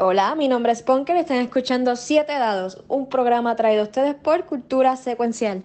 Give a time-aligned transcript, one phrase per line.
[0.00, 4.44] Hola, mi nombre es Ponker están escuchando Siete Dados, un programa traído a ustedes por
[4.44, 5.64] Cultura Secuencial.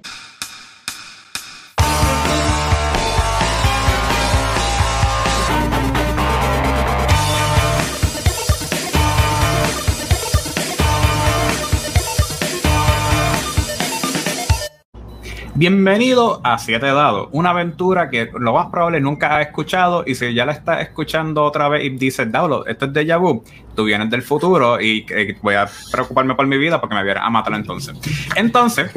[15.56, 20.34] Bienvenido a Siete Dados, una aventura que lo más probable nunca has escuchado y si
[20.34, 23.44] ya la estás escuchando otra vez y dices, Daulo, esto es de vu,
[23.76, 27.14] tú vienes del futuro y eh, voy a preocuparme por mi vida porque me voy
[27.16, 27.96] a matar entonces.
[28.36, 28.92] Entonces,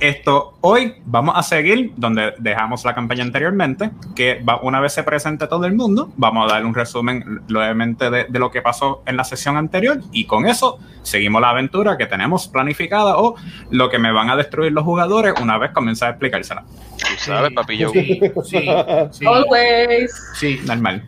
[0.00, 5.02] esto, hoy vamos a seguir donde dejamos la campaña anteriormente, que va, una vez se
[5.02, 9.02] presente todo el mundo, vamos a dar un resumen levemente de, de, lo que pasó
[9.06, 13.34] en la sesión anterior y con eso seguimos la aventura que tenemos planificada o
[13.70, 16.64] lo que me van a destruir los jugadores una vez comienza a explicársela.
[17.18, 17.90] Sabes, papillo.
[17.90, 18.68] Sí, sí,
[19.12, 19.26] sí.
[19.26, 20.12] Always.
[20.34, 20.60] Sí.
[20.66, 21.02] Normal.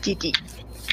[0.00, 0.32] Titi.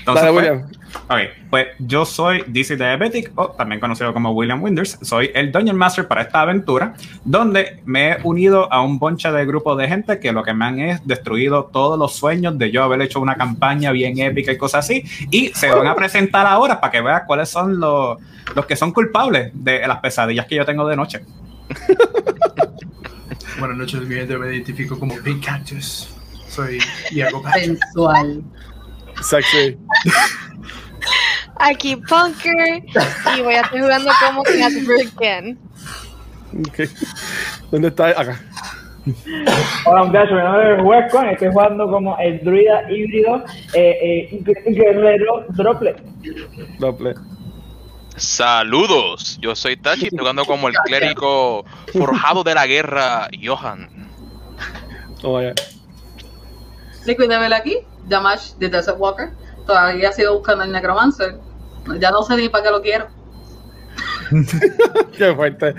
[0.08, 0.70] Entonces, Dale, pues, William.
[1.10, 4.98] ok, pues yo soy DC Diabetic, o también conocido como William Winders.
[5.02, 6.94] Soy el Dungeon Master para esta aventura,
[7.26, 10.64] donde me he unido a un boncha de grupo de gente que lo que me
[10.64, 14.58] han es destruido todos los sueños de yo haber hecho una campaña bien épica y
[14.58, 15.04] cosas así.
[15.30, 18.18] Y se van a presentar ahora para que veas cuáles son los,
[18.56, 21.20] los que son culpables de las pesadillas que yo tengo de noche.
[23.60, 24.38] Buenas noches, mi gente.
[24.38, 26.08] Me identifico como Big Cactus.
[26.48, 26.80] Soy
[27.12, 27.44] Diego.
[27.54, 28.42] Sensual.
[29.22, 29.78] Sexy.
[31.60, 32.84] Aquí Punker
[33.38, 34.44] y voy a estar jugando como
[35.18, 35.58] Ken.
[36.68, 36.90] Ok.
[37.72, 38.08] ¿Dónde está?
[38.10, 38.40] Acá.
[39.86, 45.46] Hola muchachos, mi nombre es Wescon, estoy jugando como el druida híbrido eh, eh, guerrero
[45.50, 46.02] droplet.
[46.78, 47.16] Doble.
[48.18, 54.10] Saludos, yo soy Tachi, estoy jugando como el clérigo forjado de la guerra, Johan.
[55.24, 55.40] Oh,
[57.06, 57.78] Level aquí,
[58.08, 59.30] Damash de Desert Walker.
[59.66, 61.38] Todavía sigo buscando el Necromancer.
[62.00, 63.08] Ya no sé ni para qué lo quiero.
[65.18, 65.74] Qué fuerte.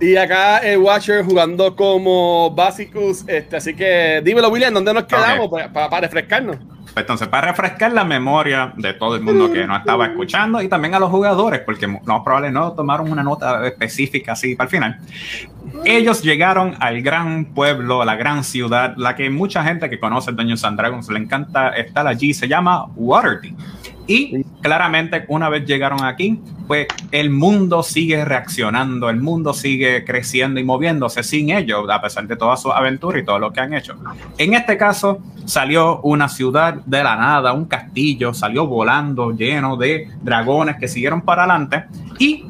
[0.00, 3.24] Y acá el Watcher jugando como Basicus.
[3.26, 5.72] Este, así que dímelo, William, ¿dónde nos quedamos Ok.
[5.72, 6.56] para, para refrescarnos?
[6.58, 10.68] Pues Entonces, para refrescar la memoria de todo el mundo que no estaba escuchando y
[10.68, 14.66] también a los jugadores, porque lo más probable no tomaron una nota específica así para
[14.66, 15.00] el final.
[15.84, 20.32] Ellos llegaron al gran pueblo, a la gran ciudad, la que mucha gente que conoce
[20.32, 23.54] Dungeons and Dragons le encanta estar allí, se llama Waterdeep.
[24.06, 30.58] Y claramente una vez llegaron aquí, pues el mundo sigue reaccionando, el mundo sigue creciendo
[30.58, 33.74] y moviéndose sin ellos, a pesar de toda su aventura y todo lo que han
[33.74, 33.96] hecho.
[34.38, 40.08] En este caso, salió una ciudad de la nada, un castillo, salió volando lleno de
[40.22, 41.84] dragones que siguieron para adelante
[42.18, 42.46] y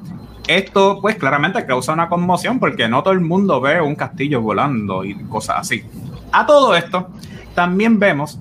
[0.49, 5.05] esto pues claramente causa una conmoción porque no todo el mundo ve un castillo volando
[5.05, 5.85] y cosas así.
[6.33, 7.09] A todo esto,
[7.55, 8.39] también vemos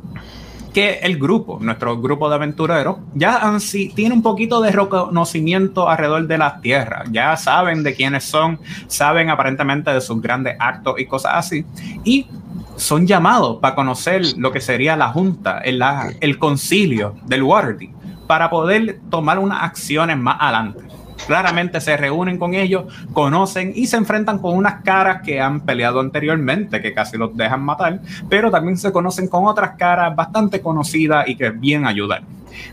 [0.74, 3.60] que el grupo, nuestro grupo de aventureros, ya han,
[3.96, 7.08] tiene un poquito de reconocimiento alrededor de las tierras.
[7.12, 11.66] Ya saben de quiénes son, saben aparentemente de sus grandes actos y cosas así.
[12.04, 12.28] Y
[12.76, 17.92] son llamados para conocer lo que sería la junta, el, la- el concilio del Waterdeep,
[18.28, 20.80] para poder tomar unas acciones más adelante.
[21.26, 26.00] Claramente se reúnen con ellos, conocen y se enfrentan con unas caras que han peleado
[26.00, 31.28] anteriormente, que casi los dejan matar, pero también se conocen con otras caras bastante conocidas
[31.28, 32.22] y que bien ayudar.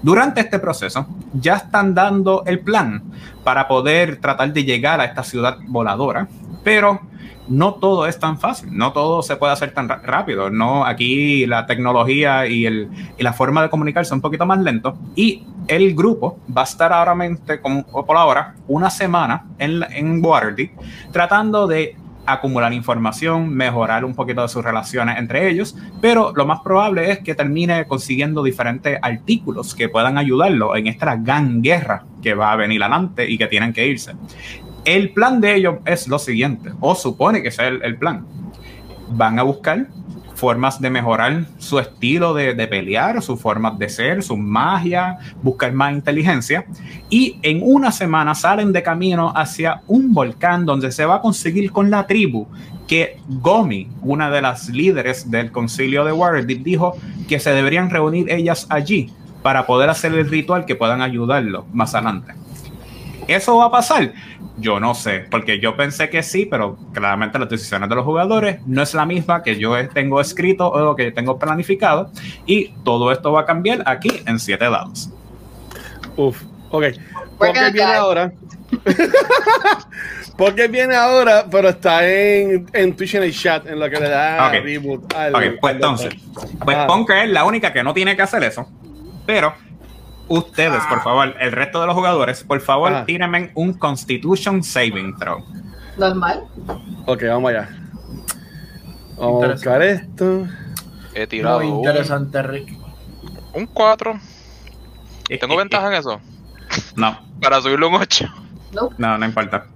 [0.03, 3.03] Durante este proceso ya están dando el plan
[3.43, 6.29] para poder tratar de llegar a esta ciudad voladora,
[6.63, 7.01] pero
[7.49, 11.67] no todo es tan fácil, no todo se puede hacer tan rápido, no aquí la
[11.67, 15.95] tecnología y, el, y la forma de comunicarse es un poquito más lento y el
[15.95, 20.73] grupo va a estar ahora mente, como por ahora una semana en, en Waterdeep
[21.13, 21.97] tratando de
[22.27, 27.19] acumular información, mejorar un poquito de sus relaciones entre ellos, pero lo más probable es
[27.21, 32.57] que termine consiguiendo diferentes artículos que puedan ayudarlo en esta gran guerra que va a
[32.57, 34.13] venir adelante y que tienen que irse.
[34.85, 38.27] El plan de ellos es lo siguiente, o supone que sea el, el plan.
[39.11, 39.87] Van a buscar
[40.35, 45.73] formas de mejorar su estilo de, de pelear, sus formas de ser, su magia, buscar
[45.73, 46.67] más inteligencia.
[47.09, 51.71] Y en una semana salen de camino hacia un volcán donde se va a conseguir
[51.71, 52.47] con la tribu
[52.87, 56.97] que Gomi, una de las líderes del concilio de Waterdeep, dijo
[57.29, 59.11] que se deberían reunir ellas allí
[59.43, 62.35] para poder hacer el ritual que puedan ayudarlo más adelante.
[63.27, 64.13] ¿Eso va a pasar?
[64.57, 68.61] Yo no sé, porque yo pensé que sí, pero claramente las decisiones de los jugadores
[68.67, 72.11] no es la misma que yo tengo escrito o lo que tengo planificado.
[72.47, 75.11] Y todo esto va a cambiar aquí en 7 dados.
[76.17, 76.41] Uf,
[76.71, 76.85] ok.
[77.37, 78.33] Porque gonna viene ahora.
[80.37, 84.09] Porque viene ahora, pero está en, en Twitch en el chat, en lo que le
[84.09, 84.65] da Ok.
[84.65, 85.35] reboot al.
[85.35, 86.15] Ok, pues al- entonces,
[86.65, 86.87] pues Ah.
[86.89, 88.69] Punker es la única que no tiene que hacer eso,
[89.27, 89.55] pero
[90.29, 93.05] ustedes, por favor, el resto de los jugadores, por favor, Ajá.
[93.07, 95.45] tírenme un Constitution Saving Throw.
[95.99, 96.45] Normal.
[97.07, 97.69] Ok, vamos allá.
[99.17, 100.47] Vamos a buscar esto.
[101.15, 102.73] He tirado Muy un, interesante, Rick.
[103.55, 104.15] un 4.
[105.29, 106.21] Eh, ¿Tengo ventaja en eso?
[106.97, 108.27] No, Para subirlo un 8.
[108.99, 109.67] no, no importa.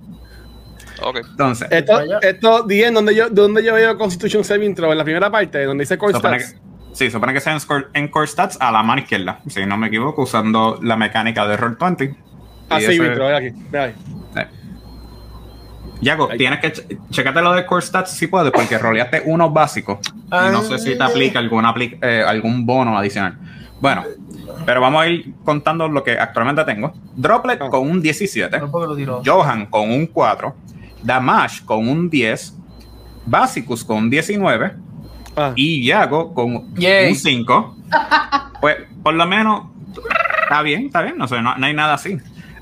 [1.00, 1.18] Ok.
[1.30, 4.90] Entonces, Esto, esto, Dien, ¿dónde yo, dónde yo veo Constitution Saving Throw?
[4.90, 6.54] En la primera parte, donde dice Core supone Stats.
[6.60, 6.67] que,
[6.98, 9.76] sí, supone que sea en, score- en Core Stats a la mano izquierda, si no
[9.76, 12.16] me equivoco, usando la mecánica de Roll20.
[12.70, 13.56] Ah, Throw, ve aquí.
[13.70, 13.94] Ve ahí.
[16.00, 19.98] Yago, tienes que che- checarte lo de Core Stats si puedes, porque roleaste unos básicos.
[20.26, 23.36] Y no sé si te aplica alguna apli- eh, algún bono adicional.
[23.80, 24.04] Bueno,
[24.64, 26.92] pero vamos a ir contando lo que actualmente tengo.
[27.16, 27.68] Droplet Ah.
[27.68, 28.58] con un 17.
[28.60, 29.22] No porque lo tiró.
[29.24, 30.54] Johan con un 4.
[31.02, 32.54] Damash con un 10.
[33.26, 34.74] Basicus con un 19.
[35.38, 35.52] Ah.
[35.56, 37.10] Y Yago con Yay.
[37.10, 37.76] un 5.
[38.60, 39.62] Pues por lo menos
[40.42, 41.16] está bien, está bien.
[41.16, 42.18] No, sé, no, no hay nada así.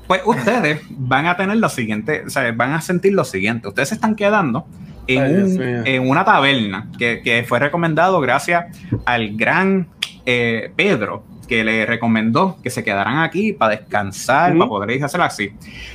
[0.07, 3.67] Pues ustedes van a tener lo siguiente, o sea, van a sentir lo siguiente.
[3.67, 4.65] Ustedes se están quedando
[5.07, 5.81] en, Ay, Dios un- mío.
[5.85, 8.65] en una taberna que, que fue recomendado gracias
[9.05, 9.87] al gran
[10.25, 15.51] eh, Pedro, que le recomendó que se quedaran aquí para descansar, para poder hacerlo así.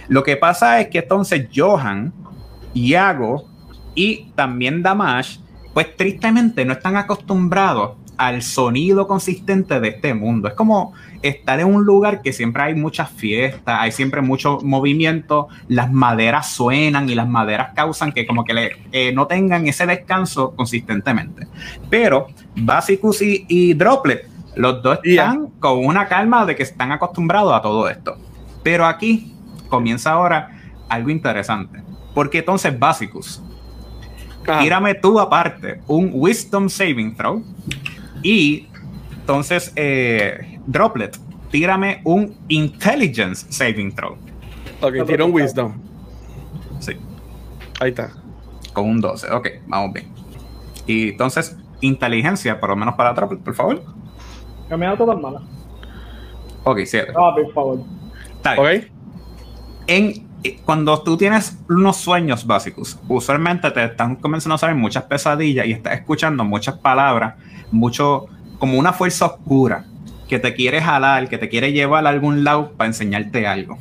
[0.08, 2.12] Lo que pasa es que entonces Johan,
[2.74, 3.44] Iago
[3.94, 5.38] y también Damash,
[5.74, 10.46] pues tristemente no están acostumbrados al sonido consistente de este mundo.
[10.48, 10.92] Es como
[11.22, 16.50] estar en un lugar que siempre hay muchas fiestas, hay siempre mucho movimiento, las maderas
[16.50, 21.46] suenan y las maderas causan que como que le- eh, no tengan ese descanso consistentemente.
[21.88, 27.54] Pero Basicus y, y Droplet, los dos están con una calma de que están acostumbrados
[27.54, 28.16] a todo esto.
[28.62, 29.34] Pero aquí
[29.68, 30.50] comienza ahora
[30.88, 31.82] algo interesante.
[32.14, 33.42] Porque entonces Basicus,
[34.46, 34.60] Ah.
[34.60, 37.42] tírame tú aparte un Wisdom Saving Throw.
[38.22, 38.66] Y
[39.20, 41.16] entonces, eh, Droplet,
[41.50, 44.16] tírame un Intelligence Saving Throw.
[44.80, 45.74] Ok, tiro un Wisdom.
[46.80, 46.96] Sí,
[47.80, 48.12] Ahí está.
[48.72, 49.30] con un 12.
[49.32, 50.06] Ok, vamos bien.
[50.86, 53.82] Y entonces, inteligencia, por lo menos para Droplet, por favor.
[54.68, 55.42] Que me da todas malas.
[56.64, 57.12] Ok, 7.
[57.12, 57.78] No, por favor.
[58.36, 58.80] Está bien.
[58.80, 58.90] Ok.
[59.88, 60.26] en,
[60.64, 65.72] cuando tú tienes unos sueños básicos, usualmente te están comenzando a salir muchas pesadillas y
[65.72, 67.34] estás escuchando muchas palabras,
[67.70, 68.26] mucho
[68.58, 69.84] como una fuerza oscura
[70.28, 73.78] que te quiere jalar, que te quiere llevar a algún lado para enseñarte algo.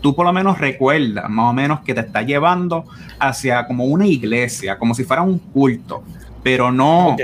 [0.00, 2.84] Tú por lo menos recuerdas más o menos que te está llevando
[3.18, 6.02] hacia como una iglesia, como si fuera un culto,
[6.42, 7.16] pero no.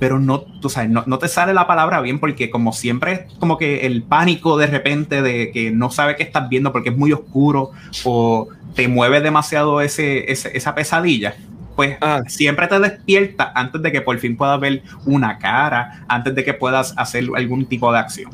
[0.00, 3.20] Pero no, tú sabes, no, no te sale la palabra bien porque como siempre es
[3.38, 6.96] como que el pánico de repente de que no sabe qué estás viendo porque es
[6.96, 7.70] muy oscuro
[8.04, 11.34] o te mueve demasiado ese, ese- esa pesadilla,
[11.76, 12.22] pues Ah.
[12.26, 16.54] siempre te despierta antes de que por fin puedas ver una cara, antes de que
[16.54, 18.30] puedas hacer algún tipo de acción.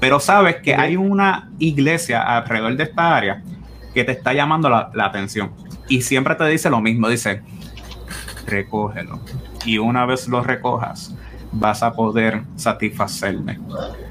[0.00, 3.42] Pero sabes que hay una iglesia alrededor de esta área
[3.92, 5.50] que te está llamando la, la atención
[5.88, 7.42] y siempre te dice lo mismo, dice,
[8.46, 9.20] recógelo.
[9.64, 11.14] Y una vez lo recojas,
[11.52, 13.58] vas a poder satisfacerme.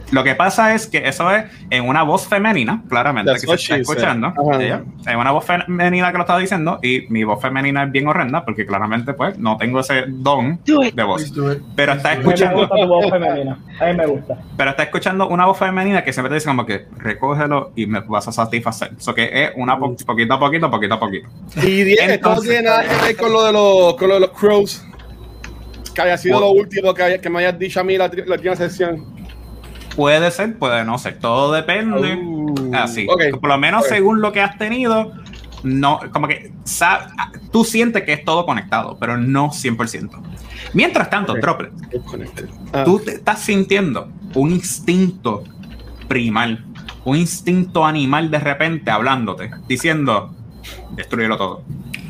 [0.10, 3.56] Lo que pasa es que eso es en una voz femenina, claramente, That's que se
[3.56, 4.34] está escuchando.
[4.58, 8.08] Ella, En una voz femenina que lo está diciendo, y mi voz femenina es bien
[8.08, 11.34] horrenda, porque claramente, pues, no tengo ese don de voz.
[11.76, 13.60] Pero está A mí me escuchando, gusta tu voz femenina.
[13.82, 14.38] A mí me gusta.
[14.56, 18.00] pero está escuchando una voz femenina que siempre te dice como que recógelo y me
[18.00, 18.92] vas a satisfacer.
[18.98, 21.27] Eso que es una po- poquito a poquito, poquito a poquito.
[21.58, 24.30] Y no Entonces- tiene nada que ver con lo de los, con lo de los
[24.32, 24.86] crows.
[25.98, 28.56] Que haya sido lo último que, haya- que me hayas dicho a mí la, última
[28.56, 29.04] sesión.
[29.96, 31.18] Puede ser, puede no ser.
[31.18, 32.13] Todo depende.
[32.16, 33.08] Uh, Así.
[33.42, 35.12] Por lo menos según lo que has tenido,
[35.63, 37.08] no, como que sa-
[37.51, 40.22] tú sientes que es todo conectado, pero no 100%.
[40.74, 41.39] Mientras tanto, Ok.
[41.39, 41.74] Droplet,
[42.74, 45.46] Ah, tú te estás sintiendo un instinto
[46.08, 46.63] primal,
[47.06, 50.36] un instinto animal de repente hablándote, diciendo,
[50.92, 51.63] destruyelo todo.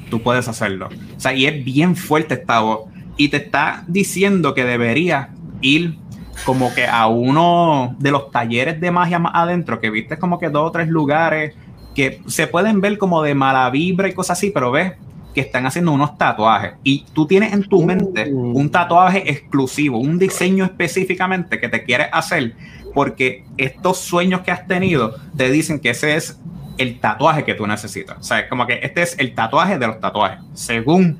[0.09, 0.89] Tú puedes hacerlo.
[1.15, 2.89] O sea, y es bien fuerte esta voz.
[3.17, 5.29] Y te está diciendo que deberías
[5.61, 5.97] ir
[6.45, 10.49] como que a uno de los talleres de magia más adentro, que viste como que
[10.49, 11.55] dos o tres lugares
[11.95, 14.93] que se pueden ver como de mala vibra y cosas así, pero ves
[15.33, 18.57] que están haciendo unos tatuajes y tú tienes en tu mente Uh.
[18.57, 22.55] un tatuaje exclusivo, un diseño específicamente que te quieres hacer
[22.93, 26.39] porque estos sueños que has tenido te dicen que ese es
[26.79, 28.17] el tatuaje que tú necesitas.
[28.19, 31.19] O sea, es como que este es el tatuaje de los tatuajes, según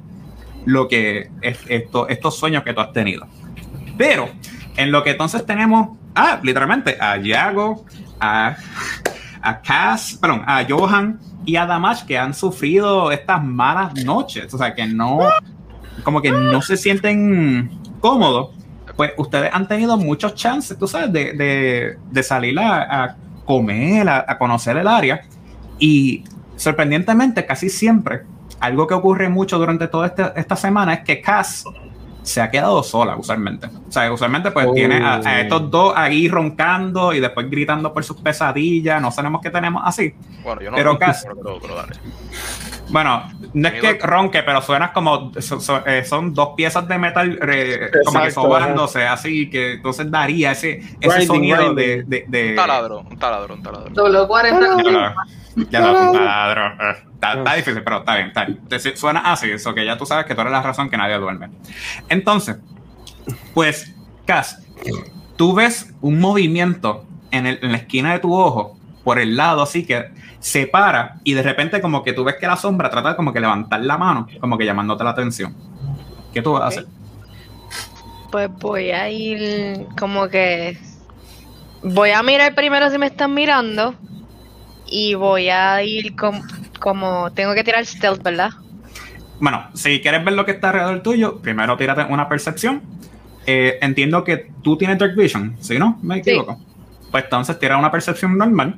[0.68, 3.26] lo que es esto, estos sueños que tú has tenido.
[3.98, 4.30] Pero
[4.76, 7.86] en lo que entonces tenemos, ah, literalmente, a Yago,
[8.20, 8.58] a,
[9.42, 14.58] a Cass, perdón, a Johan y a Damash que han sufrido estas malas noches, o
[14.58, 15.20] sea, que no,
[16.04, 17.72] como que no se sienten
[18.02, 18.50] cómodos,
[18.98, 24.76] pues ustedes han tenido muchos chances, tú sabes, de, de, salir a, comer, a conocer
[24.76, 25.22] el área.
[25.80, 26.26] Y
[26.58, 28.24] sorprendentemente, casi siempre,
[28.60, 31.64] algo que ocurre mucho durante toda esta, esta semana es que Cass
[32.24, 33.68] se ha quedado sola usualmente.
[33.68, 34.74] O sea, usualmente pues Oh.
[34.74, 39.02] tiene a, a estos dos ahí roncando y después gritando por sus pesadillas.
[39.02, 40.14] No sabemos qué tenemos así.
[40.44, 41.94] Bueno, yo no Pero sé, Cas- pero, pero- pero dale.
[42.90, 43.24] Bueno,
[43.54, 47.38] no es que ronque, pero suenas como so- so- eh, son dos piezas de metal
[47.50, 51.76] eh, como que sobándose, así que entonces daría ese, ese Grinding, sonido grinding.
[51.76, 53.90] de, de, de- Un taladro, un taladro, un taladro.
[53.94, 54.84] W40.
[54.86, 55.14] Ya lo-
[55.70, 58.60] ya lo- taladro, eh, Está, está difícil, pero está bien, está bien.
[58.62, 61.18] Entonces, Suena así, eso que ya tú sabes que tú eres la razón que nadie
[61.18, 61.50] duerme.
[62.10, 62.58] Entonces,
[63.54, 63.94] pues,
[64.26, 64.62] Cas,
[65.38, 69.62] tú ves un movimiento en, el- en la esquina de tu ojo, por el lado,
[69.62, 73.10] así que se para y de repente como que tú ves que la sombra trata
[73.10, 75.56] de como que levantar la mano, como que llamándote la atención.
[76.34, 76.86] ¿Qué tú vas a hacer?
[78.32, 80.78] Pues voy a ir como que...
[81.82, 83.96] Voy a mirar primero si me están mirando.
[84.90, 86.42] Y voy a ir com-
[86.80, 87.32] como...
[87.32, 88.50] Tengo que tirar stealth, ¿verdad?
[89.40, 92.82] Bueno, si quieres ver lo que está alrededor tuyo, primero tírate una percepción.
[93.46, 96.00] Eh, entiendo que tú tienes Dark Vision, ¿sí no?
[96.02, 96.32] ¿Me Sí.
[96.32, 96.60] equivoco?
[97.12, 98.76] Pues entonces tira una percepción normal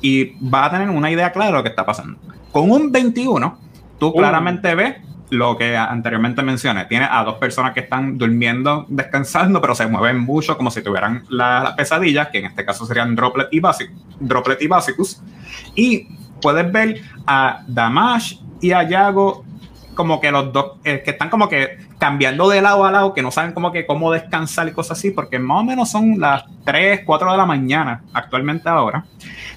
[0.00, 2.18] y vas a tener una idea clara de lo que está pasando.
[2.52, 3.58] Con un 21,
[3.98, 4.96] tú claramente ves
[5.30, 6.86] lo que anteriormente mencioné.
[6.86, 11.24] Tienes a dos personas que están durmiendo, descansando, pero se mueven mucho como si tuvieran
[11.28, 13.90] la- las pesadillas, que en este caso serían Droplet y, Basic,
[14.20, 15.20] Droplet y Basicus.
[15.74, 16.08] Y
[16.40, 19.44] puedes ver a Damash y a Yago
[19.94, 23.20] como que los dos eh, que están como que cambiando de lado a lado, que
[23.20, 26.44] no saben como que cómo descansar y cosas así, porque más o menos son las
[26.64, 29.04] 3, 4 de la mañana actualmente ahora.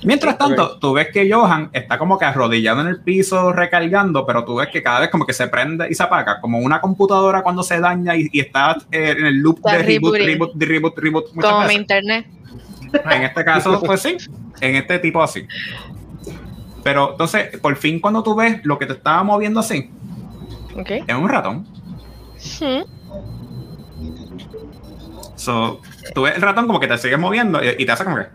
[0.04, 4.44] Mientras tanto, tú ves que Johan está como que arrodillado en el piso recargando, pero
[4.44, 7.44] tú ves que cada vez como que se prende y se apaga, como una computadora
[7.44, 10.66] cuando se daña y, y está eh, en el loop Está de reboot, reboot, de
[10.66, 12.26] reboot, reboot, Como mi internet.
[12.92, 14.18] En este caso, pues sí,
[14.60, 15.46] en este tipo así.
[16.84, 19.90] Pero entonces, por fin cuando tú ves lo que te estaba moviendo así,
[20.78, 20.90] Ok.
[21.08, 21.68] es un ratón.
[22.60, 22.82] Hmm.
[25.36, 25.82] So,
[26.14, 28.28] tú ves el ratón como que te sigue moviendo y, y te hace como que.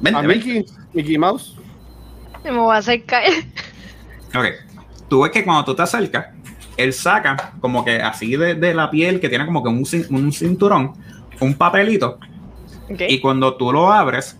[0.00, 0.46] Vente, A vente.
[0.46, 1.56] Mickey, Mickey Mouse.
[2.44, 3.44] Me voy a hacer caer.
[4.34, 4.44] Ok.
[5.08, 6.26] Tú ves que cuando tú te acercas,
[6.76, 10.32] él saca como que así de, de la piel que tiene como que un, un
[10.32, 10.92] cinturón,
[11.40, 12.18] un papelito,
[12.90, 13.02] Ok.
[13.08, 14.38] y cuando tú lo abres,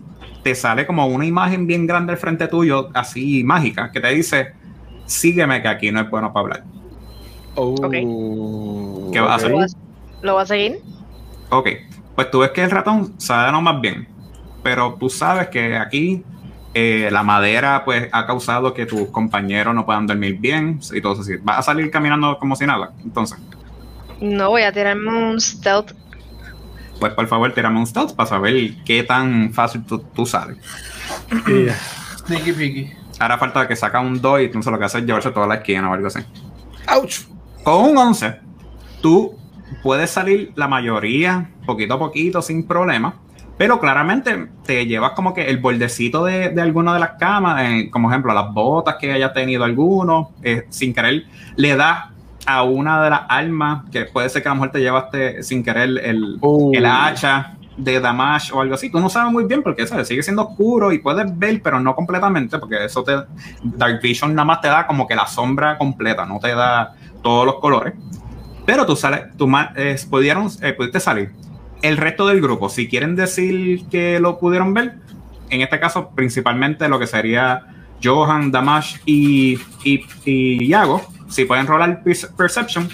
[0.48, 4.48] te sale como una imagen bien grande al frente tuyo, así mágica, que te dice:
[5.06, 6.64] Sígueme, que aquí no es bueno para hablar.
[7.56, 9.50] Oh, ¿Qué vas a hacer?
[9.50, 9.76] ¿Lo vas-
[10.22, 10.78] ¿Lo vas a seguir?
[11.50, 11.68] Ok,
[12.14, 14.08] pues tú ves que el ratón sabe no más bien,
[14.62, 16.24] pero tú sabes que aquí
[16.74, 21.14] eh, la madera pues ha causado que tus compañeros no puedan dormir bien y todo
[21.14, 21.36] eso así.
[21.42, 22.94] Vas a salir caminando como si nada.
[23.04, 23.38] Entonces,
[24.20, 25.92] No, voy a tirarme un stealth.
[26.98, 30.58] Pues por favor, tírame un stealth para saber qué tan fácil tú, tú sales.
[31.46, 31.74] Yeah.
[32.26, 32.92] Sneaky Piggy.
[33.18, 35.56] Ahora falta que saca un 2 y entonces lo que hace es llevarse toda la
[35.56, 36.20] esquina o algo así.
[36.88, 37.26] Ouch.
[37.64, 38.38] Con un 11,
[39.00, 39.36] tú
[39.82, 43.20] puedes salir la mayoría, poquito a poquito, sin problema.
[43.56, 47.90] Pero claramente te llevas como que el bordecito de, de alguna de las camas, eh,
[47.90, 51.24] como ejemplo las botas que haya tenido alguno, eh, sin querer
[51.56, 52.04] le das
[52.48, 55.62] a una de las armas, que puede ser que a lo mejor te llevaste sin
[55.62, 56.70] querer el, Oh.
[56.72, 58.88] el hacha de Damash o algo así.
[58.88, 60.08] Tú no sabes muy bien porque ¿sabes?
[60.08, 63.12] sigue siendo oscuro y puedes ver, pero no completamente, porque eso te.
[63.62, 67.44] Dark Vision nada más te da como que la sombra completa, no te da todos
[67.44, 67.92] los colores.
[68.64, 71.32] Pero tú sales, tú eh, pudieron, eh, pudiste salir.
[71.82, 74.94] El resto del grupo, si quieren decir que lo pudieron ver,
[75.50, 77.66] en este caso, principalmente lo que sería
[78.02, 82.88] Johan, Damash y, y, y Yago, si pueden rolar perce- Perception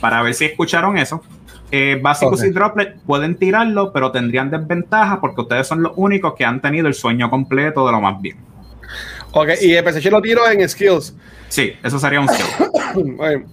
[0.00, 1.22] para ver si escucharon eso.
[1.72, 6.44] Eh, Básicos y Droplet pueden tirarlo, pero tendrían desventaja porque ustedes son los únicos que
[6.44, 8.36] han tenido el sueño completo de lo más bien.
[9.32, 11.14] Ok, y el PlayStation lo tiro en skills.
[11.48, 12.46] Sí, eso sería un skill.
[13.18, 13.46] Ok.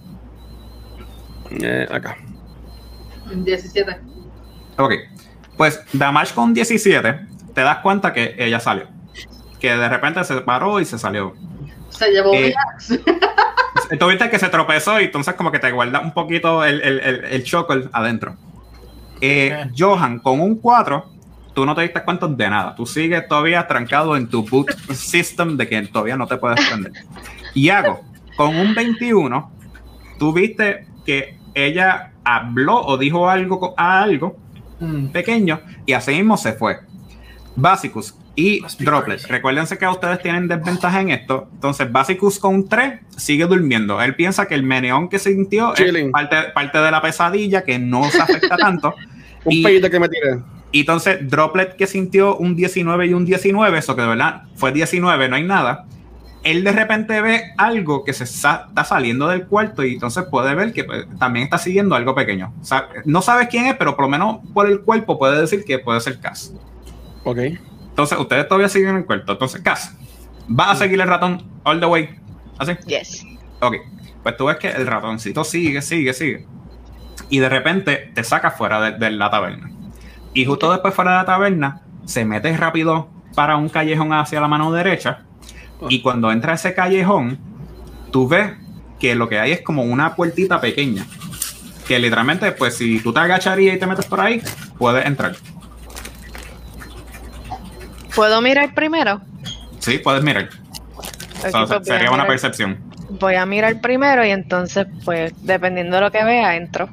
[1.62, 2.16] Eh, acá.
[3.32, 3.96] 17.
[4.78, 4.92] Ok,
[5.56, 7.20] pues Damash con 17,
[7.54, 8.88] te das cuenta que ella salió.
[9.60, 11.34] Que de repente se paró y se salió.
[11.90, 13.00] Se llevó Eh, axe.
[13.98, 17.00] Tú viste que se tropezó y entonces como que te guarda un poquito el, el,
[17.00, 18.36] el, el chocolate adentro.
[19.20, 21.04] Eh, Johan, con un 4,
[21.54, 22.74] tú no te diste cuenta de nada.
[22.74, 26.92] Tú sigues todavía trancado en tu boot system de que todavía no te puedes prender.
[27.54, 28.02] Iago,
[28.36, 29.50] con un 21,
[30.18, 34.36] tú viste que ella habló o dijo algo a algo
[34.80, 35.08] Mm.
[35.08, 36.78] pequeño y así mismo se fue.
[37.56, 39.20] Básicos y Droplet.
[39.26, 41.48] Recuérdense que ustedes tienen desventaja en esto.
[41.54, 44.00] Entonces, Básicos con 3 sigue durmiendo.
[44.00, 48.08] Él piensa que el meneón que sintió es parte, parte de la pesadilla que no
[48.10, 48.94] se afecta tanto.
[49.44, 50.38] Un Y- que me tiré.
[50.70, 54.70] Y entonces Droplet que sintió un 19 y un 19, eso que de verdad fue
[54.70, 55.86] 19, no hay nada.
[56.44, 60.54] Él de repente ve algo que se sa- está saliendo del cuarto y entonces puede
[60.54, 62.52] ver que pues, también está siguiendo algo pequeño.
[62.60, 65.64] O sea, no sabes quién es, pero por lo menos por el cuerpo puede decir
[65.64, 66.54] que puede ser Cass.
[67.24, 67.38] Ok.
[67.98, 69.32] Entonces ustedes todavía siguen en el cuarto.
[69.32, 69.92] Entonces Cass,
[70.48, 72.08] va a seguir el ratón all the way.
[72.56, 72.72] ¿Así?
[72.86, 73.26] Yes.
[73.60, 73.74] Ok,
[74.22, 76.46] pues tú ves que el ratoncito sigue, sigue, sigue.
[77.28, 79.72] Y de repente te saca fuera de, de la taberna.
[80.32, 84.46] Y justo después fuera de la taberna, se mete rápido para un callejón hacia la
[84.46, 85.24] mano derecha.
[85.88, 87.36] Y cuando entra a ese callejón,
[88.12, 88.52] tú ves
[89.00, 91.04] que lo que hay es como una puertita pequeña.
[91.88, 94.40] Que literalmente, pues si tú te agacharías y te metes por ahí,
[94.78, 95.34] puedes entrar.
[98.18, 99.20] ¿Puedo mirar primero?
[99.78, 100.48] Sí, puedes mirar.
[101.52, 102.78] So, pues sería una mirar- percepción.
[103.20, 106.88] Voy a mirar primero y entonces, pues, dependiendo de lo que vea, entro.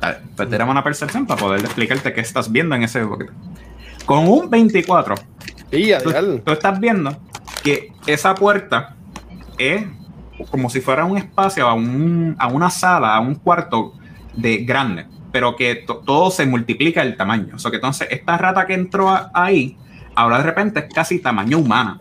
[0.00, 3.30] Dale, pues tenemos una percepción para poder explicarte qué estás viendo en ese boquete.
[4.04, 5.14] Con un 24,
[5.70, 6.10] Y a tú,
[6.44, 7.16] tú estás viendo
[7.62, 8.96] que esa puerta
[9.58, 9.84] es
[10.50, 13.94] como si fuera un espacio, a, un- a una sala, a un cuarto
[14.34, 17.54] de grande, pero que to- todo se multiplica el tamaño.
[17.54, 19.76] O sea que entonces esta rata que entró a- ahí,
[20.18, 21.98] ahora de repente es casi tamaño humana.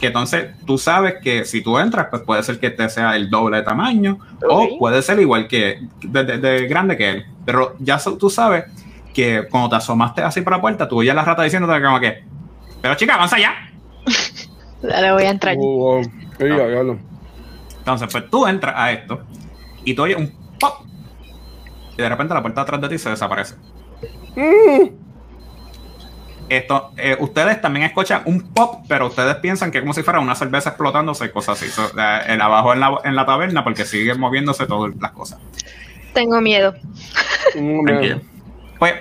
[0.00, 3.28] Que entonces tú sabes que si tú entras, pues puede ser que te sea el
[3.30, 7.26] doble de tamaño, o puede ser igual que de, de- de grande que él.
[7.44, 8.64] Pero ya so- tú sabes
[9.12, 12.22] que cuando te asomaste así por la puerta, tú oyes la rata diciéndote como que,
[12.80, 13.54] pero chica, avanza ya.
[14.82, 15.56] Dale, voy a entrar.
[15.58, 16.00] Oh.
[17.78, 19.20] Entonces, pues tú entras a esto
[19.84, 20.86] y tú oyes un pop.
[21.98, 23.54] Y de repente la puerta atrás de ti se desaparece.
[26.48, 30.20] Esto, eh, ustedes también escuchan un pop, pero ustedes piensan que es como si fuera
[30.20, 31.70] una cerveza explotándose y cosas así.
[31.70, 35.40] So, eh, el abajo en la, en la taberna porque siguen moviéndose todas las cosas.
[36.14, 36.74] Tengo miedo.
[37.56, 38.20] Mm, Tranquilo.
[38.78, 38.94] Pues,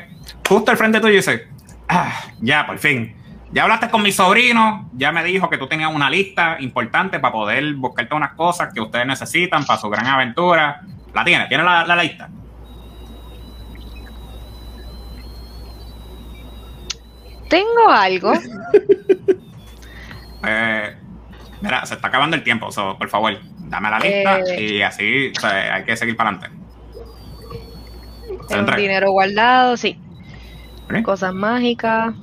[0.47, 1.47] justo al frente tuyo dice,
[1.87, 3.15] ah, ya, por fin.
[3.51, 7.31] Ya hablaste con mi sobrino, ya me dijo que tú tenías una lista importante para
[7.31, 10.81] poder buscarte unas cosas que ustedes necesitan para su gran aventura.
[11.13, 12.27] La tiene, tiene la, la lista.
[17.49, 18.33] Tengo algo.
[20.47, 20.95] Eh,
[21.61, 24.61] mira, se está acabando el tiempo, so, por favor, dame la lista Eh.
[24.63, 26.55] y así o sea, hay que seguir para adelante.
[28.47, 29.99] Tengo dinero guardado, sí.
[31.03, 32.13] Cosas mágicas.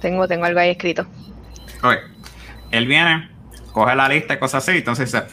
[0.00, 1.06] Tengo, tengo algo ahí escrito.
[1.84, 1.94] Ok.
[2.72, 3.30] Él viene,
[3.70, 5.26] coge la lista y cosas así, entonces dice,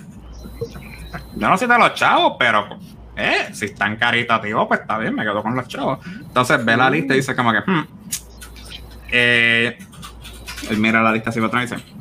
[1.36, 2.77] yo no sé de los chavos, pero
[3.15, 5.99] eh, si están caritativos, pues está bien, me quedo con los chavos.
[6.06, 7.88] Entonces ve la lista y dice como que, hmm,
[9.12, 9.78] eh,
[10.69, 11.93] él mira la lista así para atrás y dice,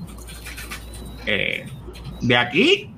[1.26, 1.66] eh,
[2.20, 2.94] de aquí,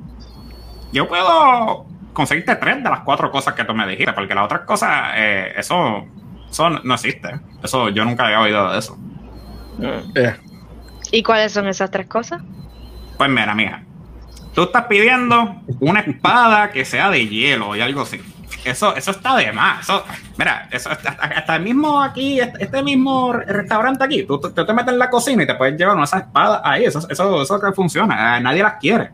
[0.92, 4.61] yo puedo conseguirte tres de las cuatro cosas que tú me dijiste, porque las otras
[4.62, 6.05] cosas, eh, eso,
[6.48, 7.40] eso no existe.
[7.62, 8.96] Eso yo nunca había oído de eso.
[10.14, 10.37] Eh,
[11.11, 12.42] ¿Y cuáles son esas tres cosas?
[13.18, 13.83] Pues mira, mija.
[14.54, 18.20] Tú estás pidiendo una espada que sea de hielo y algo así.
[18.64, 19.86] Eso, eso está de más.
[20.38, 24.92] Mira, eso, hasta, el mismo aquí, este, este mismo re- restaurante aquí, tú, te metes
[24.92, 26.84] en la cocina y te puedes llevar una espadas ahí.
[26.84, 28.38] Eso, eso, eso que funciona.
[28.38, 29.10] Eh, nadie las quiere.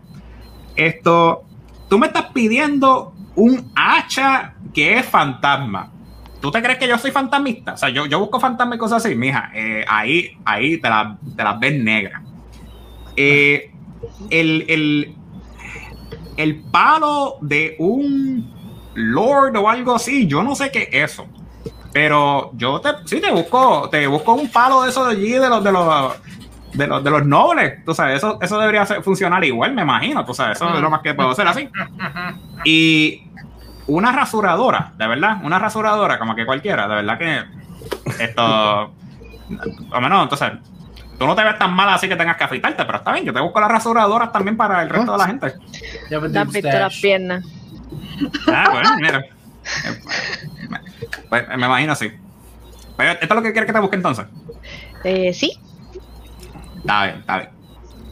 [0.76, 1.44] Esto,
[1.88, 5.90] tú me estás pidiendo un hacha que es fantasma.
[6.40, 7.72] ¿Tú te crees que yo soy fantasmista?
[7.74, 9.14] O sea, yo, yo busco fantasmas y cosas así.
[9.14, 12.22] Mija, eh, ahí, ahí te, la- te las ves negras.
[13.16, 13.72] Eh,
[14.30, 15.14] el, el,
[16.42, 18.50] el palo de un
[18.94, 21.26] lord o algo así, yo no sé qué es eso.
[21.92, 25.48] Pero yo te, sí te busco, te busco un palo de eso de allí, de
[25.48, 26.14] los, de los,
[26.72, 27.84] de los, de los nobles.
[27.84, 30.24] Tú sabes, eso, eso debería funcionar igual, me imagino.
[30.24, 31.68] Tú sabes, eso es lo más que puedo hacer así.
[32.64, 33.24] Y
[33.86, 37.44] una rasuradora, de verdad, una rasuradora, como que cualquiera, de verdad que
[38.22, 38.92] esto,
[39.92, 40.52] o menos, entonces,
[41.20, 43.32] tú no te ves tan mal así que tengas que afeitarte, pero está bien, yo
[43.34, 45.54] te busco las rasuradoras también para el resto de la gente.
[46.10, 47.44] You have a ¿Te has visto las piernas?
[48.48, 49.24] Ah, bueno, mira.
[51.28, 52.10] Pues me imagino así.
[52.96, 54.24] Pero, ¿Esto es lo que quieres que te busque entonces?
[55.04, 55.60] Eh, sí.
[56.78, 57.50] Está bien, está bien.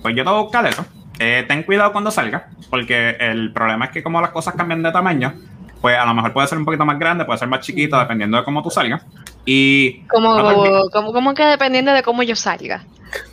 [0.02, 0.84] Pues yo te voy a buscar eso.
[1.18, 4.92] Eh, ten cuidado cuando salga, porque el problema es que como las cosas cambian de
[4.92, 5.32] tamaño,
[5.80, 8.36] pues a lo mejor puede ser un poquito más grande, puede ser más chiquito, dependiendo
[8.36, 9.02] de cómo tú salgas.
[9.50, 12.84] Y Como, No como, como que dependiendo de cómo yo salga.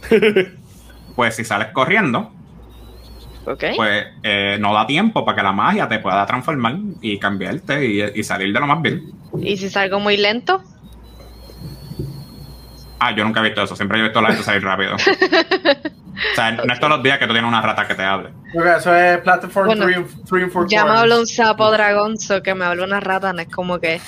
[1.15, 2.31] pues si sales corriendo,
[3.45, 3.65] ¿Ok?
[3.75, 8.01] pues eh, no da tiempo para que la magia te pueda transformar y cambiarte y,
[8.17, 9.11] y salir de lo más vil.
[9.41, 10.63] ¿Y si salgo muy lento?
[12.97, 14.95] Ah, yo nunca he visto eso, siempre he visto a la gente salir rápido.
[16.15, 18.29] O sea, no es todos los días que tú tienes una rata que te hable.
[18.53, 19.97] Ok, eso es Platform Bueno, 3
[20.43, 23.41] and 4 Ya me habló un sapo dragón, so que me habló una rata, no
[23.41, 23.99] es como que.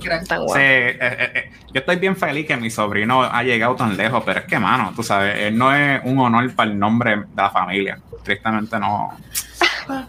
[0.00, 3.96] Tan Sí, eh, eh, eh, yo estoy bien feliz que mi sobrino ha llegado tan
[3.96, 7.16] lejos, pero es que, mano, tú sabes, él no es un honor para el nombre
[7.16, 7.98] de la familia.
[8.22, 9.16] Tristemente no,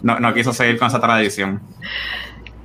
[0.02, 1.62] no, no quiso seguir con esa tradición.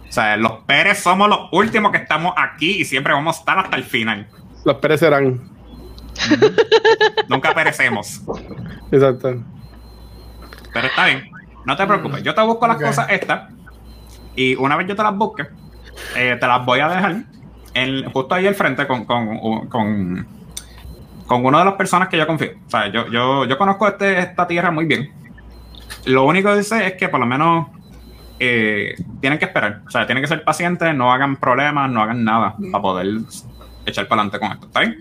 [0.08, 3.58] O sea, los Pérez somos los últimos que estamos aquí y siempre vamos a estar
[3.58, 4.26] hasta el final.
[4.64, 5.40] Los Pérez serán.
[7.28, 8.22] Nunca perecemos.
[8.90, 9.42] Exacto.
[10.72, 11.30] Pero está bien,
[11.64, 12.22] no te preocupes.
[12.22, 13.50] Yo te busco las cosas estas
[14.34, 15.46] y una vez yo te las busque,
[16.16, 17.16] eh, te las voy a dejar
[17.74, 20.26] en- justo ahí al frente con, con, con,
[21.26, 22.50] con una de las personas que yo confío.
[22.66, 25.10] O sea, yo, yo, yo conozco este, esta tierra muy bien.
[26.04, 27.68] Lo único que dice es que por lo menos
[28.38, 29.82] eh, tienen que esperar.
[29.86, 33.06] O sea, tienen que ser pacientes, no hagan problemas, no hagan nada para poder
[33.84, 34.66] echar para adelante con esto.
[34.66, 34.96] ¿Está bien?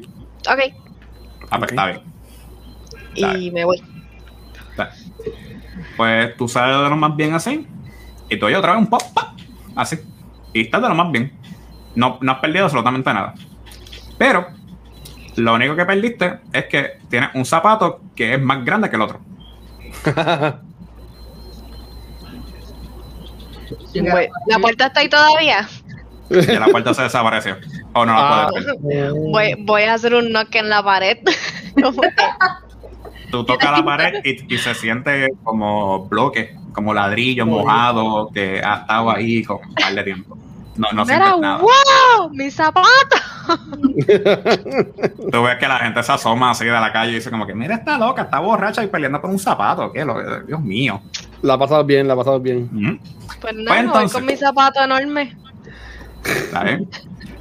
[0.48, 0.76] Ok,
[1.52, 1.70] Ah, pues Ok.
[1.72, 2.02] está bien.
[3.16, 3.82] y me voy.
[5.98, 7.68] Pues tú sales de lo más bien así.
[8.30, 9.24] Y tú otra vez un pop, pop,
[9.76, 9.98] así.
[10.56, 11.34] Y estás de lo más bien.
[11.96, 13.34] No, no has perdido absolutamente nada.
[14.18, 14.48] Pero
[15.36, 19.02] lo único que perdiste es que tienes un zapato que es más grande que el
[19.02, 19.20] otro.
[23.94, 25.68] Voy- ¿La puerta está ahí todavía?
[26.30, 27.58] Y la puerta se desapareció.
[27.94, 28.48] O no la Ah.
[28.50, 29.12] puedes ver.
[29.12, 31.18] Voy, voy a hacer un knock en la pared.
[33.32, 38.76] Tú tocas la pared y, y se siente como bloque, como ladrillo mojado que ha
[38.82, 40.38] estado ahí con un par de tiempo.
[40.76, 41.58] No, no Mira, sientes nada.
[41.62, 43.16] wow, mi zapato.
[45.32, 47.56] Tú ves que la gente se asoma así de la calle y dice como que,
[47.56, 49.92] mira, está loca, está borracha y peleando con un zapato.
[49.92, 50.04] ¿Qué?
[50.04, 51.02] Lo- Dios mío.
[51.42, 52.68] La ha pasado bien, la ha pasado bien.
[52.72, 52.98] Mm,
[53.40, 55.38] Pues no, Pues voy con mi zapato enorme.
[56.26, 56.90] ¿Está bien?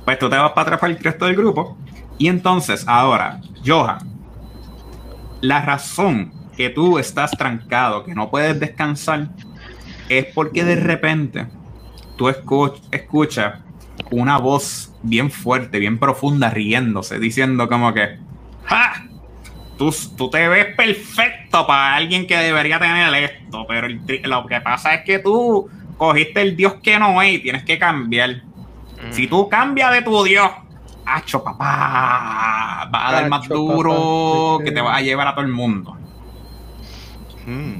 [0.04, 1.76] Pues tú te vas para atrás para el resto del grupo.
[2.18, 3.98] Y entonces, ahora, Johan,
[5.40, 9.28] la razón que tú estás trancado, que no puedes descansar,
[10.08, 11.46] es porque de repente
[12.16, 13.60] tú escu- escuchas
[14.10, 18.18] una voz bien fuerte, bien profunda, riéndose, diciendo como que,
[18.66, 19.04] ¡Ja!
[19.76, 24.60] Tú, tú te ves perfecto para alguien que debería tener esto, pero el lo que
[24.60, 28.42] pasa es que tú cogiste el Dios que no es y tienes que cambiar.
[29.10, 30.48] Si tú cambias de tu Dios,
[31.04, 34.64] hacho papá, va a dar más duro papá.
[34.64, 35.96] que te va a llevar a todo el mundo.
[37.46, 37.74] Mm.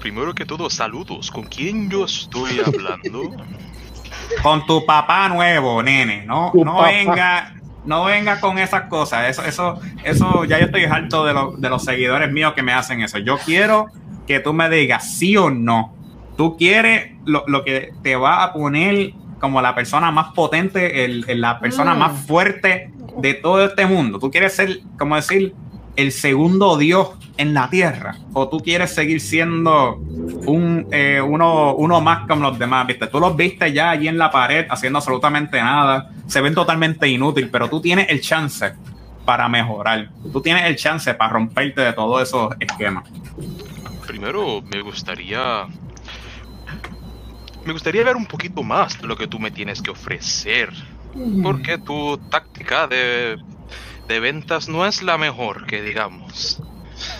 [0.00, 1.30] Primero que todo, saludos.
[1.30, 3.30] ¿Con quién yo estoy hablando?
[4.42, 6.24] Con tu papá nuevo, nene.
[6.26, 6.88] No, Tu no papá.
[6.90, 9.28] venga, no venga con esas cosas.
[9.28, 12.72] Eso, eso, eso, ya yo estoy harto de, lo- de los seguidores míos que me
[12.72, 13.18] hacen eso.
[13.18, 13.86] Yo quiero
[14.26, 15.94] que tú me digas sí o no.
[16.36, 21.24] Tú quieres lo, lo que te va a poner como la persona más potente, el,
[21.28, 21.98] el- la persona Mm.
[21.98, 24.18] más fuerte de todo este mundo.
[24.18, 25.54] Tú quieres ser, como decir,
[25.96, 28.16] el segundo Dios en la tierra.
[28.32, 33.06] O tú quieres seguir siendo un, eh, uno, uno más como los demás, ¿viste?
[33.06, 36.10] Tú los viste ya allí en la pared haciendo absolutamente nada.
[36.26, 38.72] Se ven totalmente inútil, pero tú tienes el chance
[39.24, 40.10] para mejorar.
[40.32, 43.08] Tú tienes el chance para romperte de todos esos esquemas.
[44.06, 45.66] Primero, me gustaría.
[47.64, 50.70] Me gustaría ver un poquito más de lo que tú me tienes que ofrecer.
[51.42, 53.38] Porque tu táctica de,
[54.08, 56.62] de ventas no es la mejor, que digamos.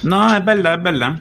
[0.03, 1.20] No, es verdad, es verdad.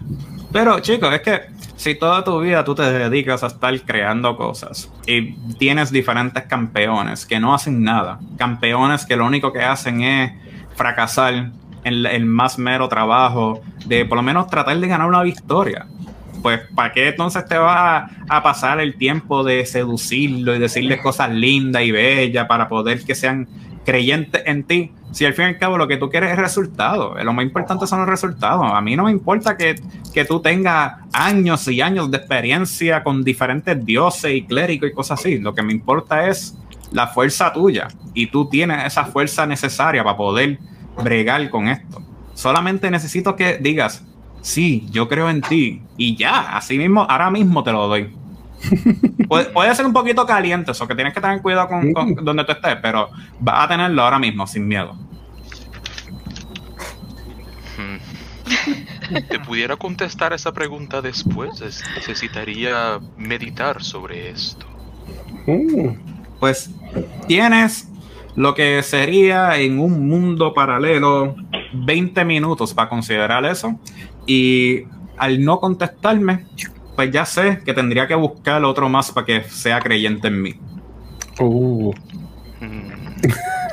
[0.52, 1.42] Pero chicos, es que
[1.76, 7.26] si toda tu vida tú te dedicas a estar creando cosas y tienes diferentes campeones
[7.26, 10.32] que no hacen nada, campeones que lo único que hacen es
[10.76, 11.34] fracasar
[11.84, 15.86] en el, más mero trabajo de por lo menos tratar de ganar una victoria.
[16.42, 21.00] Pues, ¿para qué entonces te va a, a pasar el tiempo de seducirlo y decirle
[21.02, 23.48] cosas lindas y bellas para poder que sean
[23.86, 24.92] creyentes en ti?
[25.12, 27.88] Si al fin y al cabo lo que tú quieres es resultados, lo más importante
[27.88, 28.66] son los resultados.
[28.74, 29.76] A mí no me importa que,
[30.14, 35.20] que tú tengas años y años de experiencia con diferentes dioses y clérigos y cosas
[35.20, 35.38] así.
[35.40, 36.58] Lo que me importa es
[36.92, 40.60] la fuerza tuya y tú tienes esa fuerza necesaria para poder
[41.02, 42.02] bregar con esto.
[42.34, 44.04] Solamente necesito que digas,
[44.42, 48.14] sí, yo creo en ti y ya, así mismo, ahora mismo te lo doy.
[49.28, 52.44] Puede, puede ser un poquito caliente, eso que tienes que tener cuidado con, con donde
[52.44, 54.94] tú estés, pero vas a tenerlo ahora mismo, sin miedo.
[57.78, 57.98] Hmm.
[59.30, 61.62] Te pudiera contestar esa pregunta después.
[61.62, 64.66] Es- necesitaría meditar sobre esto.
[65.48, 65.90] Mm.
[66.40, 66.70] Pues
[67.28, 67.90] tienes
[68.36, 71.36] lo que sería en un mundo paralelo
[71.74, 73.80] 20 minutos para considerar eso.
[74.26, 74.84] Y
[75.18, 76.46] al no contestarme,
[76.96, 80.56] pues ya sé que tendría que buscar otro más para que sea creyente en mí.
[81.40, 81.94] Uh.
[82.60, 82.92] Hmm.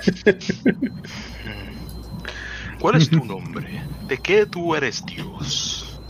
[2.80, 3.82] ¿Cuál es tu nombre?
[4.08, 6.00] ¿De qué tú eres Dios?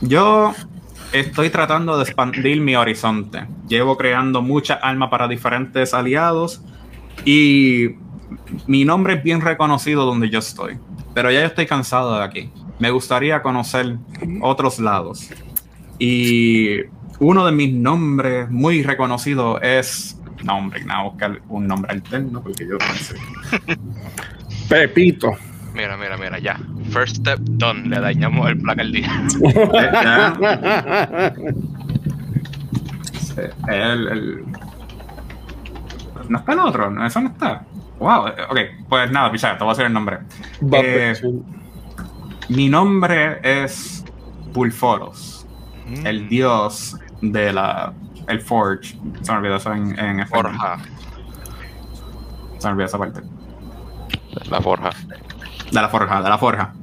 [0.00, 0.54] Yo
[1.12, 3.46] estoy tratando de expandir mi horizonte.
[3.68, 6.62] Llevo creando muchas armas para diferentes aliados
[7.24, 7.96] y
[8.66, 10.78] mi nombre es bien reconocido donde yo estoy.
[11.12, 12.50] Pero ya yo estoy cansado de aquí.
[12.78, 13.98] Me gustaría conocer
[14.40, 15.28] otros lados.
[15.98, 16.80] Y
[17.20, 20.18] uno de mis nombres muy reconocidos es.
[20.42, 23.14] No, hombre, nada, buscar un nombre alterno porque yo pensé.
[24.68, 25.32] Pepito.
[25.74, 26.58] Mira, mira, mira, ya.
[26.90, 27.88] First step done.
[27.88, 29.10] Le dañamos el placa al día.
[33.68, 34.44] El, el-
[36.28, 37.64] No está el otro, no, eso no está.
[37.98, 40.18] Wow, ok, pues nada, pichada, te voy a decir el nombre.
[40.72, 41.14] Eh,
[42.48, 44.04] mi nombre es
[44.52, 45.43] Pulforos,
[45.86, 46.06] Mm.
[46.06, 47.92] el dios de la.
[48.26, 48.96] El Forge.
[49.22, 50.26] Se me olvidó eso en, en.
[50.26, 50.78] Forja.
[52.58, 53.20] Se me olvidó esa parte.
[54.50, 54.90] La forja.
[55.70, 56.74] De la forja, de la forja.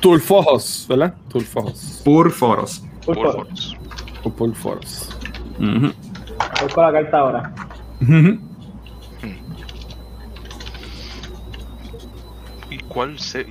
[0.00, 1.14] Tulfojos, ¿verdad?
[1.28, 2.02] Tulfojos.
[2.04, 2.82] Purforos.
[3.04, 3.76] Pulpo, Pulforos.
[4.24, 5.08] O Pulforos.
[5.58, 5.92] Ujú.
[6.62, 7.54] busco la carta ahora.
[8.00, 8.40] Ujú.
[12.70, 13.46] ¿Y cuál se.?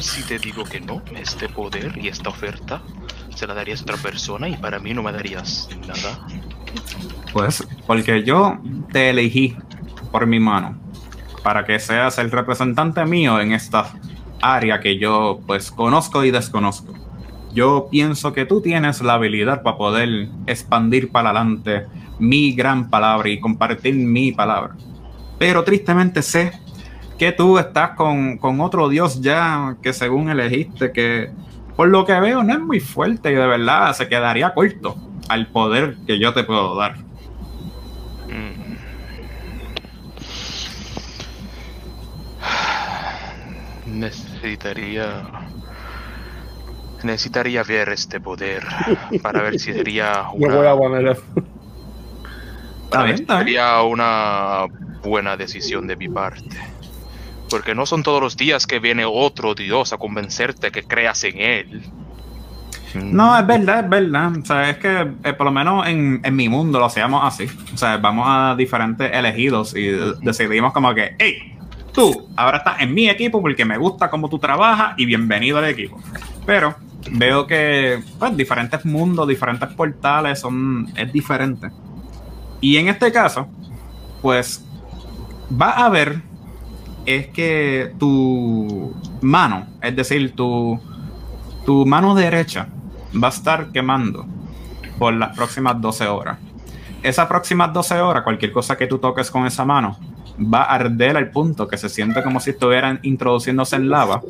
[0.00, 2.82] Si te digo que no, este poder y esta oferta
[3.34, 6.26] se la darías a otra persona y para mí no me darías nada.
[7.32, 8.58] Pues porque yo
[8.92, 9.56] te elegí
[10.10, 10.78] por mi mano
[11.42, 13.92] para que seas el representante mío en esta
[14.40, 16.92] área que yo pues conozco y desconozco.
[17.52, 21.86] Yo pienso que tú tienes la habilidad para poder expandir para adelante
[22.18, 24.74] mi gran palabra y compartir mi palabra.
[25.38, 26.52] Pero tristemente sé
[27.32, 31.30] tú estás con, con otro dios ya que según elegiste que
[31.76, 34.96] por lo que veo no es muy fuerte y de verdad se quedaría corto
[35.28, 36.96] al poder que yo te puedo dar.
[38.28, 38.74] Mm.
[43.98, 45.22] Necesitaría.
[47.02, 48.64] Necesitaría ver este poder
[49.22, 51.18] para ver si sería voy a poner
[53.26, 54.66] sería una
[55.02, 56.73] buena decisión de mi parte.
[57.54, 61.40] Porque no son todos los días que viene otro dios a convencerte que creas en
[61.40, 61.82] él.
[62.94, 64.32] No, es verdad, es verdad.
[64.42, 67.46] O sea, es que eh, por lo menos en, en mi mundo lo hacíamos así.
[67.72, 71.56] O sea, vamos a diferentes elegidos y de- decidimos como que, hey,
[71.92, 75.66] tú ahora estás en mi equipo porque me gusta cómo tú trabajas y bienvenido al
[75.66, 76.00] equipo.
[76.44, 76.74] Pero
[77.12, 81.68] veo que, pues, diferentes mundos, diferentes portales son, es diferente.
[82.60, 83.46] Y en este caso,
[84.22, 84.64] pues,
[85.52, 86.20] va a haber,
[87.06, 90.80] es que tu mano, es decir, tu,
[91.64, 92.68] tu mano derecha
[93.22, 94.26] va a estar quemando
[94.98, 96.38] por las próximas 12 horas.
[97.02, 99.98] Esas próximas 12 horas, cualquier cosa que tú toques con esa mano
[100.40, 104.22] va a arder al punto que se siente como si estuvieran introduciéndose en lava.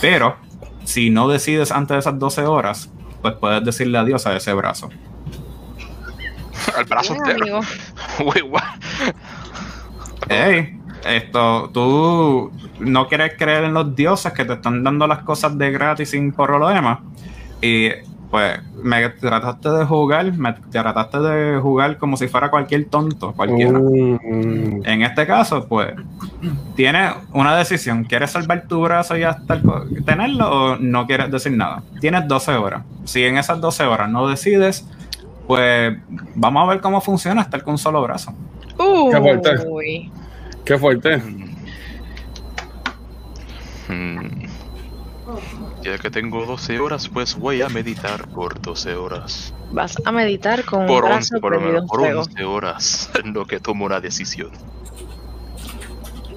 [0.00, 0.36] Pero
[0.84, 2.90] si no decides antes de esas 12 horas,
[3.22, 4.90] pues puedes decirle adiós a ese brazo.
[6.76, 7.60] Al brazo entero.
[8.20, 8.62] Wait, what?
[10.28, 15.56] Hey, esto, tú no quieres creer en los dioses que te están dando las cosas
[15.58, 17.00] de gratis sin problema.
[17.60, 17.88] Y
[18.30, 23.78] pues me trataste de jugar, me trataste de jugar como si fuera cualquier tonto, cualquiera.
[23.78, 25.94] Mm, En este caso, pues,
[26.76, 28.04] tienes una decisión.
[28.04, 31.82] ¿Quieres salvar tu brazo y hasta el- tenerlo o no quieres decir nada?
[32.00, 32.82] Tienes 12 horas.
[33.04, 34.86] Si en esas 12 horas no decides,
[35.46, 35.96] pues
[36.34, 38.34] vamos a ver cómo funciona estar con un solo brazo.
[39.70, 40.12] Uy.
[40.68, 41.16] Qué fuerte.
[43.88, 44.18] Hmm.
[45.82, 49.54] Ya que tengo 12 horas, pues voy a meditar por 12 horas.
[49.72, 52.20] Vas a meditar con Por un 11, brazo por, lo perdido menos, en por fuego.
[52.20, 54.50] 11 horas en lo que tomo una decisión.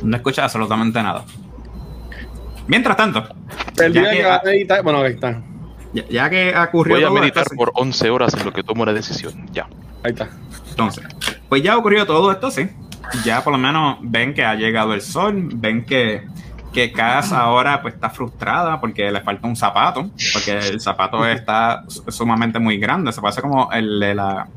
[0.01, 1.25] No escuchas absolutamente nada.
[2.67, 3.27] Mientras tanto,
[3.75, 4.83] Ya la que- que va a meditar.
[4.83, 5.41] Bueno, ahí está.
[5.93, 8.63] ya, ya que ocurrió Voy a todo meditar esto, por 11 horas en lo que
[8.63, 9.45] tomo una decisión.
[9.51, 9.67] Ya.
[10.03, 10.29] Ahí está.
[10.69, 11.03] Entonces,
[11.49, 12.69] pues ya ocurrió todo esto, sí.
[13.23, 16.23] Ya por lo menos ven que ha llegado el sol, ven que,
[16.73, 21.83] que Cass ahora pues está frustrada porque le falta un zapato, porque el zapato está
[21.87, 24.47] su- sumamente muy grande, se parece como el de la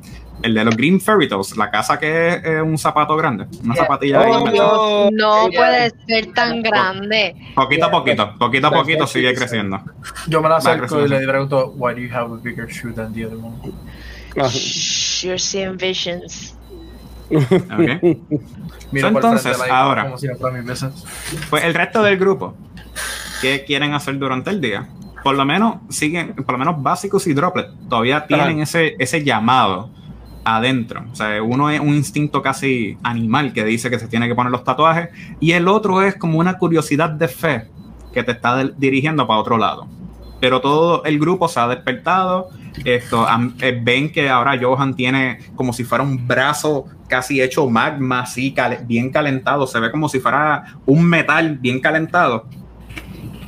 [0.42, 3.74] el de los Green Fairy Tales, la casa que es eh, un zapato grande, una
[3.76, 5.10] zapatilla ahí Oh, metida.
[5.12, 5.46] no.
[5.54, 7.34] Puede ser tan grande.
[7.54, 9.80] poquito a poquito, poquito a poquito sigue creciendo.
[10.26, 13.12] Yo me la acerco y le pregunto, why do you have a bigger shoe than
[13.14, 13.54] the other one?
[14.50, 16.53] Shh, You're seeing visions.
[18.92, 20.04] entonces, la ahora.
[20.04, 21.04] como si no fuera mi business.
[21.50, 22.54] Pues el resto del grupo,
[23.40, 24.88] ¿qué quieren hacer durante el día?
[25.22, 29.90] Por lo menos siguen, por lo menos básicos y droplet, todavía tienen ese, ese llamado
[30.44, 31.04] adentro.
[31.10, 34.52] O sea, uno es un instinto casi animal que dice que se tiene que poner
[34.52, 35.08] los tatuajes,
[35.40, 37.68] y el otro es como una curiosidad de fe
[38.12, 39.88] que te está dirigiendo para otro lado.
[40.40, 42.50] pero todo el grupo se ha despertado.
[42.84, 43.26] Esto,
[43.60, 48.52] eh, ven que ahora Johan tiene como si fuera un brazo casi hecho magma, así
[48.52, 49.66] cale- bien calentado.
[49.66, 52.46] Se ve como si fuera un metal bien calentado.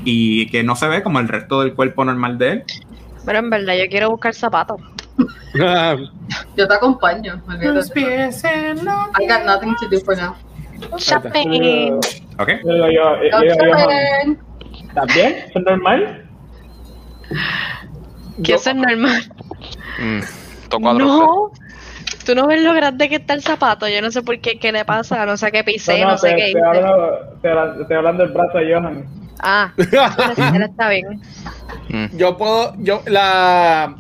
[0.05, 2.65] Y que no se ve como el resto del cuerpo normal de él.
[3.25, 4.81] Pero en verdad yo quiero buscar zapatos.
[6.57, 7.43] Yo te acompaño.
[7.49, 8.01] olvídate.
[8.01, 10.35] I got nothing to do for now.
[10.99, 11.99] Shopping.
[12.39, 12.49] ¿Ok?
[14.89, 15.35] ¿estás bien?
[15.55, 16.29] ¿Es normal?
[18.45, 19.23] Eso es normal.
[19.99, 20.21] Mm,
[20.69, 21.51] Toco a No.
[22.27, 23.87] Tú no ves lo grande que está el zapato.
[23.89, 25.25] Yo no sé por qué, qué le pasa.
[25.25, 27.49] No sé qué pisé, no, sé te- qué estoy hice.
[27.97, 29.05] hablando, del brazo de Johan.
[29.41, 31.21] Ah, está bien.
[31.89, 32.17] Mm.
[32.17, 33.95] Yo puedo, yo, la.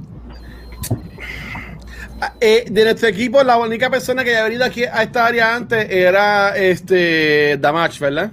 [2.40, 5.88] eh, de nuestro equipo, la única persona que había venido aquí a esta área antes
[5.90, 8.30] era este Damage, ¿verdad?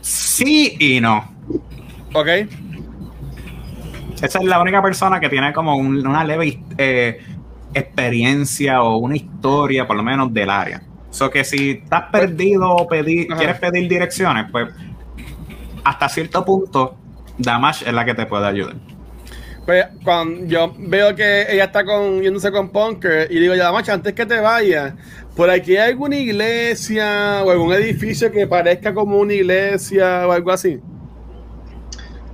[0.00, 1.30] Sí y no.
[2.14, 2.28] Ok.
[4.22, 7.20] Esa es la única persona que tiene como un- una leve eh,
[7.74, 10.82] experiencia o una historia, por lo menos, del área.
[11.10, 13.38] So que si estás perdido o pedir, Ajá.
[13.38, 14.68] quieres pedir direcciones, pues
[15.84, 16.96] hasta cierto punto,
[17.38, 18.76] Damash es la que te puede ayudar.
[19.66, 23.92] Pues cuando yo veo que ella está con, yéndose con Punker y digo, ya Damage,
[23.92, 24.94] antes que te vayas,
[25.36, 30.50] por aquí hay alguna iglesia o algún edificio que parezca como una iglesia o algo
[30.50, 30.80] así.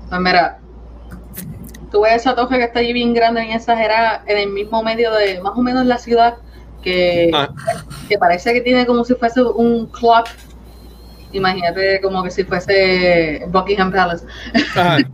[0.08, 0.58] Pues mira,
[1.90, 5.12] tú ves esa torre que está allí bien grande, bien exagerada, en el mismo medio
[5.12, 6.36] de más o menos la ciudad,
[6.82, 7.48] que, Ah.
[8.08, 10.28] que parece que tiene como si fuese un clock.
[11.32, 14.24] Imagínate como que si fuese Buckingham Palace.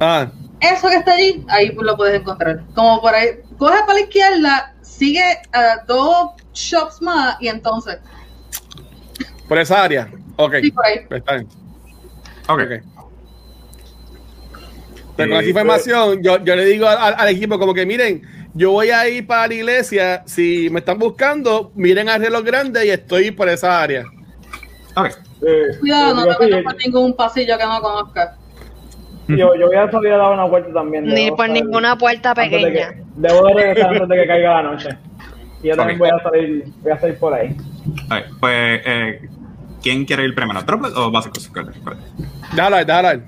[0.00, 0.26] Ah,
[0.60, 2.64] Eso que está allí, ahí pues lo puedes encontrar.
[2.74, 5.22] Como por ahí, coge para la izquierda, sigue
[5.52, 7.98] a dos shops más y entonces,
[9.48, 10.10] por esa área.
[10.36, 10.54] Ok.
[10.62, 11.00] sí, por ahí.
[11.08, 11.48] Pues está bien.
[12.48, 12.60] Ok.
[12.62, 12.82] Ok.
[15.16, 18.22] Pero con Eh, esa información, yo, yo le digo al, al equipo como que miren,
[18.54, 22.86] yo voy a ir para la iglesia, si me están buscando, miren al reloj grande
[22.86, 24.04] y estoy por esa área.
[24.96, 25.06] Ok.
[25.46, 28.30] Eh, Cuidado, no yo, te metas por ningún pasillo que no conozcas.
[29.28, 31.04] yo, yo voy a salir a dar una vuelta también.
[31.06, 32.92] Ni por salir ninguna puerta antes de que- pequeña.
[33.16, 34.88] debo de regresar antes de que caiga la noche.
[35.62, 37.56] Y yo también voy a salir, voy a salir por ahí.
[38.10, 39.20] Ok, Pues, eh,
[39.82, 40.62] ¿quién quiere ir primero?
[40.62, 41.48] ¿Droplet o básicos?
[41.48, 41.72] ¿Cuál?
[41.82, 41.96] cuál?
[42.52, 43.08] Déjala, ahí, déjala.
[43.10, 43.22] ahí.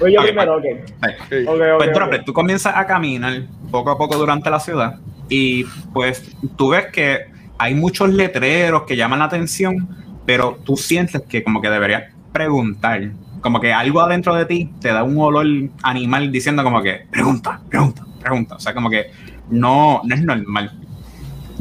[0.00, 0.64] Voy yo Ok, primero, ok.
[1.00, 1.12] Ahí.
[1.28, 1.36] Sí.
[1.46, 1.92] Ok, ok, Pues.
[1.94, 6.86] Droplet, tú comienzas a caminar poco a poco durante la ciudad y pues tú ves
[6.86, 7.26] que
[7.58, 9.88] hay muchos letreros que llaman la atención,
[10.24, 14.88] pero tú sientes que como que deberías preguntar, como que algo adentro de ti te
[14.88, 15.46] da un olor
[15.82, 19.10] animal diciendo como que pregunta, pregunta, pregunta, o sea, como que
[19.50, 20.72] no, no es normal.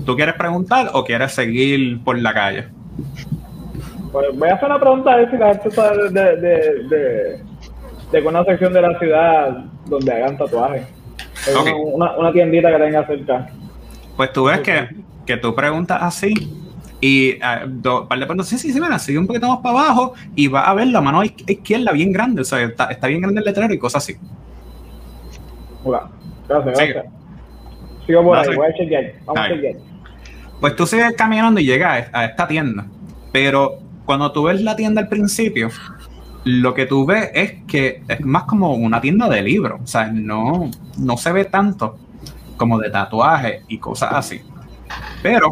[0.05, 2.67] ¿Tú quieres preguntar o quieres seguir por la calle?
[4.11, 7.43] Pues voy a hacer una pregunta a ver si la gente sabe de, de, de,
[8.11, 10.83] de una sección de la ciudad donde hagan tatuajes.
[11.47, 11.67] Hay Ok.
[11.93, 13.49] Una, una tiendita que tenga cerca.
[14.15, 14.87] Pues tú ves que,
[15.25, 16.33] que tú preguntas así
[16.99, 20.13] y do- par de preguntas, sí, sí, sí, mira, sigue un poquito más para abajo
[20.35, 23.21] y vas a ver la mano izqui- izquierda bien grande, o sea, está, está bien
[23.21, 24.15] grande el letrero y cosas así.
[25.83, 26.09] Hola.
[26.47, 26.93] Gracias, Sigue.
[26.93, 27.13] gracias.
[28.05, 29.13] Sigo por No, ahí, voy a chequear.
[29.25, 29.75] Vamos a chequear.
[30.61, 32.85] Pues tú sigues caminando y llegas a esta tienda,
[33.31, 35.69] pero cuando tú ves la tienda al principio,
[36.45, 40.07] lo que tú ves es que es más como una tienda de libros, o sea,
[40.07, 41.97] no, no se ve tanto
[42.55, 44.41] como de tatuajes y cosas así.
[45.21, 45.51] Pero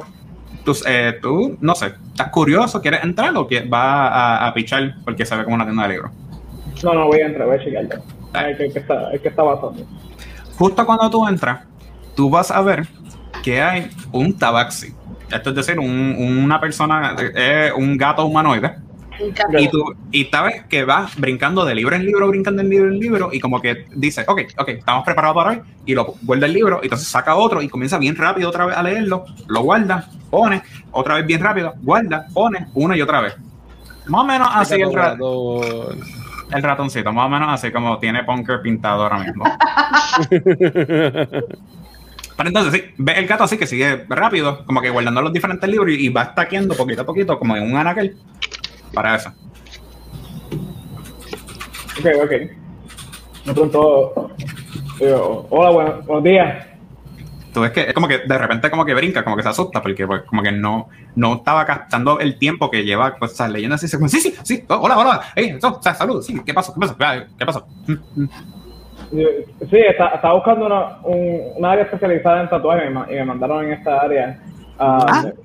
[0.64, 2.82] tú, eh, tú, no sé, ¿estás curioso?
[2.82, 5.90] ¿Quieres entrar o que vas a, a pichar porque se ve como una tienda de
[5.90, 6.12] libros?
[6.84, 8.02] No, no, voy a entrar, voy a chequear.
[8.34, 9.86] A ver qué, qué está, qué está pasando.
[10.58, 11.62] Justo cuando tú entras,
[12.16, 12.88] tú vas a ver
[13.44, 14.94] que hay un tabaxi.
[15.32, 18.76] Esto es decir, un- una persona, eh, un gato humanoide.
[19.58, 23.00] Y tú y sabes que vas brincando de libro en libro, brincando de libro en
[23.00, 26.54] libro, y como que dice, ok, ok, estamos preparados para hoy, y lo guarda el
[26.54, 30.10] libro, y entonces saca otro y comienza bien rápido otra vez a leerlo, lo guarda,
[30.30, 33.36] pone, otra vez bien rápido, guarda, pone, una y otra vez.
[34.08, 34.90] Más o menos así el,
[36.54, 39.46] el ratoncito, más o menos así como tiene Punker pintado ahora mismo.
[42.38, 45.70] Pero entonces sí, ve el gato así que sigue rápido, como que guardando los diferentes
[45.70, 48.18] libros y, y va estaqueando poquito a poquito, como en un anaquel,
[48.96, 49.30] para eso.
[52.00, 52.32] Ok, ok.
[53.46, 54.32] Me preguntó.
[55.00, 56.66] digo, Hola, bueno- buenos días.
[57.54, 59.82] Tú ves que es como que de repente como que brinca, como que se asusta,
[59.82, 63.82] porque pues, como que no, no estaba captando el tiempo que lleva pues, esas leyendas
[63.84, 63.88] así.
[63.88, 65.58] se- Sí, sí, sí, oh, hola, hola, hey,
[65.96, 66.74] salud, sí, ¿qué pasó?
[66.74, 66.96] ¿Qué pasó?
[67.00, 67.66] Ah, ¿Qué pasó?
[69.12, 73.14] Sí, está- estaba buscando una, un, una área especializada en tatuajes y me, ma- y
[73.14, 74.40] me mandaron en esta área.
[74.78, 75.22] ah, Ah.
[75.24, 75.36] de-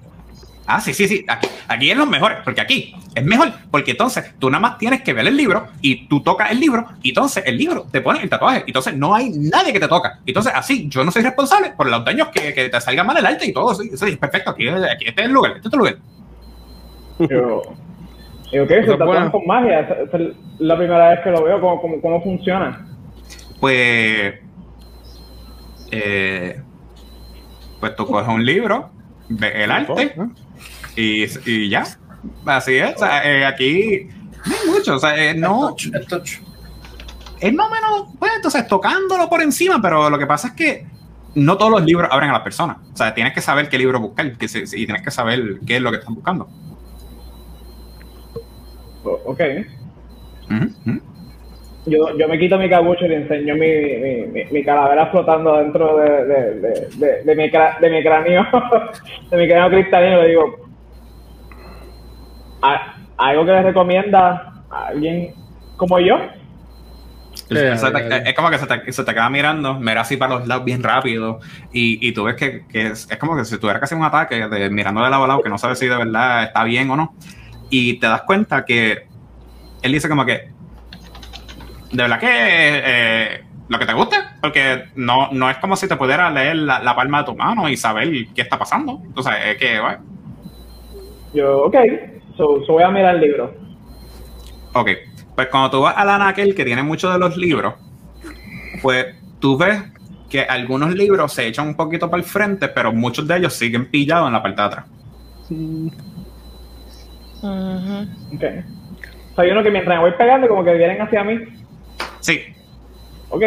[0.73, 1.25] Ah, sí, sí, sí.
[1.27, 5.03] Aquí, aquí es lo mejor, porque aquí es mejor, porque entonces tú nada más tienes
[5.03, 8.23] que ver el libro y tú tocas el libro y entonces el libro te pone
[8.23, 8.63] el tatuaje.
[8.67, 10.21] Entonces no hay nadie que te toca.
[10.25, 13.27] Entonces así yo no soy responsable por los daños que, que te salga mal el
[13.27, 13.75] arte y todo.
[13.75, 14.51] Sí, sí, perfecto.
[14.51, 15.53] Aquí, aquí este es el lugar.
[15.57, 15.97] Este es el lugar.
[17.19, 17.63] Yo,
[18.53, 18.85] digo, ¿qué?
[18.85, 19.81] Se tatúan con magia.
[19.81, 21.61] Es la primera vez que lo veo.
[21.61, 22.87] ¿Cómo, cómo, cómo funciona?
[23.59, 24.35] Pues.
[25.91, 26.63] eh,
[27.81, 28.91] pues tú coges un libro,
[29.29, 30.15] ves el arte
[30.97, 31.85] y, y ya.
[32.47, 32.95] Así es.
[32.97, 34.09] O sea, eh, aquí
[34.47, 34.97] no hay mucho.
[34.97, 35.75] O sea, eh, no.
[35.93, 36.39] El touch.
[37.41, 40.87] es más o menos, pues entonces tocándolo por encima, pero lo que pasa es que
[41.35, 42.77] no todos los libros abren a las personas.
[42.93, 45.77] O sea, tienes que saber qué libro buscar que se- y tienes que saber qué
[45.77, 46.49] es lo que están buscando.
[49.05, 49.41] O- Ok.
[51.87, 55.57] Yo, yo me quito mi cabucho y le enseño mi, mi, mi, mi calavera flotando
[55.57, 58.47] dentro de, de, de, de, de mi, cra- de mi cráneo,
[59.31, 60.21] de mi cráneo cristalino.
[60.23, 60.70] Le digo, "¿A-
[63.17, 65.35] ¿algo que le recomienda a alguien
[65.77, 66.17] como yo?
[67.49, 70.17] Eh, Se te- eh, es como que se te, se te queda mirando, mira así
[70.17, 71.41] para los lados bien rápido
[71.73, 74.47] y, y tú ves que, que es, es como que si tuviera casi un ataque
[74.49, 76.97] de mirando de lado a lado que no sabes si de verdad está bien o
[76.97, 77.15] no
[77.71, 79.09] y te das cuenta que
[79.83, 80.53] él dice como que
[81.93, 85.97] de verdad que eh, lo que te guste porque no, no es como si te
[85.97, 89.01] pudiera leer la, la palma de tu mano y saber qué está pasando.
[89.05, 89.99] Entonces es que bueno,
[91.33, 91.77] Yo, ok,
[92.41, 93.55] so, so voy a mirar el libro.
[94.73, 94.89] Ok,
[95.35, 97.75] pues cuando tú vas al anaquel que tiene muchos de los libros,
[98.83, 99.07] pues
[99.39, 99.83] tú ves
[100.29, 103.91] que algunos libros se echan un poquito para el frente, pero muchos de ellos siguen
[103.91, 104.85] pillados en la parte de atrás.
[105.51, 105.91] Ujú.
[107.43, 108.43] Ok.
[109.33, 111.39] O sea, hay uno que mientras me voy pegando, como que vienen hacia mí.
[112.21, 112.41] Sí,
[113.31, 113.43] Ok.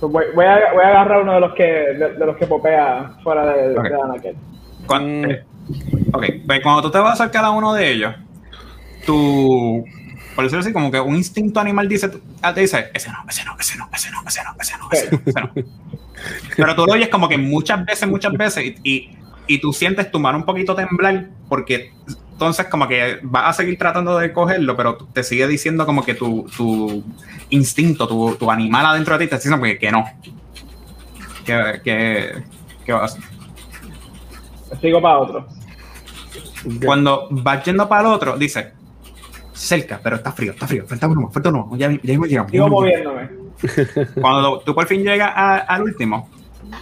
[0.00, 2.46] So, voy, voy, a, voy a agarrar uno de los que de, de los que
[2.46, 3.88] popea fuera de, Ok.
[3.88, 4.36] de Anakel.
[6.12, 8.14] Ok, pues cuando tú te vas a acercar a uno de ellos,
[9.04, 9.84] tú,
[10.34, 12.10] por decirlo así, como que un instinto animal dice,
[12.42, 14.88] ah, te dice, ese no, ese no, ese no, ese no, ese no, ese no,
[14.90, 15.50] ese no, ese no.
[16.56, 20.10] Pero tú lo oyes como que muchas veces, muchas veces, y, y, y tú sientes
[20.10, 21.92] tu mano un poquito temblar, porque
[22.36, 26.14] entonces como que vas a seguir tratando de cogerlo, pero te sigue diciendo como que
[26.14, 27.02] tu, tu
[27.48, 30.04] instinto, tu, tu animal adentro de ti te dice que, que no.
[31.46, 32.42] Que, que,
[32.84, 33.35] que vas a hacer.
[34.80, 35.46] Sigo para otro.
[36.84, 38.72] Cuando vas yendo para el otro, dice,
[39.52, 42.26] cerca, pero está frío, está frío, falta uno más, falta uno más, ya, ya mismo
[42.26, 42.52] llegamos.
[42.52, 43.14] ya Sigo mismo llegamos".
[43.14, 43.46] moviéndome.
[44.20, 46.28] Cuando tú por fin llegas a- al último,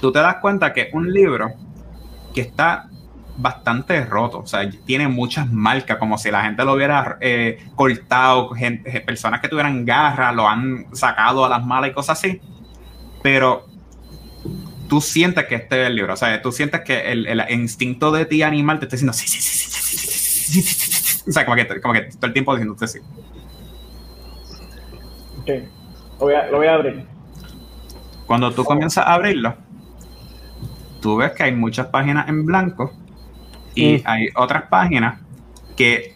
[0.01, 1.53] tú te das cuenta que es un libro
[2.35, 2.89] que está
[3.37, 8.51] bastante roto, o sea, tiene muchas marcas, como si la gente lo hubiera eh, cortado,
[8.51, 12.41] gente- personas que tuvieran garras, lo han sacado a las malas y cosas así,
[13.23, 13.67] pero
[14.89, 18.11] tú sientes que este es el libro, o sea, tú sientes que el, el instinto
[18.13, 20.75] de ti animal te está diciendo, sí, sí, sí, sí, sí, sí, sí, sí, sí,
[20.75, 21.31] sí, sí, sí".
[21.31, 22.99] o sea, como que, como que todo el tiempo diciéndote sí.
[25.41, 25.49] Ok.
[26.21, 27.07] Lo voy a, lo voy a abrir.
[28.27, 29.55] Cuando tú comienzas a abrirlo,
[31.01, 32.93] tú ves que hay muchas páginas en blanco
[33.75, 34.03] y Mm.
[34.05, 35.21] hay otras páginas
[35.77, 36.15] que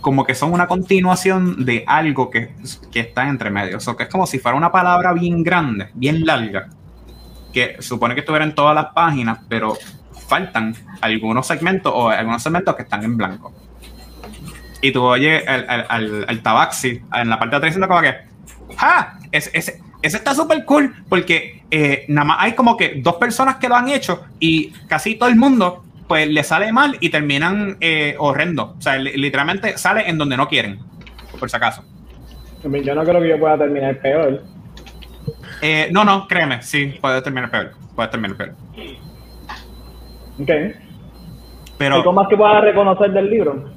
[0.00, 2.54] como que son una continuación de algo que,
[2.92, 3.76] que está entre medio.
[3.78, 6.68] O sea, que es como si fuera una palabra bien grande, bien larga,
[7.52, 9.76] que supone que estuviera en todas las páginas, pero
[10.28, 13.52] faltan algunos segmentos o algunos segmentos que están en blanco.
[14.80, 18.14] Y tú oyes al, al, al- tabaxi en la parte de atrás diciendo como que,
[18.78, 19.18] ¡ah!
[19.32, 23.56] Ese, ese, ese está súper cool porque eh, nada más hay como que dos personas
[23.56, 27.76] que lo han hecho y casi todo el mundo pues le sale mal y terminan
[27.80, 28.76] eh, horrendo.
[28.78, 30.78] O sea, li- literalmente sale en donde no quieren,
[31.38, 31.84] por si acaso.
[32.62, 34.42] Yo no creo que yo pueda terminar peor.
[35.60, 37.72] Eh, no, no, créeme, sí, puede terminar peor.
[37.94, 38.54] Puede terminar peor.
[40.40, 40.50] Ok.
[41.78, 43.70] Pero ¿Algo más que pueda reconocer del libro?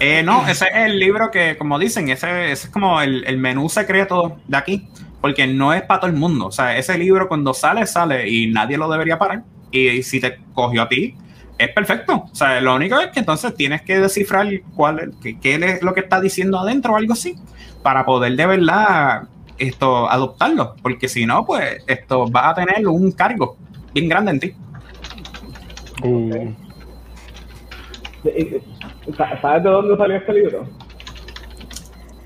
[0.00, 3.36] Eh, no, ese es el libro que, como dicen, ese, ese es como el, el
[3.38, 4.88] menú secreto de aquí,
[5.20, 6.46] porque no es para todo el mundo.
[6.46, 9.42] O sea, ese libro cuando sale, sale y nadie lo debería parar.
[9.70, 11.16] Y si te cogió a ti,
[11.58, 12.24] es perfecto.
[12.30, 15.94] O sea, lo único es que entonces tienes que descifrar cuál qué, qué es lo
[15.94, 17.36] que está diciendo adentro o algo así,
[17.82, 19.28] para poder de verdad
[19.58, 20.74] esto adoptarlo.
[20.82, 23.56] Porque si no, pues esto va a tener un cargo
[23.92, 24.54] bien grande en ti.
[26.02, 26.32] Mm.
[28.24, 28.62] Y- y-
[29.16, 30.66] sa- ¿Sabes de dónde salió este libro?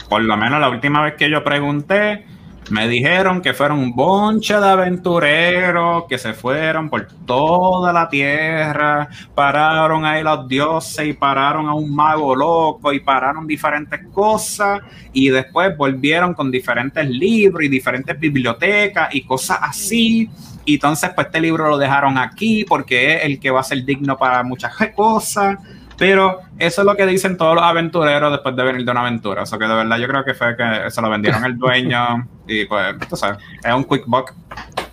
[0.08, 2.24] Por lo menos la última vez que yo pregunté
[2.70, 9.08] Me dijeron que fueron un bonche de aventureros que se fueron por toda la tierra,
[9.34, 14.80] pararon ahí los dioses y pararon a un mago loco y pararon diferentes cosas
[15.14, 20.28] y después volvieron con diferentes libros y diferentes bibliotecas y cosas así.
[20.66, 23.82] Y entonces pues este libro lo dejaron aquí porque es el que va a ser
[23.82, 25.56] digno para muchas cosas.
[25.98, 29.42] Pero eso es lo que dicen todos los aventureros después de venir de una aventura.
[29.42, 32.28] O sea que de verdad yo creo que fue que se lo vendieron el dueño
[32.46, 34.32] y pues, tú sabes, es un quick buck.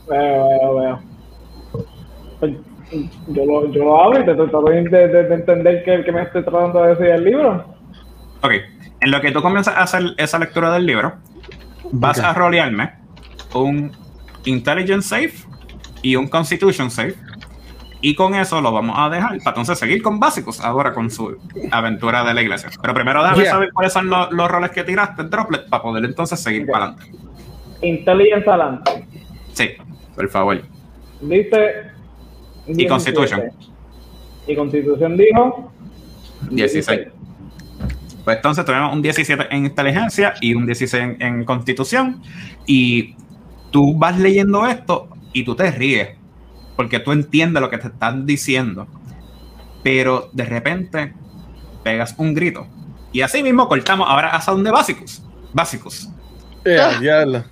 [0.10, 1.00] Veo, veo, veo.
[2.40, 2.54] Pues,
[3.28, 6.12] Yo lo, yo lo abro y te trato de, de- de entender que el que
[6.12, 7.66] me esté tratando de decir el libro.
[8.42, 8.52] Ok,
[9.02, 11.14] en lo que tú comienzas a hacer esa lectura del libro,
[11.92, 12.94] vas a rolearme
[13.54, 13.92] un
[14.46, 15.34] Intelligence Save
[16.04, 17.16] y un Constitution Save.
[18.02, 21.38] Y con eso lo vamos a dejar para entonces seguir con básicos ahora con su
[21.72, 22.70] aventura de la iglesia.
[22.82, 23.52] Pero primero déjame Yeah.
[23.52, 26.86] saber cuáles son los, los roles que tiraste en Droplet para poder entonces seguir para
[26.86, 27.12] adelante.
[27.82, 29.08] Intelligence adelante.
[29.54, 29.70] Sí,
[30.16, 30.62] por favor.
[31.22, 31.72] Dice.
[32.68, 33.42] Y Constitution.
[33.42, 33.72] 17.
[34.48, 35.72] Y Constitución dijo.
[36.52, 37.08] 16.
[38.24, 42.22] Pues entonces tenemos un 17 en inteligencia y un 16 en, en constitución.
[42.66, 43.16] Y
[43.72, 46.10] tú vas leyendo esto y tú te ríes.
[46.76, 48.88] Porque tú entiendes lo que te están diciendo.
[49.84, 51.14] Pero de repente
[51.84, 52.68] pegas un grito.
[53.12, 55.24] Y así mismo cortamos ahora hasta donde básicos.
[55.54, 56.10] Básicos.
[56.66, 57.44] Ya, diablo.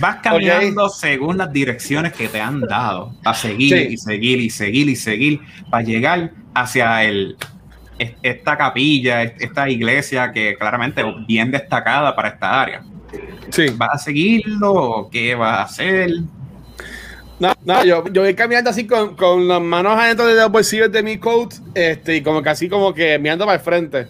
[0.00, 3.14] Vas caminando según las direcciones que te han dado.
[3.24, 3.86] A seguir Sí.
[3.94, 5.40] y seguir y seguir y seguir.
[5.70, 7.36] Para llegar hacia el,
[7.98, 12.82] es- esta capilla, es- esta iglesia que claramente es bien destacada para esta área.
[13.50, 13.66] Sí.
[13.76, 15.08] ¿Vas a seguirlo?
[15.10, 16.10] ¿Qué vas a hacer?
[17.38, 20.90] No, no, yo, yo voy caminando así con, con las manos adentro de los bolsillos
[20.90, 24.08] de mi coat, este, y como que así como que mirando para el frente.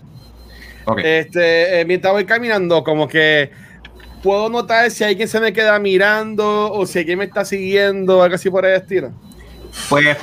[0.85, 1.01] Ok.
[1.03, 3.51] Este, eh, mientras voy caminando, como que
[4.23, 8.37] puedo notar si alguien se me queda mirando o si alguien me está siguiendo, algo
[8.37, 9.11] así por el estilo.
[9.89, 10.17] Pues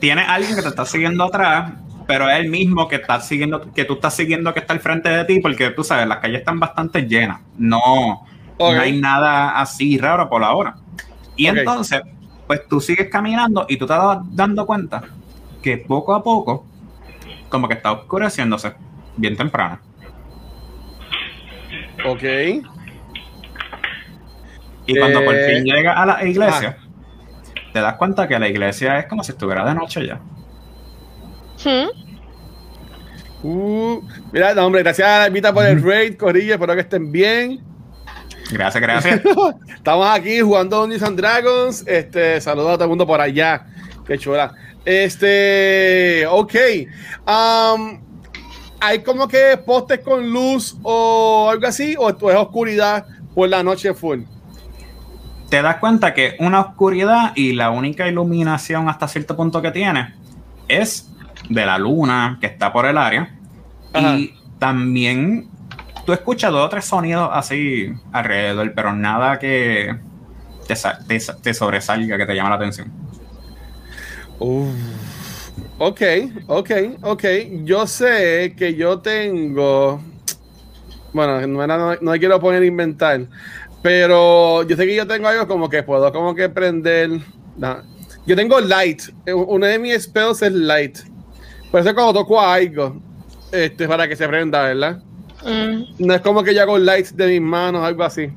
[0.00, 1.72] tiene alguien que te está siguiendo atrás,
[2.06, 5.08] pero es el mismo que está siguiendo, que tú estás siguiendo que está al frente
[5.08, 7.40] de ti, porque tú sabes, las calles están bastante llenas.
[7.56, 8.26] No,
[8.58, 10.74] no hay nada así raro por ahora.
[11.36, 11.56] Y Ok.
[11.58, 12.02] entonces,
[12.52, 15.02] pues tú sigues caminando y tú te vas dando cuenta
[15.62, 16.66] que poco a poco,
[17.48, 18.74] como que está oscureciéndose
[19.16, 19.78] bien temprano.
[22.06, 22.22] Ok.
[24.84, 26.76] Y cuando por Eh, fin llega a la iglesia,
[27.72, 30.20] te das cuenta que la iglesia es como si estuviera de noche ya.
[31.64, 31.88] Hmm.
[33.42, 37.71] Uh, mira, no, hombre, gracias a Vita por el raid, Corilla, espero que estén bien.
[38.52, 39.22] Gracias, gracias.
[39.74, 41.84] Estamos aquí jugando Dungeons and Dragons.
[41.86, 43.66] Este, saludos a todo el mundo por allá.
[44.06, 44.54] Qué chula.
[44.84, 46.54] Este, ok.
[47.26, 48.00] Um,
[48.80, 51.94] ¿Hay como que postes con luz o algo así?
[51.98, 54.22] ¿O esto es oscuridad por la noche full?
[55.52, 60.14] te das cuenta que una oscuridad y la única iluminación hasta cierto punto que tiene
[60.66, 61.12] es
[61.46, 63.36] de la luna que está por el área.
[63.92, 64.16] Ajá.
[64.16, 65.50] Y también
[66.04, 69.94] tú escuchas dos o tres sonidos así alrededor, pero nada que
[70.66, 72.90] te, sa- te sa- te sobresalga, que te llama la atención.
[75.78, 76.00] Ok,
[76.46, 76.70] ok,
[77.02, 77.24] ok.
[77.64, 80.00] Yo sé que yo tengo.
[81.12, 83.26] Bueno, no, era- quiero poner inventar.
[83.82, 87.10] Pero yo sé que yo tengo algo como que puedo como que prender.
[88.26, 89.02] Yo tengo light.
[89.26, 90.98] Eh, Uno de mis spells es light.
[91.70, 93.00] Por eso cuando toco algo,
[93.50, 95.02] este, para que se prenda, ¿verdad?
[95.44, 96.06] Mm.
[96.06, 98.30] No es como que yo hago light de mis manos, algo así.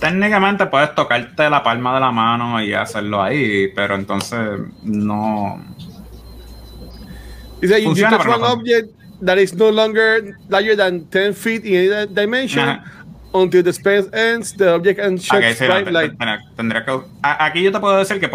[0.00, 5.60] Técnicamente puedes tocarte la palma de la mano y hacerlo ahí, pero entonces no.
[7.60, 8.52] Dice, you touch one no.
[8.52, 8.90] object
[9.24, 12.68] that is no longer larger than 10 feet in any dimension.
[12.68, 12.84] Ajá.
[13.32, 16.12] Until the spell ends, the object and Ok, sheds sí, bright light.
[16.16, 18.30] te- tendría- que- aquí yo te puedo decir que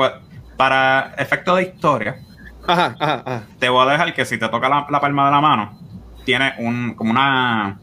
[0.58, 2.18] para efecto de historia,
[2.68, 3.44] Ajá, ajá, ajá.
[3.58, 5.80] te voy a dejar que si te toca la, la palma de la mano,
[6.26, 7.80] tiene un, como una,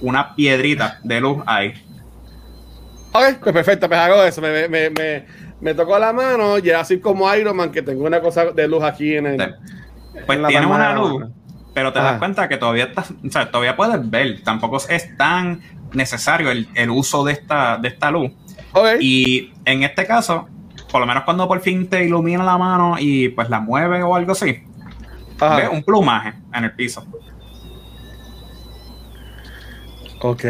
[0.00, 1.72] una piedrita de luz ahí.
[3.12, 4.40] Ok, pues perfecto, pues hago eso.
[4.42, 5.24] Me, me, me,
[5.60, 8.82] me tocó la mano y así como Iron Man, que tengo una cosa de luz
[8.82, 9.54] aquí en el.
[10.26, 11.24] Pues en la tiene una luz,
[11.74, 12.10] pero te Ajá.
[12.12, 15.60] das cuenta que todavía estás, o sea, todavía puedes ver, tampoco es tan
[15.92, 18.30] necesario el, el uso de esta, de esta luz.
[18.72, 20.48] Ok, Y en este caso,
[20.90, 24.14] por lo menos cuando por fin te ilumina la mano y pues la mueve o
[24.14, 24.62] algo así,
[25.40, 25.56] ajá.
[25.56, 27.06] ves un plumaje en el piso.
[30.26, 30.44] Ok.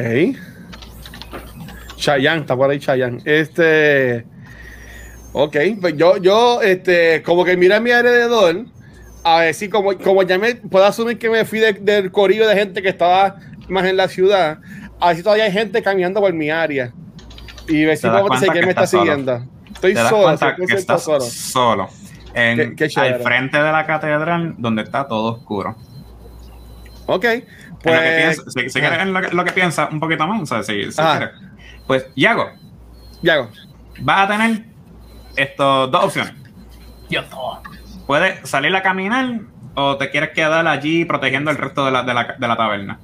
[1.97, 3.21] Chayanne, está por ahí Chayanne.
[3.25, 4.25] Este.
[5.33, 8.65] Ok, pues yo, yo, este, como que mira a mi alrededor,
[9.23, 12.49] a ver si como, como ya me puedo asumir que me fui de- del corillo
[12.49, 13.37] de gente que estaba
[13.69, 14.59] más en la ciudad,
[14.99, 16.91] a ver si todavía hay gente caminando por mi área.
[17.69, 19.03] Y ver si puedo que me está solo.
[19.03, 19.45] siguiendo.
[19.75, 21.21] Estoy Te das solo, que estás solo.
[21.21, 21.89] solo.
[22.33, 25.77] En, Qué- qué al frente de la catedral, donde está todo oscuro.
[27.07, 27.25] Ok,
[27.85, 28.17] En lo que pues.
[28.41, 30.63] piensa- si, si quieres en lo que, lo que piensa un poquito más, o sea,
[30.63, 31.31] si, quieres.
[31.87, 32.51] Pues, Yago,
[33.23, 33.51] Yago.
[34.01, 34.65] vas a tener
[35.37, 36.33] estos dos opciones.
[37.09, 37.63] Yo todo.
[38.07, 39.41] Puedes salir a caminar
[39.75, 42.99] o te quieres quedar allí protegiendo el resto de la, de la, de la taberna.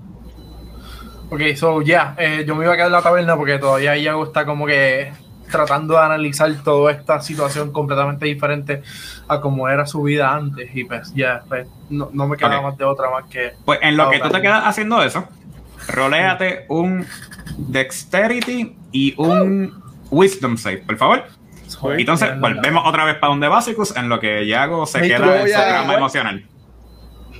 [1.30, 4.24] Ok, so ya, eh, yo me iba a quedar en la taberna porque todavía Iago
[4.24, 5.12] está como que
[5.52, 8.82] tratando de analizar toda esta situación completamente diferente
[9.28, 12.76] a como era su vida antes y pues ya, pues, no, no me queda más
[12.76, 13.52] de otra más que...
[13.64, 15.28] Pues en lo que tú te quedas haciendo eso,
[15.88, 17.06] roléate un
[17.56, 19.80] Dexterity y un
[20.10, 21.24] Wisdom Save, por favor.
[21.96, 25.42] Entonces, volvemos otra vez para un de Básicos en lo que Yago se Me queda
[25.42, 26.44] en su drama emocional.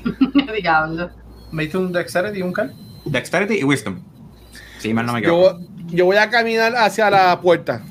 [0.61, 1.11] Diablo.
[1.51, 2.75] ¿Me diste un Dexterity y un Cal?
[3.05, 4.01] Dexterity y Wisdom.
[4.79, 5.61] Sí, mal no me Yo, equivoco.
[5.89, 7.83] yo voy a caminar hacia la puerta,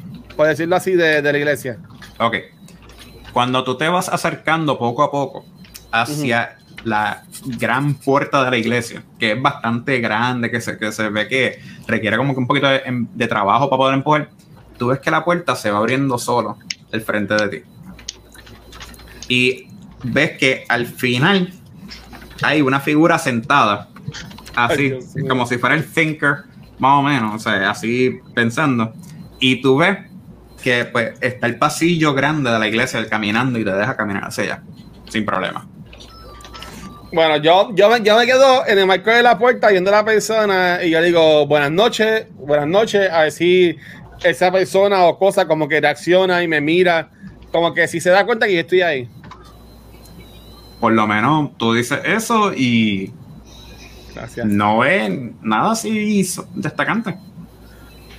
[0.42, 1.78] por decirlo así, de, de la iglesia.
[2.18, 2.36] Ok.
[3.32, 5.46] Cuando tú te vas acercando poco a poco
[5.92, 7.26] hacia la
[7.60, 11.60] gran puerta de la iglesia, que es bastante grande, que se, que se ve que
[11.86, 14.32] requiere como que un poquito de, em, de trabajo para poder empujar,
[14.80, 16.58] tú ves que la puerta se va abriendo solo
[16.92, 17.64] al frente de ti.
[19.28, 19.68] Y
[20.02, 21.54] ves que al final
[22.42, 23.90] hay una figura sentada,
[24.56, 24.98] así,
[25.30, 26.46] como si fuera el thinker,
[26.80, 28.92] más o menos, o sea, así pensando.
[29.40, 30.11] Y tú ves
[30.62, 34.44] que pues está el pasillo grande de la iglesia caminando y te deja caminar hacia
[34.44, 34.64] allá,
[35.10, 35.68] sin problema.
[37.14, 39.98] Bueno, yo, yo, me, yo me quedo en el marco de la puerta viendo a
[39.98, 43.76] la persona y yo digo, buenas noches, buenas noches, a si
[44.24, 47.10] esa persona o cosa como que reacciona y me mira,
[47.52, 49.10] como que si se da cuenta que yo estoy ahí.
[50.80, 53.12] Por lo menos tú dices eso y
[54.16, 54.46] Gracias.
[54.46, 57.18] no ves nada así destacante.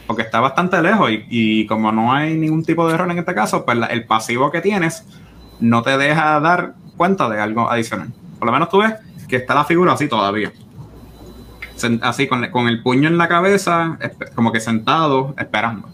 [0.06, 3.64] Porque está bastante lejos y, como no hay ningún tipo de error en este caso,
[3.64, 5.04] pues el pasivo que tienes
[5.60, 8.12] no te deja dar cuenta de algo adicional.
[8.38, 8.94] Por lo menos tú ves
[9.28, 10.52] que está la figura así todavía.
[12.02, 13.98] Así con, el puño en la cabeza,
[14.34, 15.88] como que sentado, esperando.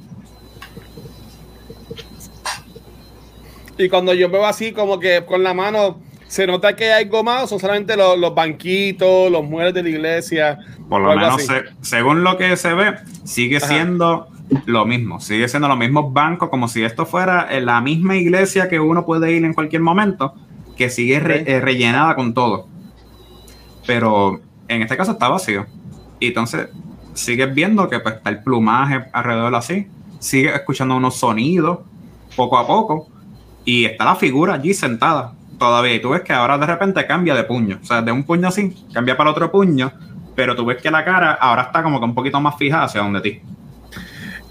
[3.79, 7.45] Y cuando yo veo así como que con la mano, se nota que hay más,
[7.45, 10.59] o son solamente los, los banquitos, los muebles de la iglesia.
[10.89, 13.67] Por lo menos, se- según lo que se ve, sigue Ajá.
[13.67, 14.29] siendo
[14.67, 15.21] lo mismo.
[15.21, 19.05] Sigue siendo los mismos bancos, como si esto fuera eh, la misma iglesia que uno
[19.05, 20.35] puede ir en cualquier momento,
[20.77, 22.69] que sigue re- eh, rellenada con todo.
[23.87, 25.67] Pero en este caso está vacío.
[26.21, 26.69] Y entonces
[27.15, 29.87] sigues viendo que pues, está el plumaje alrededor así.
[30.19, 31.81] Sigues escuchando unos sonidos
[32.37, 33.09] poco a poco.
[33.65, 35.95] Y está la figura allí sentada todavía.
[35.95, 37.79] Y tú ves que ahora de repente cambia de puño.
[37.83, 39.93] O sea, de un puño así, cambia para otro puño.
[40.35, 43.01] Pero tú ves que la cara ahora está como que un poquito más fija hacia
[43.03, 43.41] donde ti.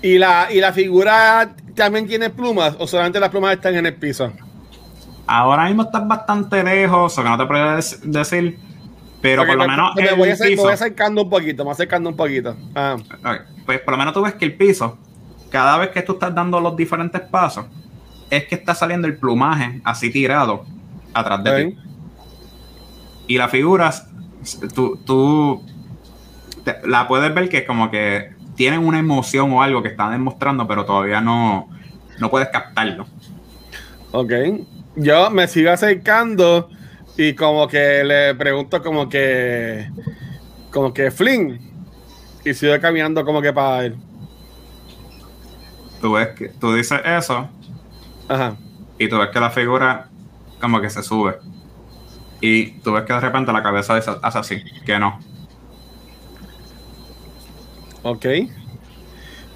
[0.02, 3.96] Y la, y la figura también tiene plumas, o solamente las plumas están en el
[3.96, 4.32] piso.
[5.26, 8.60] Ahora mismo estás bastante lejos, o que no te puedo dec- decir.
[9.22, 9.96] Pero por lo pues, menos.
[9.96, 12.56] me, el voy, me piso- voy acercando un poquito, me voy acercando un poquito.
[12.76, 14.98] Ah, Ok, Pues por lo menos tú ves que el piso,
[15.50, 17.66] cada vez que tú estás dando los diferentes pasos,
[18.30, 20.66] es que está saliendo el plumaje así tirado
[21.20, 21.56] atrás de ok.
[21.56, 21.78] ti.
[23.28, 23.94] Y la figura,
[24.74, 25.64] tú, tú
[26.64, 30.68] te- la puedes ver que como que tienen una emoción o algo que están demostrando,
[30.68, 31.70] pero todavía no,
[32.20, 33.08] no puedes captarlo.
[34.12, 34.32] Ok.
[34.96, 36.70] Yo me sigo acercando
[37.18, 39.94] y como que le pregunto como que
[40.72, 41.60] como que Flynn
[42.46, 43.98] y sigo caminando como que para él.
[46.02, 47.50] Tú ves que tú dices eso
[48.28, 48.58] Ajá.
[48.98, 50.10] y tú ves que la figura
[50.60, 51.38] como que se sube.
[52.42, 55.20] Y tú ves que de repente la cabeza hace así, que no.
[58.04, 58.26] Ok.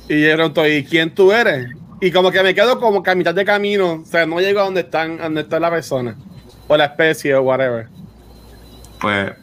[0.10, 1.70] Y yo pregunto, ¿y quién tú eres?
[2.02, 4.60] Y como que me quedo como que a mitad de camino, o sea, no llego
[4.60, 6.18] a donde están, donde está la persona.
[6.68, 7.88] O la especie o whatever.
[9.00, 9.34] Pues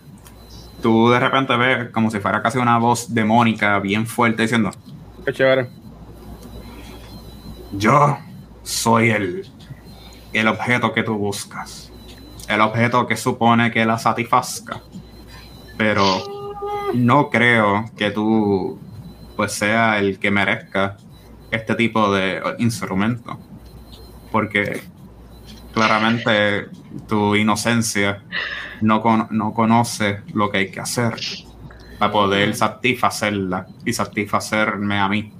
[0.82, 4.70] tú de repente ves como si fuera casi una voz demónica bien fuerte diciendo,
[5.24, 5.68] Qué chévere.
[7.72, 8.18] yo
[8.62, 9.46] soy el,
[10.32, 11.90] el objeto que tú buscas.
[12.48, 14.80] El objeto que supone que la satisfazca.
[15.76, 16.04] Pero
[16.94, 18.78] no creo que tú
[19.36, 20.96] pues sea el que merezca
[21.50, 23.38] este tipo de instrumento.
[24.32, 24.82] Porque
[25.72, 26.66] claramente
[27.08, 28.22] tu inocencia
[28.80, 31.14] no, con- no conoce lo que hay que hacer
[31.98, 35.32] para poder satisfacerla y satisfacerme a mí.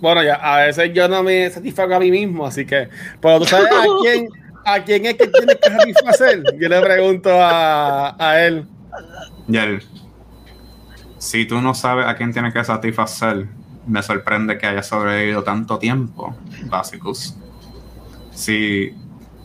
[0.00, 2.88] Bueno, ya, a veces yo no me satisfago a mí mismo, así que,
[3.20, 4.28] pero tú sabes a quién,
[4.64, 6.42] a quién es que tienes que satisfacer.
[6.58, 8.66] Yo le pregunto a, a él.
[9.48, 9.82] Y él,
[11.18, 13.46] si tú no sabes a quién tienes que satisfacer,
[13.86, 17.36] me sorprende que haya sobrevivido tanto tiempo, Basicus.
[18.32, 18.94] Si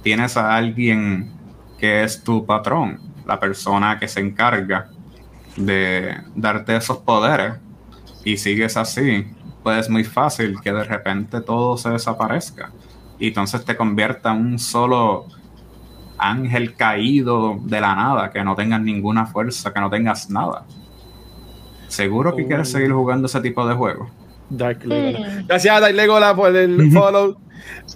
[0.01, 1.32] tienes a alguien
[1.78, 4.89] que es tu patrón, la persona que se encarga
[5.57, 7.55] de darte esos poderes,
[8.23, 9.28] y sigues así,
[9.66, 12.70] pues es muy fácil que de repente todo se desaparezca
[13.18, 15.26] y entonces te convierta en un solo
[16.20, 20.66] ángel caído de la nada, que no tengas ninguna fuerza, que no tengas nada.
[21.88, 24.11] ¿Seguro que quieres seguir jugando ese tipo de juego?
[24.51, 25.43] Dark Legola.
[25.47, 27.36] Gracias a Dark Legola por el follow.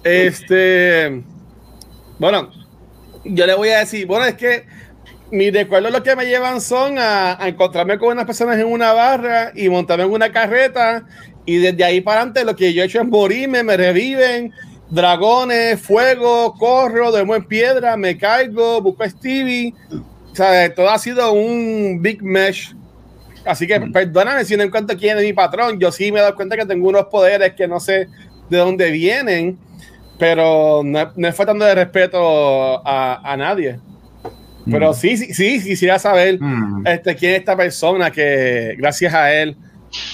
[0.04, 1.24] Este.
[2.18, 2.50] Bueno,
[3.24, 4.66] yo le voy a decir, bueno, es que
[5.30, 8.92] mis recuerdos lo que me llevan son a, a encontrarme con unas personas en una
[8.92, 11.06] barra y montarme en una carreta.
[11.46, 14.52] Y desde ahí para adelante lo que yo he hecho es morirme, me reviven,
[14.90, 19.74] dragones, fuego, corro, duermo en piedra, me caigo, busco a Stevie.
[20.32, 22.76] O sea, todo ha sido un big mesh.
[23.46, 25.80] Así que perdóname si no encuentro quién es mi patrón.
[25.80, 28.08] Yo sí me he dado cuenta que tengo unos poderes que no sé
[28.50, 29.58] de dónde vienen,
[30.20, 33.80] pero no, no es faltando de respeto a, a nadie.
[34.70, 36.86] Pero sí, sí, sí, quisiera saber Mm.
[36.86, 39.56] este, quién es esta persona que gracias a él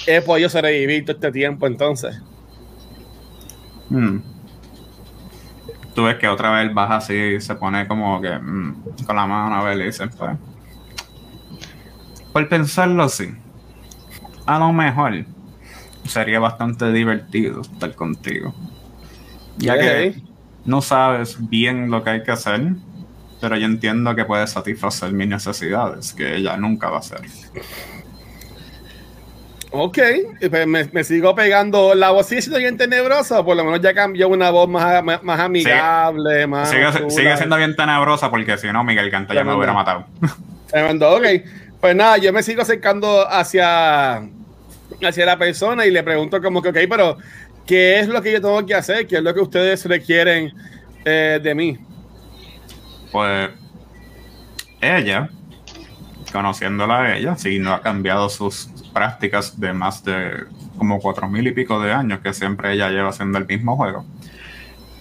[0.06, 2.20] he podido sobrevivir todo este tiempo entonces.
[3.90, 4.18] Mm.
[5.94, 9.26] Tú ves que otra vez baja así y se pone como que mm, con la
[9.26, 10.36] mano a ver y dice, pues.
[12.32, 13.34] Por pensarlo así,
[14.44, 15.24] a lo mejor
[16.04, 18.54] sería bastante divertido estar contigo.
[19.56, 20.22] Ya que
[20.66, 22.74] no sabes bien lo que hay que hacer,
[23.40, 27.22] pero yo entiendo que puedes satisfacer mis necesidades, que ella nunca va a hacer.
[29.70, 29.98] Ok,
[30.48, 31.94] pues me, me sigo pegando.
[31.94, 35.22] La voz sigue siendo bien tenebrosa, por lo menos ya cambió una voz más, más,
[35.22, 36.70] más amigable, más.
[36.70, 40.06] Sigue, siendo bien tenebrosa porque si no, Miguel Canta ya me hubiera matado.
[40.70, 41.24] Tremendo, ok.
[41.80, 44.16] Pues nada, yo me sigo acercando hacia,
[45.02, 47.18] hacia la persona y le pregunto como que, ok, pero
[47.66, 49.06] ¿qué es lo que yo tengo que hacer?
[49.06, 50.52] ¿Qué es lo que ustedes requieren
[51.04, 51.78] eh, de mí?
[53.12, 53.50] Pues
[54.80, 55.28] ella,
[56.32, 60.46] conociéndola a ella, si no ha cambiado sus prácticas de más de
[60.78, 64.06] como cuatro mil y pico de años que siempre ella lleva haciendo el mismo juego,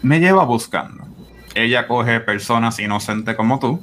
[0.02, 1.06] me lleva buscando.
[1.54, 3.80] Ella coge personas inocentes como tú,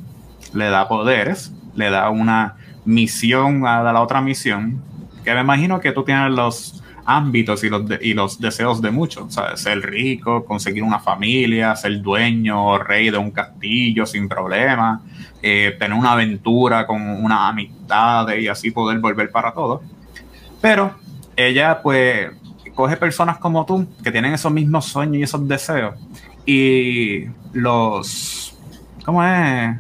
[0.53, 4.83] le da poderes, le da una misión a la otra misión,
[5.25, 9.35] que me imagino que tú tienes los ámbitos y los, y los deseos de muchos.
[9.55, 15.01] Ser rico, conseguir una familia, ser dueño o rey de un castillo sin problema,
[15.41, 19.81] eh, tener una aventura con una amistad y así poder volver para todo.
[20.63, 20.95] Pero
[21.37, 22.31] ella pues
[22.75, 25.95] coge personas como tú que tienen esos mismos sueños y esos deseos
[26.47, 28.57] y los...
[29.05, 29.77] ¿Cómo es?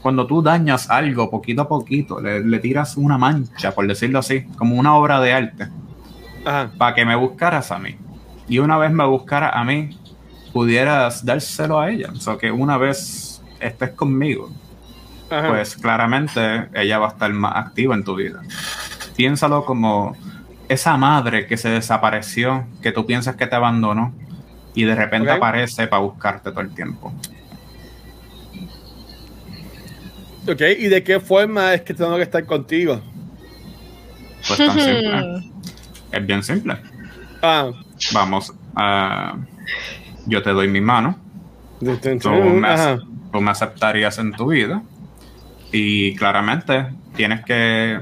[0.00, 4.42] Cuando tú dañas algo poquito a poquito, le, le tiras una mancha, por decirlo así,
[4.56, 5.68] como una obra de arte
[6.76, 7.96] para que me buscaras a mí.
[8.48, 9.96] Y una vez me buscara a mí,
[10.52, 12.10] pudieras dárselo a ella.
[12.12, 14.50] O sea, que una vez estés conmigo,
[15.30, 15.48] Ajá.
[15.48, 18.42] pues claramente ella va a estar más activa en tu vida.
[19.16, 20.16] Piénsalo como
[20.68, 24.14] esa madre que se desapareció, que tú piensas que te abandonó
[24.74, 27.12] y de repente aparece para buscarte todo el tiempo.
[30.48, 33.00] Ok, ¿y de qué forma es que tengo que estar contigo?
[34.46, 35.50] Pues tan simple.
[36.10, 36.76] Es bien simple.
[37.42, 37.70] Ah,
[38.12, 39.36] Vamos a...
[40.26, 41.16] Yo te doy mi mano,
[41.80, 42.98] tú me,
[43.32, 44.82] tú me aceptarías en tu vida
[45.72, 46.86] y claramente
[47.16, 47.98] tienes que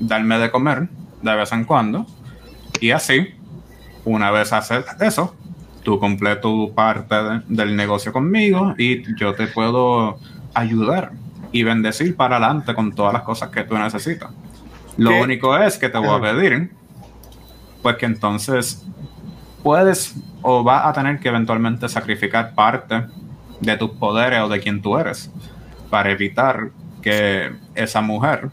[0.00, 0.88] darme de comer
[1.22, 2.06] de vez en cuando.
[2.80, 3.28] Y así
[4.04, 5.34] una vez haces eso
[5.82, 10.18] tú cumples tu parte de- del negocio conmigo y yo te puedo
[10.54, 11.12] ayudar
[11.52, 14.30] y bendecir para adelante con todas las cosas que tú necesitas.
[14.98, 15.20] Lo ¿Qué?
[15.22, 16.70] único es que te voy a pedir
[17.82, 18.84] pues que entonces
[19.62, 23.06] puedes o vas a tener que eventualmente sacrificar parte
[23.60, 25.30] de tus poderes o de quien tú eres
[25.88, 26.70] para evitar
[27.02, 28.50] que esa mujer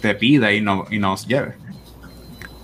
[0.00, 1.54] te pida y, no, y nos lleve.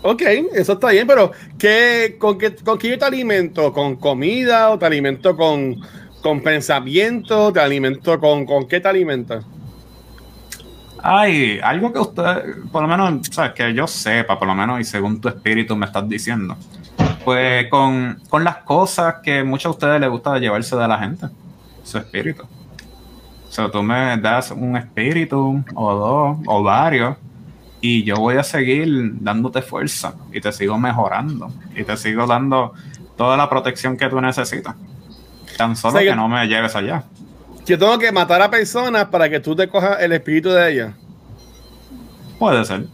[0.02, 0.20] Ok,
[0.52, 3.72] eso está bien, pero ¿qué, con, qué, ¿con qué yo te alimento?
[3.72, 5.80] ¿Con comida o te alimento con,
[6.20, 7.52] con pensamiento?
[7.52, 9.42] ¿Te alimento con, con qué te alimento?
[11.02, 14.84] Hay algo que usted, por lo menos, sabes, que yo sepa, por lo menos, y
[14.84, 16.56] según tu espíritu me estás diciendo,
[17.24, 21.26] pues con, con las cosas que muchos de ustedes les gusta llevarse de la gente,
[21.82, 22.46] su espíritu.
[23.54, 27.16] O sea, tú me das un espíritu o dos o varios
[27.80, 28.88] y yo voy a seguir
[29.20, 32.72] dándote fuerza y te sigo mejorando y te sigo dando
[33.16, 34.74] toda la protección que tú necesitas.
[35.56, 37.04] Tan solo O sea, que no me lleves allá.
[37.64, 40.94] Yo tengo que matar a personas para que tú te cojas el espíritu de ella.
[42.40, 42.88] Puede ser.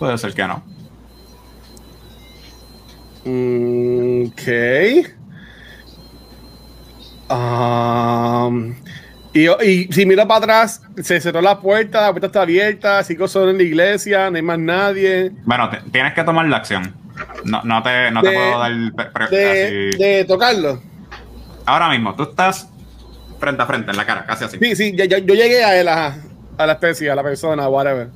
[0.00, 0.60] Puede ser que no.
[3.24, 5.15] Mm, Ok.
[7.28, 8.74] Um,
[9.32, 13.28] y, y si miro para atrás, se cerró la puerta, la puerta está abierta, cinco
[13.28, 15.32] solo en la iglesia, no hay más nadie.
[15.44, 16.94] Bueno, te- tienes que tomar la acción.
[17.44, 18.72] No, no te, no te puedo dar.
[19.30, 20.80] De, de tocarlo.
[21.64, 22.68] Ahora mismo, tú estás
[23.40, 24.58] frente a frente en la cara, casi así.
[24.60, 26.14] Sí, sí, yo llegué a él, a
[26.58, 28.08] la especie, a la persona, whatever.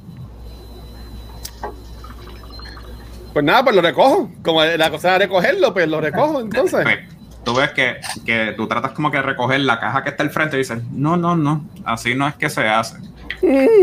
[3.32, 4.30] Pues nada, pues lo recojo.
[4.42, 6.82] Como la cosa era recogerlo, pues lo recojo entonces.
[6.82, 6.98] Pues,
[7.44, 10.30] tú ves que, que tú tratas como que de recoger la caja que está al
[10.30, 12.96] frente y dices, no, no, no, así no es que se hace.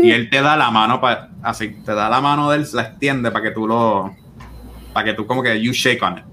[0.02, 2.82] Y él te da la mano, para así, te da la mano de él, la
[2.82, 4.14] extiende para que tú lo,
[4.92, 6.24] para que tú como que you shake on it.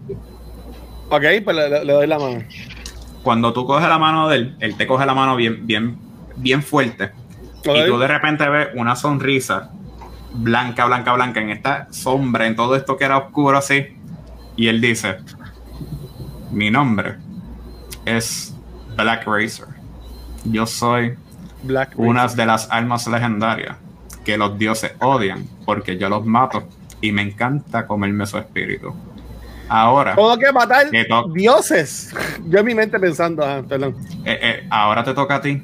[1.09, 2.43] Ok, pues le, le- le doy la mano.
[3.23, 5.97] Cuando tú coges la mano de él, él te coge la mano bien, bien,
[6.36, 7.11] bien fuerte.
[7.63, 9.71] Y tú de repente ves una sonrisa
[10.34, 13.97] blanca, blanca, blanca en esta sombra, en todo esto que era oscuro así.
[14.55, 15.17] Y él dice,
[16.56, 17.18] mi nombre
[18.06, 18.56] es
[18.95, 19.68] Black Racer.
[20.45, 21.16] Yo soy
[21.64, 23.76] Black una de las almas legendarias
[24.24, 26.68] que los dioses odian porque yo los mato
[27.01, 28.95] y me encanta comerme su espíritu.
[29.68, 32.14] Ahora, Tengo que matar Que dioses.
[32.47, 33.95] Yo en mi mente pensando, ah, perdón.
[34.24, 35.64] eh, eh, ahora te toca a ti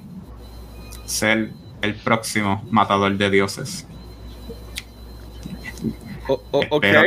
[1.06, 1.52] ser
[1.84, 3.88] el próximo matador de dioses.
[6.28, 6.42] O-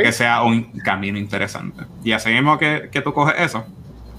[0.03, 1.83] que sea un camino interesante.
[2.03, 3.65] Y así mismo que, que tú coges eso,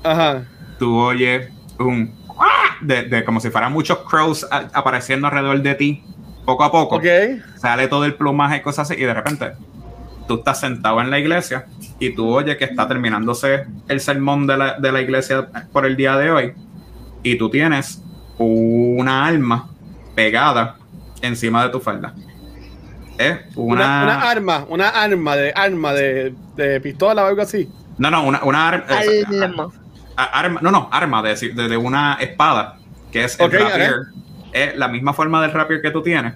[0.03, 0.45] Ajá.
[0.79, 2.77] tú oyes un ¡ah!
[2.81, 6.03] de, de como si fueran muchos crows a- apareciendo alrededor de ti,
[6.45, 6.97] poco a poco.
[7.57, 9.53] Sale todo el plumaje y cosas así, y de repente
[10.27, 11.67] tú estás sentado en la iglesia
[12.01, 15.97] y tú oyes que está terminándose el sermón de la, de la iglesia por el
[15.97, 16.53] día de hoy,
[17.23, 18.03] y tú tienes
[18.39, 19.69] una alma
[20.15, 20.77] pegada
[21.23, 22.15] encima de tu falda.
[23.19, 27.69] Es Una, una, una arma, una arma de arma de, de pistola o algo así.
[27.99, 29.69] no, no, una, una ar- Alma.
[30.17, 32.79] a- arma, no, no, arma de, de, de una espada,
[33.11, 33.95] que es el rapier.
[34.53, 36.35] Es la misma forma del rapier que tú tienes.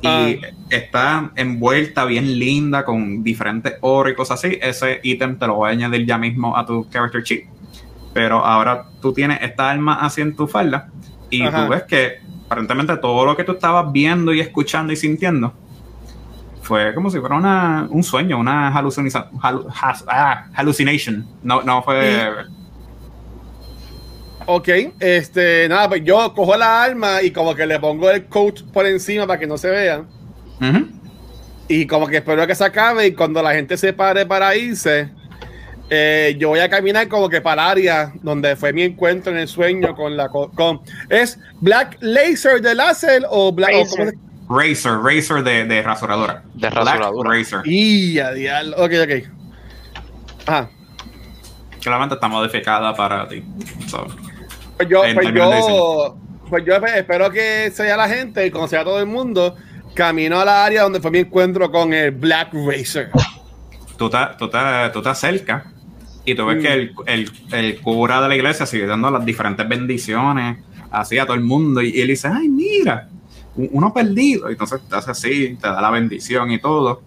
[0.00, 0.32] Y Ah.
[0.70, 4.58] está envuelta bien linda con diferentes oro y cosas así.
[4.60, 7.46] Ese ítem te lo voy a añadir ya mismo a tu character sheet.
[8.12, 10.88] Pero ahora tú tienes esta arma así en tu falda.
[11.30, 11.64] Y Ajá.
[11.64, 15.54] tú ves que aparentemente todo lo que tú estabas viendo y escuchando y sintiendo
[16.64, 21.24] fue como si fuera una, un sueño, una haluciniza- halu- has- ah, hallucination.
[21.42, 22.26] No, no fue.
[24.46, 24.68] Ok,
[25.00, 28.84] este, nada, pues yo cojo la arma y como que le pongo el coat por
[28.86, 30.00] encima para que no se vea.
[30.60, 30.86] Ujú.
[31.66, 35.08] Y como que espero que se acabe y cuando la gente se pare para irse,
[35.88, 39.38] eh, yo voy a caminar como que para el área donde fue mi encuentro en
[39.38, 40.28] el sueño con la...
[40.28, 43.70] co- Con, ¿Es Black Laser de láser o Black...
[43.74, 43.96] o Razer.
[43.98, 46.42] cómo se- Razer, Razer de, de rasuradora.
[46.54, 47.30] De Black rasuradora.
[47.30, 47.60] Razer.
[47.64, 48.76] Y a diablo.
[48.78, 49.28] Ok, ok.
[50.46, 50.70] Ajá.
[51.80, 53.42] Claramente está modificada para ti.
[53.86, 54.06] So,
[54.76, 56.16] Pues yo, En pues términos de yo,
[56.48, 59.54] pues yo espero que sea la gente y cuando sea todo el mundo,
[59.94, 63.10] camino a la área donde fue mi encuentro con el Black Racer.
[63.96, 65.64] tú, te, tú, acercas
[66.24, 66.62] y tú ves Mm.
[66.62, 70.58] que el, el, el cura de la iglesia sigue dando las diferentes bendiciones
[70.90, 71.82] así a todo el mundo.
[71.82, 73.08] Y, y él dice: Ay, mira,
[73.56, 74.48] uno perdido.
[74.48, 77.02] Y entonces te hace así, te da la bendición y todo.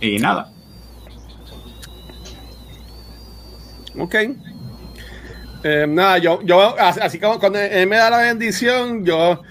[0.00, 0.52] Y nada.
[3.98, 4.14] Ok.
[5.64, 9.42] Eh, nada, yo, yo, así como cuando él me da la bendición, yo,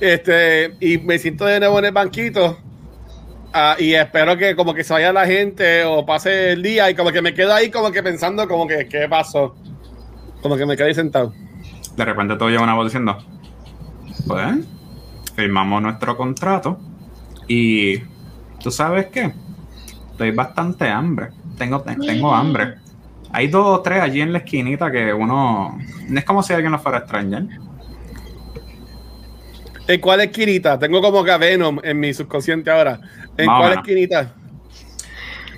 [0.00, 2.58] este, y me siento de nuevo en el banquito.
[3.54, 6.94] ah, y espero que como que se vaya la gente o pase el día y
[6.94, 9.56] como que me quedo ahí como que pensando como que qué pasó.
[10.42, 11.32] Como que me quedé sentado.
[11.96, 13.16] De repente tú oyes una voz diciendo:
[14.26, 14.58] Pues,
[15.36, 16.80] firmamos nuestro contrato.
[17.46, 17.98] Y
[18.62, 19.32] tú sabes qué?
[20.10, 21.28] Estoy bastante hambre.
[21.58, 22.76] Tengo, te- tengo hambre.
[23.32, 25.78] Hay dos o tres allí en la esquinita que uno.
[26.08, 27.44] No es como si alguien los fuera a extrañar.
[29.88, 30.78] ¿En cuál esquinita?
[30.78, 32.98] Tengo como que a Venom en mi subconsciente ahora.
[33.36, 34.32] ¿En Más cuál esquinita?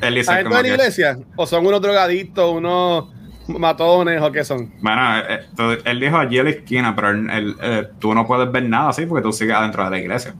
[0.02, 1.18] Él dice ¿Adentro como de la iglesia?
[1.36, 3.06] ¿O son unos drogadictos, unos
[3.48, 4.72] matones o qué son?
[4.80, 8.26] Bueno, eh, eh, él dijo allí a la esquina, pero él- él, eh, tú no
[8.26, 10.34] puedes ver nada así porque tú sigues adentro de la iglesia.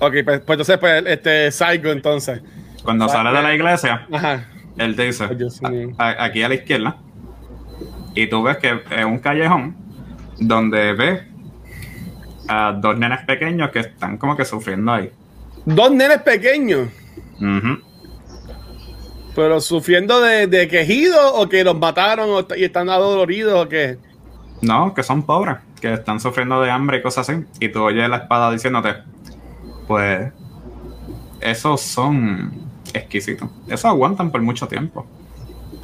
[0.00, 2.42] Ok, pues, pues entonces, pues, este, Psycho entonces.
[2.82, 4.44] Cuando sale de la iglesia, Ajá.
[4.76, 5.90] él te dice, Ay, Dios mío.
[5.96, 6.96] "A- a- aquí a la izquierda,
[8.14, 9.74] y tú ves que es un callejón
[10.38, 11.22] donde ves
[12.48, 15.10] a dos nenes pequeños que están como que sufriendo ahí.
[15.64, 16.88] Dos nenes pequeños,
[17.40, 17.78] Ujú.
[19.34, 23.98] Pero sufriendo de, de quejido o que los mataron o y están adoloridos o qué.
[24.62, 27.44] No, que son pobres, que están sufriendo de hambre y cosas así.
[27.60, 28.94] Y tú oyes la espada diciéndote,
[29.86, 30.32] pues,
[31.40, 32.52] esos son
[32.94, 33.50] exquisitos.
[33.66, 35.06] Esos aguantan por mucho tiempo.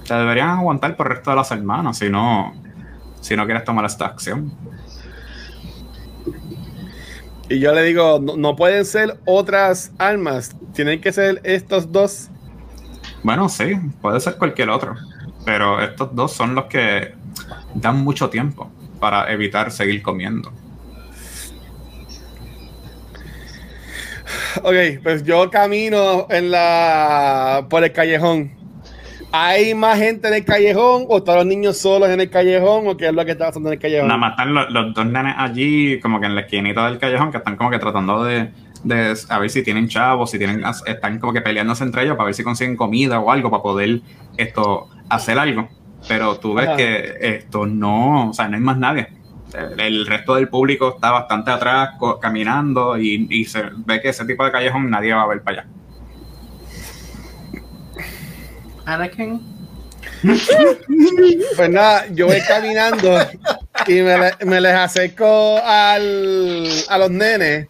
[0.06, 2.54] Te deberían aguantar por el resto de las semanas si no,
[3.20, 4.52] si no quieres tomar esta acción.
[7.48, 12.30] Y yo le digo, no, no pueden ser otras armas, tienen que ser estos dos.
[13.22, 14.96] Bueno, sí, puede ser cualquier otro.
[15.44, 17.14] Pero estos dos son los que
[17.74, 20.52] dan mucho tiempo para evitar seguir comiendo.
[24.62, 28.52] Ok, pues yo camino en la por el callejón.
[29.32, 32.96] ¿Hay más gente en el callejón o están los niños solos en el callejón o
[32.96, 34.08] qué es lo que está pasando en el callejón?
[34.08, 37.30] Nada más están los, los dos nenes allí, como que en la esquinita del callejón,
[37.30, 38.50] que están como que tratando de,
[38.84, 42.26] de a ver si tienen chavos, si tienen, están como que peleándose entre ellos para
[42.26, 44.00] ver si consiguen comida o algo para poder
[44.36, 45.68] esto hacer algo.
[46.08, 46.76] Pero tú ves Ajá.
[46.76, 49.08] que esto no, o sea, no hay más nadie.
[49.52, 54.08] El, el resto del público está bastante atrás co- caminando y, y se ve que
[54.10, 55.70] ese tipo de callejón nadie va a ver para allá.
[58.86, 59.40] Anakin.
[61.56, 63.18] Pues nada, yo voy caminando
[63.86, 67.66] y me, le- me les acerco al, a los nenes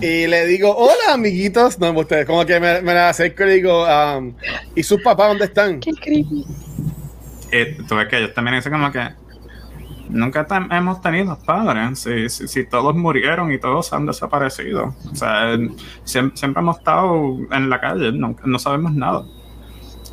[0.00, 1.78] y le digo, hola amiguitos.
[1.78, 4.32] No, ustedes, como que me, me les acerco y le digo, um,
[4.74, 5.80] ¿y sus papás dónde están?
[5.80, 6.44] Qué creepy.
[7.52, 9.00] Eh, tú ves que ellos también dicen como que
[10.08, 14.94] nunca te- hemos tenido padres, si, si, si todos murieron y todos han desaparecido.
[15.10, 15.56] O sea,
[16.04, 19.24] siempre, siempre hemos estado en la calle, no, no sabemos nada.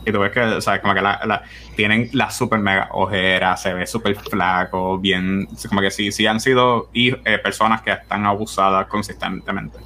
[0.07, 1.43] Y tú ves que, o sea, como que la, la-
[1.75, 6.39] tienen la super mega ojera, se ve súper flaco, bien, como que sí, sí han
[6.39, 9.77] sido eh, personas que están abusadas consistentemente.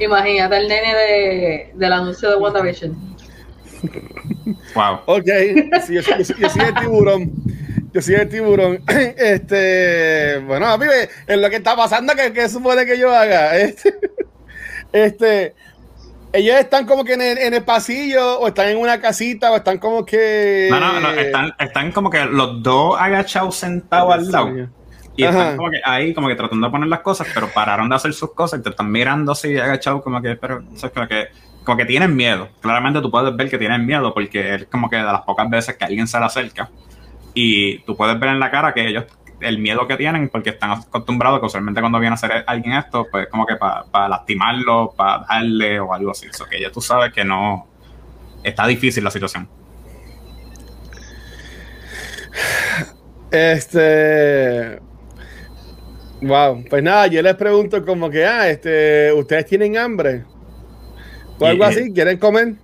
[0.00, 2.96] Imagínate el nene de, del anuncio de WandaVision.
[4.74, 5.00] Wow.
[5.06, 5.26] Ok,
[5.86, 7.32] sí, yo, yo- yo soy el tiburón.
[7.92, 8.82] Yo soy el tiburón.
[9.16, 13.14] Este, bueno, a mí me- es lo que está pasando que, que supone que yo
[13.14, 13.56] haga.
[13.62, 13.94] Este,
[14.92, 15.54] este,
[16.32, 19.56] ellos están como que en el, en el pasillo o están en una casita o
[19.56, 20.68] están como que...
[20.70, 24.68] No, no, no, están, están como que los dos agachados sentados al lado.
[25.16, 25.38] Y Ajá.
[25.38, 28.12] están como que ahí, como que tratando de poner las cosas, pero pararon de hacer
[28.12, 31.28] sus cosas y te están mirando así agachados, como que, pero, o sea, como que,
[31.64, 32.48] como que tienen miedo.
[32.60, 35.76] Claramente tú puedes ver que tienen miedo porque es como que de las pocas veces
[35.76, 36.70] que alguien se le acerca
[37.34, 39.04] y tú puedes ver en la cara que ellos,
[39.40, 43.06] el miedo que tienen, porque están acostumbrados que usualmente cuando viene a hacer alguien esto,
[43.10, 46.26] pues como que para lastimarlo, para darle o algo así.
[46.26, 47.66] Eso que ya tú sabes que no,
[48.42, 49.48] está difícil la situación.
[53.30, 54.80] Este.
[56.22, 60.24] Wow, pues nada, yo les pregunto como que, ah, este, ¿ustedes tienen hambre?
[61.38, 62.56] O algo Y- así, ¿quieren comer?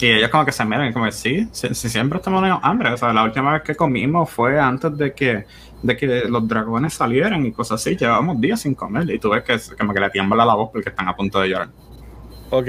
[0.00, 2.92] Y ellos como que se miran y como, sí, sí, sí, siempre estamos teniendo hambre.
[2.92, 5.44] O sea, la última vez que comimos fue antes de que,
[5.82, 7.96] de que los dragones salieran y cosas así.
[7.96, 10.90] Llevábamos días sin comer y tú ves que como que le tiembla la voz porque
[10.90, 11.68] están a punto de llorar.
[12.50, 12.68] Ok.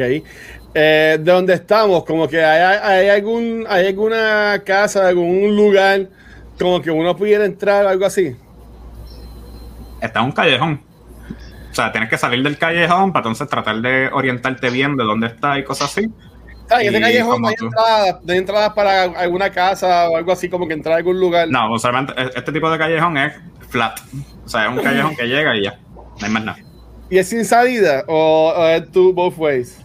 [0.73, 2.05] Eh, ¿De dónde estamos?
[2.05, 6.07] Como que hay, hay algún, hay alguna casa, algún lugar
[6.59, 8.35] como que uno pudiera entrar o algo así.
[10.01, 10.81] Está en un callejón.
[11.71, 15.27] O sea, tienes que salir del callejón para entonces tratar de orientarte bien de dónde
[15.27, 16.09] está y cosas así.
[16.71, 17.65] Ah, este Y callejón no hay tú.
[17.65, 21.19] entradas, no hay entradas para alguna casa o algo así, como que entrar a algún
[21.19, 21.47] lugar.
[21.49, 23.33] No, usualmente e- este tipo de callejón es
[23.69, 23.99] flat.
[24.45, 25.79] O sea, es un callejón que llega y ya.
[25.95, 26.59] No hay más nada.
[27.09, 29.79] ¿Y es sin salida o, o es two both ways?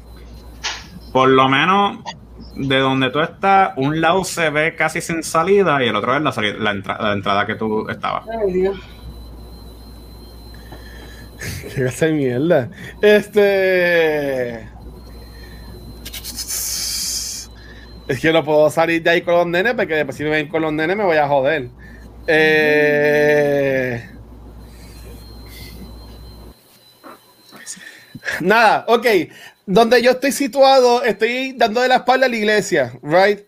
[1.13, 2.01] Por lo menos
[2.57, 6.23] de donde tú estás, un lado se ve casi sin salida y el otro es
[6.23, 8.25] la, salida- la, entra- la entrada que tú estabas.
[8.29, 8.77] Ay, Dios.
[11.95, 12.69] Ser mierda.
[13.03, 14.69] Este.
[18.09, 20.49] Es que no puedo salir de ahí con los nenes porque después si me ven
[20.49, 21.69] con los nenes me voy a joder.
[22.27, 24.11] Eh...
[28.41, 29.07] Nada, ok.
[29.67, 33.41] Donde yo estoy situado, estoy dando de la espalda a la iglesia, right?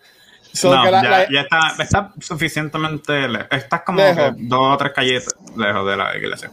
[0.53, 3.49] So no, la- ya, la- ya está, está suficientemente lejos.
[3.51, 4.33] Estás como Lejos.
[4.39, 5.27] dos o tres calles
[5.57, 6.51] lejos de la iglesia.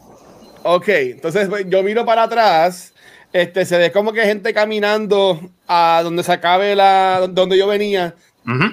[0.63, 2.92] Ok, entonces pues, yo miro para atrás,
[3.33, 8.15] este, se ve como que gente caminando a donde se acabe la, donde yo venía,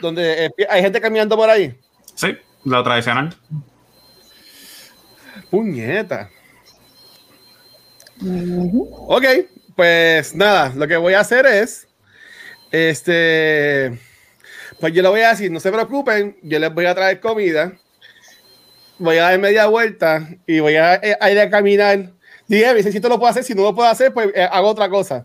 [0.03, 1.75] donde eh, hay gente caminando por ahí.
[2.15, 3.35] Sí, lo tradicional.
[5.51, 6.29] Puñeta.
[9.07, 9.25] Ok,
[9.75, 11.89] pues nada, lo que voy a hacer es,
[12.71, 13.99] este,
[14.79, 17.73] pues yo le voy a decir, no se preocupen, yo les voy a traer comida,
[18.99, 22.11] voy a dar media vuelta y voy a, eh, a ir a caminar.
[22.51, 24.89] Dije, si esto lo puedo hacer, si no lo puedo hacer, pues eh, hago otra
[24.89, 25.25] cosa.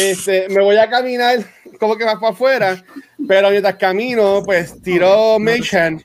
[0.00, 1.38] Este, me voy a caminar
[1.78, 2.84] como que más para afuera,
[3.28, 6.02] pero mientras camino, pues tiro Mage Hand.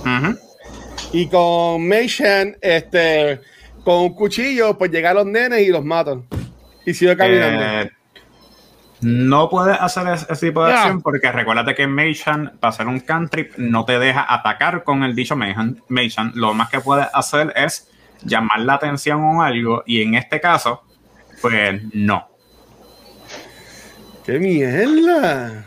[0.00, 0.38] Ujú.
[1.12, 3.40] Y con Meishan, este,
[3.84, 6.26] con un cuchillo, pues llegan los nenes y los matan.
[6.86, 7.62] Y sigo caminando.
[7.62, 7.90] Eh,
[9.02, 13.52] no puedes hacer ese, tipo de acción porque recuérdate que Meishan, para hacer un cantrip,
[13.58, 15.82] no te deja atacar con el dicho Meishan.
[15.88, 16.32] Meishan.
[16.36, 17.90] Lo más que puedes hacer es
[18.22, 20.82] llamar la atención o algo, y en este caso,
[21.40, 22.28] pues no.
[24.24, 25.66] ¡Qué mierda!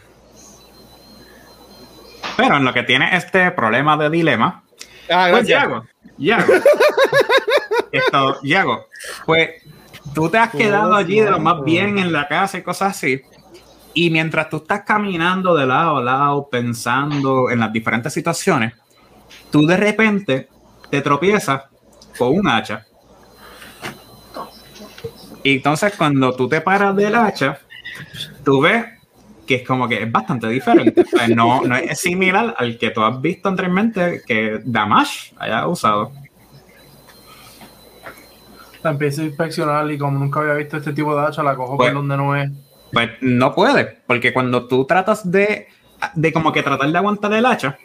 [2.38, 4.64] Pero en lo que tiene este problema de dilema,
[5.10, 5.48] Ah, Pues.
[5.48, 5.86] Yago,
[6.18, 6.54] Yago.
[7.92, 8.88] Esto, Yago,
[9.26, 9.50] pues
[10.14, 13.22] tú te has quedado allí de lo más bien en la casa y cosas así.
[13.94, 18.74] Y mientras tú estás caminando de lado a lado, pensando en las diferentes situaciones,
[19.52, 20.50] tú de repente
[20.90, 21.64] te tropiezas
[22.18, 22.86] con un hacha.
[25.44, 27.60] Y entonces cuando tú te paras del hacha,
[28.44, 28.86] tú ves
[29.46, 31.02] que es como que es bastante diferente.
[31.02, 35.68] O sea, no, no es similar al que tú has visto anteriormente que Damash haya
[35.68, 36.12] usado.
[38.84, 41.78] La empiezo a inspeccionar y como nunca había visto este tipo de hacha, la cojo
[41.78, 42.52] Pues- por donde no es.
[42.92, 45.68] Pues no puede, porque cuando tú tratas de,
[46.14, 47.76] de como que tratar de aguantar el hacha,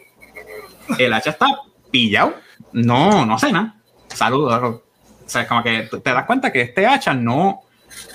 [0.99, 1.47] el hacha está
[1.89, 2.35] pillado.
[2.73, 3.75] No, no hace nada.
[4.13, 4.61] Saludos.
[4.63, 4.81] O
[5.25, 7.61] sea, es como que te das cuenta que este hacha no,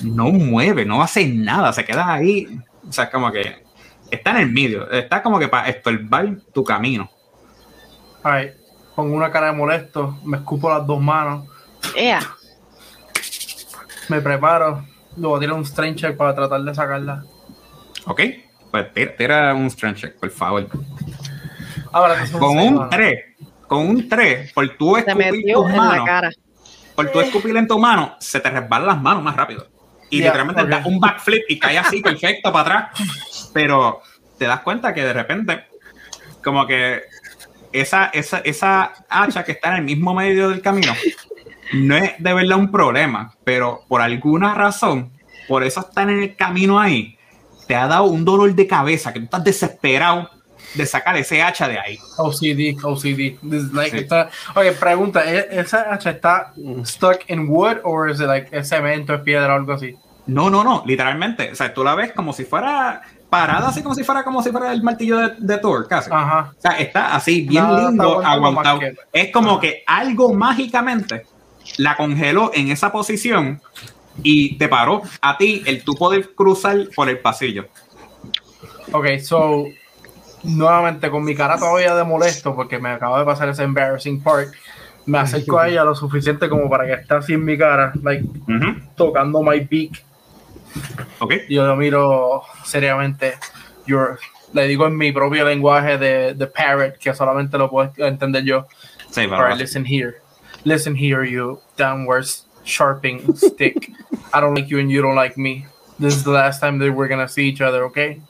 [0.01, 2.59] no mueve, no hace nada, se queda ahí.
[2.89, 3.65] O sea, es como que
[4.11, 7.09] está en el medio, está como que para estorbar tu camino.
[8.23, 8.53] Ay,
[8.95, 11.47] pongo una cara de molesto, me escupo las dos manos,
[11.97, 12.21] Ea.
[14.09, 14.85] me preparo,
[15.17, 17.25] luego tiro un strength check para tratar de sacarla.
[18.07, 18.21] ¿Ok?
[18.71, 20.67] Pues tira, tira un strength check, por favor.
[21.93, 22.91] Ahora Con un manos.
[22.91, 23.34] 3,
[23.75, 26.35] con un 3, por tu Se escupir tus manos,
[26.95, 29.67] por tu escupir en tu mano, se te resbalan las manos más rápido.
[30.11, 30.69] Y literalmente ok.
[30.69, 33.51] das un backflip y cae así perfecto para atrás.
[33.53, 34.01] Pero
[34.39, 35.65] te das cuenta que de repente,
[36.43, 37.03] como que
[37.73, 40.93] esa, esa, esa hacha que está en el mismo medio del camino,
[41.73, 45.11] no es de verdad un problema, pero por alguna razón,
[45.49, 47.19] por eso estar en el camino ahí,
[47.67, 50.31] te ha dado un dolor de cabeza, que tú estás desesperado
[50.75, 51.99] de sacar ese hacha de ahí.
[52.19, 53.39] OCD, OCD.
[53.49, 54.03] This like, Sí.
[54.05, 56.53] está- Ok, pregunta, ¿e- ¿esa hacha está
[56.85, 59.95] stuck in wood o es like cemento, es piedra o algo así?
[60.27, 61.53] No, no, no, literalmente.
[61.53, 64.51] O sea, tú la ves como si fuera parada, así como si fuera como si
[64.51, 66.09] fuera el martillo de, de Thor, casi.
[66.13, 66.53] Ajá.
[66.57, 68.81] O sea, está así, bien Nada, lindo, aguantado.
[69.13, 71.27] Es como que algo mágicamente
[71.79, 73.61] la congeló en esa posición
[74.23, 77.67] y te paró a ti el tú poder cruzar por el pasillo.
[78.93, 79.65] Ok, so
[80.45, 84.49] nuevamente con mi cara todavía de molesto porque me acaba de pasar ese embarrassing part.
[85.07, 88.25] Me acerco a ella lo suficiente como para que esté así en mi cara, like
[88.97, 90.03] tocando my beak.
[91.19, 91.35] Ok.
[91.49, 93.35] Y yo lo miro seriamente.
[93.87, 94.19] You're,
[94.55, 98.67] le digo en mi propio lenguaje de, de parrot, que solamente lo puedo entender yo.
[99.11, 100.23] Sí, pero Alright, listen here.
[100.65, 102.27] Listen here, you downward
[102.65, 103.91] sharping stick.
[104.33, 105.67] I don't like you and you don't like me.
[105.99, 108.21] This is the last time that we're gonna see each other, okay?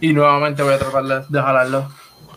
[0.00, 1.88] Y nuevamente voy a tratar de, jalarlo.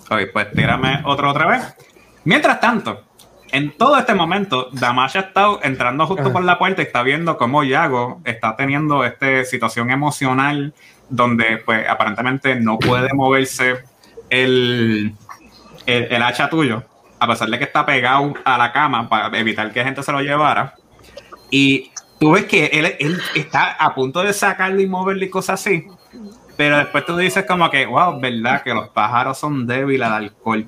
[0.09, 1.75] Ok, pues tírame otro otra vez.
[2.23, 3.03] Mientras tanto,
[3.51, 7.37] en todo este momento, Damash ha estado entrando justo por la puerta y está viendo
[7.37, 10.73] cómo Yago está teniendo esta situación emocional
[11.09, 13.83] donde, pues, aparentemente no puede moverse
[14.29, 15.13] el,
[15.85, 16.83] el, el hacha tuyo,
[17.19, 20.21] a pesar de que está pegado a la cama para evitar que gente se lo
[20.21, 20.75] llevara.
[21.49, 25.59] Y tú ves que él, él está a punto de sacarlo y moverlo y cosas
[25.59, 25.85] así.
[26.57, 30.67] Pero después tú dices como que, wow, verdad que los pájaros son débiles al alcohol.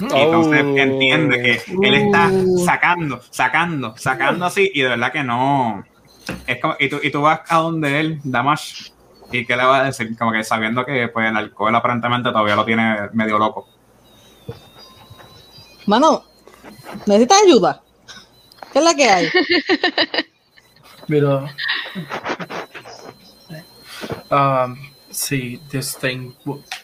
[0.00, 0.76] Y entonces Oh.
[0.76, 2.30] entiende que él está
[2.64, 5.84] sacando, sacando, sacando así y de verdad que no.
[6.46, 8.90] Es como, y, tú, y tú vas a donde él, Damash,
[9.30, 12.56] y qué le va a decir, como que sabiendo que pues, el alcohol aparentemente todavía
[12.56, 13.68] lo tiene medio loco.
[15.86, 16.24] Mano,
[17.06, 17.82] ¿necesitas ayuda?
[18.72, 19.28] ¿Qué es la que hay?
[21.08, 21.46] Pero.
[24.30, 24.76] Um,
[25.10, 26.32] sí, this thing.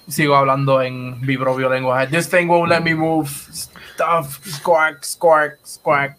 [0.08, 2.08] Sigo hablando en mi propio lenguaje.
[2.08, 3.28] This thing won't let me move.
[3.52, 4.40] Stuff.
[4.46, 6.12] Squawk, squawk, squawk.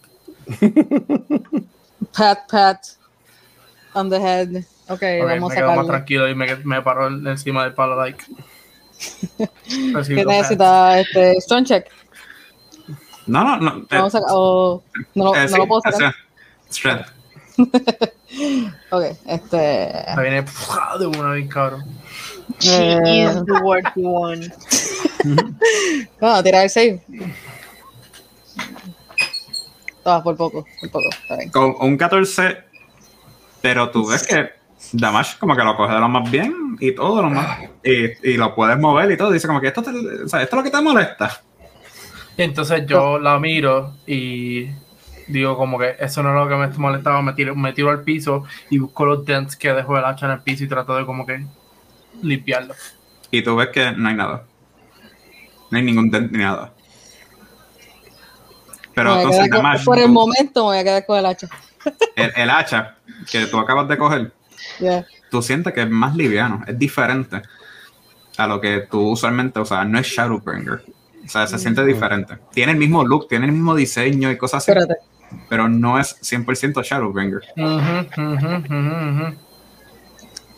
[2.14, 2.80] Pat, pat.
[3.94, 4.64] On the head.
[4.90, 7.96] Ok, Ok, vamos me a quedo más tranquilo y me, me paro encima del palo,
[7.98, 8.24] like.
[10.08, 11.00] ¿Qué necesita?
[11.00, 11.88] Este, Stone check.
[13.28, 13.78] No, no, no.
[13.82, 14.82] eh, Vamos a oh,
[15.14, 16.16] no, eh, no sí, lo puedo o sacar.
[16.72, 17.12] strength.
[18.92, 19.94] Ok, este.
[20.16, 20.46] Me viene
[21.00, 21.84] de una vez, cabrón.
[22.60, 23.24] She Eh.
[23.26, 24.46] is the want.
[26.22, 27.02] Vamos a tirar el save.
[30.06, 31.10] Ah, por poco, por poco.
[31.38, 31.50] Bien.
[31.50, 32.60] Con un 14,
[33.62, 34.50] pero tú ves que
[34.94, 37.60] Damash como que lo coge de lo más bien y todo lo más.
[37.84, 39.32] Y, y lo puedes mover y todo.
[39.32, 41.42] Dice como que esto, te- o sea, esto es lo que te molesta.
[42.38, 44.68] Y entonces yo la miro y
[45.28, 48.02] digo como que eso no es lo que me molestaba, me tiro, me tiro al
[48.04, 51.06] piso y busco los dents que dejo el hacha en el piso y trato de
[51.06, 51.46] como que
[52.22, 52.74] limpiarlo.
[53.32, 54.44] Y tú ves que no hay nada.
[55.70, 56.72] No hay ningún dent ni nada.
[58.94, 61.48] Pero entonces, con- Namash, por el tú- momento me voy a quedar con el hacha.
[62.16, 62.96] el, el hacha
[63.30, 64.32] que tú acabas de coger,
[64.80, 65.06] Ya.
[65.30, 67.42] tú sientes que es más liviano, es diferente
[68.38, 70.84] a lo que tú usualmente, o sea, no es Shadowbringer.
[71.26, 72.38] O sea, se siente diferente.
[72.54, 75.02] Tiene el mismo look, tiene el mismo diseño y cosas así, Espérate.
[75.50, 77.42] Pero no es 100% Shadowbringer.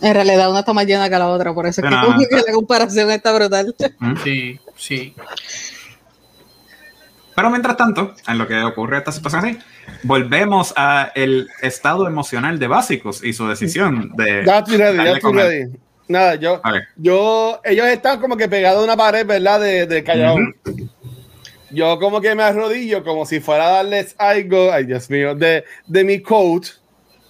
[0.02, 2.20] En realidad una está más llena que la otra, por eso es que, Pero- como
[2.20, 3.76] que la comparación está brutal.
[4.24, 5.14] Sí, sí.
[7.36, 9.58] Pero mientras tanto, en lo que ocurre esta situación así,
[10.04, 15.04] volvemos a el estado emocional de básicos y su decisión de Ya estoy ready, ya
[15.04, 15.46] darle estoy comer.
[15.46, 15.72] ready.
[16.10, 16.62] Nada, yo,
[16.98, 19.60] yo, ellos están como que pegados a una pared, ¿verdad?
[19.62, 20.04] De, de.
[21.72, 25.64] Yo como que me arrodillo como si fuera a darles algo, ay Dios mío, de,
[25.88, 26.66] de mi coat,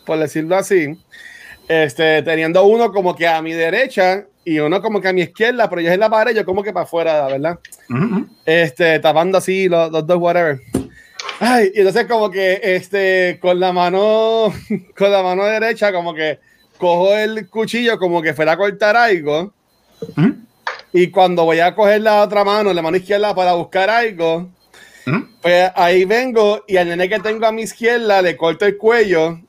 [0.05, 0.97] por decirlo así.
[1.67, 5.69] Este, teniendo uno como que a mi derecha y uno como que a mi izquierda,
[5.69, 7.59] pero yo en la pared, yo como que para afuera, ¿verdad?
[7.89, 8.27] Ujú.
[8.45, 10.59] este, tapando así los, los dos, whatever.
[11.39, 14.53] Ay, y entonces como que este, con la mano,
[14.97, 16.39] con la mano derecha, como que
[16.77, 19.53] cojo el cuchillo como que fuera a cortar algo.
[20.17, 20.35] Ujú,
[20.93, 24.49] Y cuando voy a coger la otra mano, la mano izquierda para buscar algo,
[25.05, 25.27] ujú.
[25.41, 29.39] pues ahí vengo y al nene que tengo a mi izquierda le corto el cuello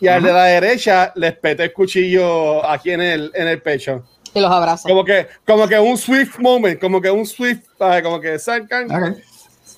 [0.00, 4.04] y al de la derecha le espeto el cuchillo aquí en el, en el pecho.
[4.34, 4.88] Y los abraza.
[4.88, 9.16] Como que, como que un swift moment, como que un swift, como que sacan Ok.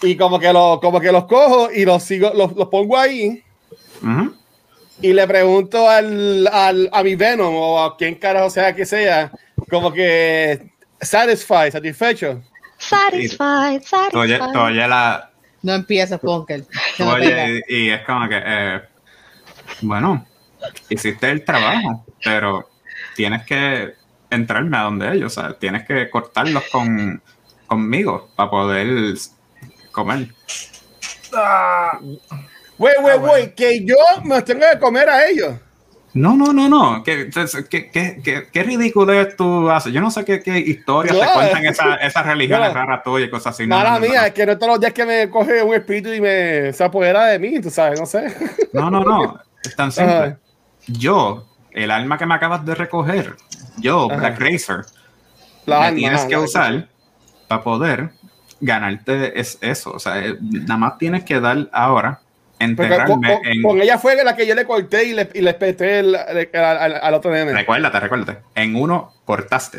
[0.03, 3.43] y como que, lo, como que los cojo y los sigo, los, los pongo ahí
[4.03, 4.35] Ujú.
[5.03, 9.31] y le pregunto al, al- a mi Venom o a quien carajo sea que sea,
[9.71, 10.71] como que
[11.01, 12.43] satisfied, satisfecho.
[12.79, 14.11] Satisfied, satisfied.
[14.13, 14.19] tú
[14.59, 15.31] oyes la,
[15.63, 15.75] No
[16.99, 17.51] No oyes tengas.
[17.69, 18.81] y, y es como que, eh,
[19.83, 20.27] bueno,
[20.89, 22.69] hiciste el trabajo, pero
[23.15, 23.95] tienes que
[24.31, 27.23] entrarme a donde ellos, o sea, tienes que cortarlos con,
[27.67, 29.15] conmigo para poder
[29.93, 30.29] comer.
[31.35, 31.99] Ah,
[32.79, 33.33] Wait, wait, Ah, bueno.
[33.33, 35.55] wait, que yo me tengo que comer a ellos.
[36.17, 37.05] No, no, no, no.
[37.05, 37.29] ¿Qué,
[37.69, 39.93] qué, qué, qué, ridículo tú haces?
[39.93, 42.75] Yo no sé qué, qué historias No, te cuentan esas, esas religiones no.
[42.75, 43.67] raras tuyas y cosas así.
[43.67, 45.75] No, Mala no, no, mía, es que no todos los días que me coge un
[45.75, 48.35] espíritu y me se apodera de mí, tú sabes, no sé.
[48.73, 49.39] No, no, no.
[49.63, 50.15] Es tan simple.
[50.15, 50.39] Ajá.
[50.87, 53.37] Yo, el alma que me acabas de recoger,
[53.77, 54.21] yo, Ajá.
[54.21, 54.87] Black Racer,
[55.67, 56.89] La alma, tienes que usar
[57.47, 58.11] para poder
[58.61, 59.93] ganarte es eso.
[59.93, 62.21] O sea, eh, nada más tienes que dar ahora,
[62.59, 63.63] con, enterrarme con- en...
[63.63, 66.49] con ella fue la que yo le corté y le, y le espeté el- el-
[66.55, 67.53] al, al- al otro nene.
[67.53, 68.39] Recuérdate, recuérdate.
[68.55, 69.79] En uno cortaste.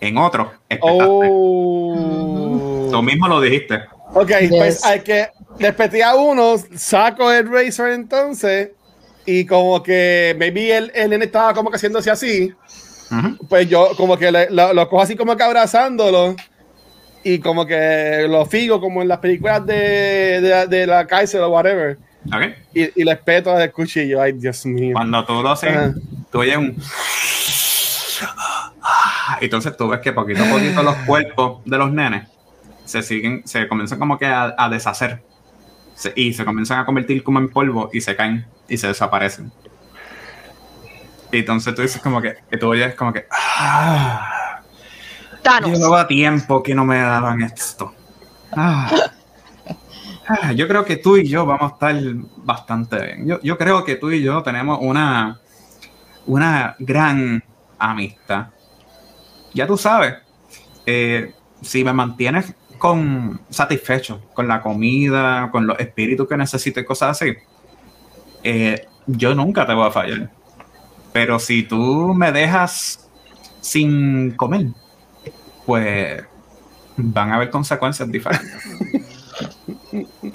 [0.00, 1.04] En otro, espetaste.
[1.08, 2.88] Oh.
[2.90, 3.80] Tú mismo lo dijiste.
[4.14, 4.50] Ok, Yes.
[4.50, 8.70] pues hay que despeté a uno, saco el Razer entonces,
[9.26, 12.54] y como que maybe el, el nene estaba como que haciéndose así,
[13.10, 13.46] Ujú.
[13.48, 16.36] pues yo como que le- lo, lo cojo así como que abrazándolo,
[17.34, 21.50] y como que lo figo como en las películas de, de, de la Kaiser o
[21.50, 22.42] whatever, ¿Ok?
[22.74, 24.20] y, y le espeto del cuchillo.
[24.22, 24.94] Ay, Dios mío.
[24.94, 25.92] Cuando tú lo haces, Ajá.
[26.30, 26.76] tú oyes un.
[29.40, 32.26] Entonces tú ves que poquito a poquito los cuerpos de los nenes
[32.84, 35.22] se siguen, se comienzan como que a, a deshacer.
[35.94, 39.52] Se- y se comienzan a convertir como en polvo y se caen y se desaparecen.
[41.30, 43.26] Y entonces tú dices como que, que tú oyes como que.
[43.30, 44.37] Ah,
[45.42, 45.70] Thanos.
[45.70, 47.92] llevaba tiempo que no me daban esto.
[48.52, 48.90] Ah.
[50.28, 51.96] Ah, yo creo que tú y yo vamos a estar
[52.36, 53.40] bastante bien.
[53.42, 55.40] Yo, creo que tú y yo tenemos una,
[56.26, 57.42] una gran
[57.78, 58.48] amistad.
[59.54, 60.16] Ya tú sabes,
[60.84, 61.32] eh,
[61.62, 67.20] si me mantienes con satisfecho con la comida, con los espíritus que necesito y cosas
[67.20, 67.34] así,
[68.42, 70.30] eh, yo nunca te voy a fallar.
[71.12, 73.08] Pero si tú me dejas
[73.62, 74.66] sin comer,
[75.68, 76.24] pues
[76.96, 78.64] van a haber consecuencias diferentes.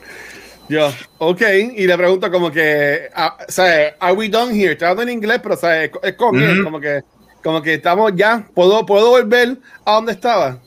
[0.70, 1.42] Yo, ok,
[1.76, 4.74] y le pregunto como que, ah, o sea, are we done here?
[4.74, 6.64] Estoy hablando en inglés, pero o sea, es, Ujú.
[6.64, 7.02] como que,
[7.44, 10.60] como que estamos ya, ¿puedo, puedo volver a donde estaba?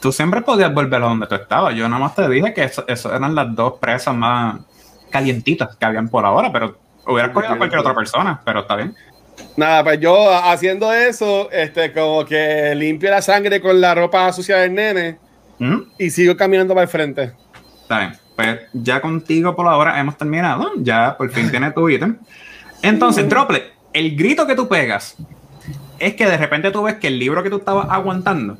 [0.00, 1.74] Tú siempre podías volver a donde tú estabas.
[1.74, 4.60] Yo nada más te dije que eso eran las dos presas más
[5.10, 8.96] calientitas que habían por ahora, pero hubieras cogido a cualquier otra persona, pero está bien.
[9.56, 14.56] Nada, pues yo haciendo eso, este, como que limpio la sangre con la ropa sucia
[14.56, 15.18] del nene
[15.60, 17.32] Ujú, y sigo caminando para el frente.
[17.82, 18.12] Está bien.
[18.34, 20.72] Pues ya contigo por ahora hemos terminado.
[20.78, 22.18] Ya por fin tienes tu ítem.
[22.82, 25.16] Entonces, Droplet, el grito que tú pegas
[26.00, 28.56] es que de repente tú ves que el libro que tú estabas aguantando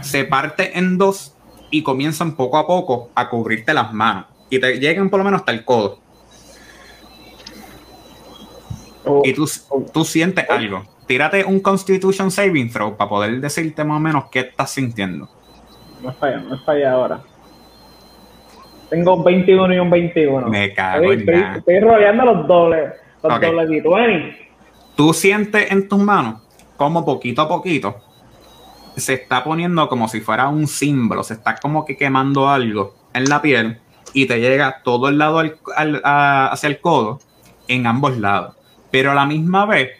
[0.00, 1.34] se parte en dos
[1.70, 4.26] y comienzan poco a poco a cubrirte las manos.
[4.50, 6.01] y te llegan por lo menos hasta el codo.
[9.04, 9.48] Oh, Y tú,
[9.92, 10.82] tú sientes algo.
[11.06, 15.28] Tírate un Constitution Saving Throw para poder decirte más o menos qué estás sintiendo.
[16.02, 17.20] No falla, no falla ahora.
[18.90, 20.48] Tengo un 21 y un 21.
[20.48, 21.56] Me cago estoy, en estoy, nada.
[21.58, 22.92] estoy rodeando los dobles.
[23.22, 23.42] Los Ok.
[23.42, 24.36] dobles D20.
[24.96, 26.42] Tú sientes en tus manos
[26.76, 27.96] como poquito a poquito
[28.96, 33.24] se está poniendo como si fuera un símbolo, se está como que quemando algo en
[33.24, 33.78] la piel
[34.12, 37.18] y te llega todo el lado al- al- a- hacia el codo
[37.68, 38.54] en ambos lados.
[38.92, 39.90] Pero a la misma vez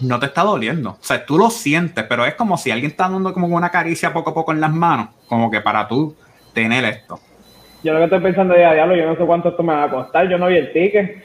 [0.00, 0.90] no te está doliendo.
[0.90, 4.12] O sea, tú lo sientes, pero es como si alguien está dando como una caricia
[4.12, 6.16] poco a poco en las manos, como que para tú
[6.52, 7.20] tener esto.
[7.84, 9.90] Yo lo que estoy pensando es, diablo, yo no sé cuánto esto me va a
[9.90, 10.28] costar.
[10.28, 11.24] Yo no vi el ticket.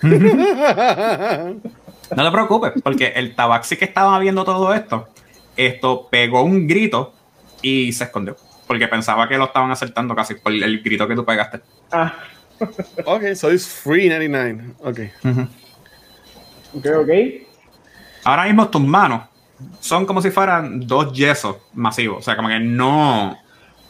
[2.16, 5.08] No te preocupes, porque el tabaxi que estaba viendo todo esto,
[5.56, 7.12] esto pegó un grito
[7.60, 8.36] y se escondió.
[8.66, 11.60] Porque pensaba que lo estaban acertando casi por el grito que tú pegaste.
[11.92, 12.14] Ah,
[13.04, 14.74] ok, so it's free 99.
[14.80, 15.00] Ok.
[16.74, 17.10] ok, ok.
[18.24, 19.22] Ahora mismo tus manos
[19.80, 22.18] son como si fueran dos yesos masivos.
[22.18, 23.36] O sea, como que no.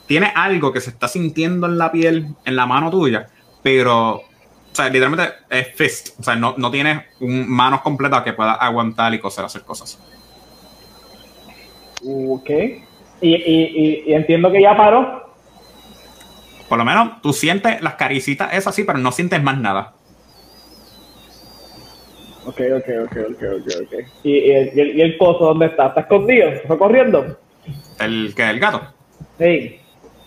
[0.07, 3.28] Tiene algo que se está sintiendo en la piel, en la mano tuya,
[3.62, 4.16] pero.
[4.16, 6.19] O sea, literalmente es fist.
[6.20, 9.99] O sea, no, no tienes un, manos completas que puedas aguantar y coser, hacer cosas.
[12.07, 12.51] Ok.
[13.20, 15.27] Y, y, y, y entiendo que ya paró.
[16.69, 19.95] Por lo menos tú sientes las caricitas esas sí, pero no sientes más nada.
[22.45, 23.95] Ok, ok, ok, ok, ok, ok.
[24.23, 25.89] ¿Y, y, el, y, el, y el coso dónde está?
[25.89, 26.51] ¿Está escondido?
[26.53, 27.39] ¿Se fue corriendo?
[28.01, 28.82] El que el gato.
[29.39, 29.81] Sí.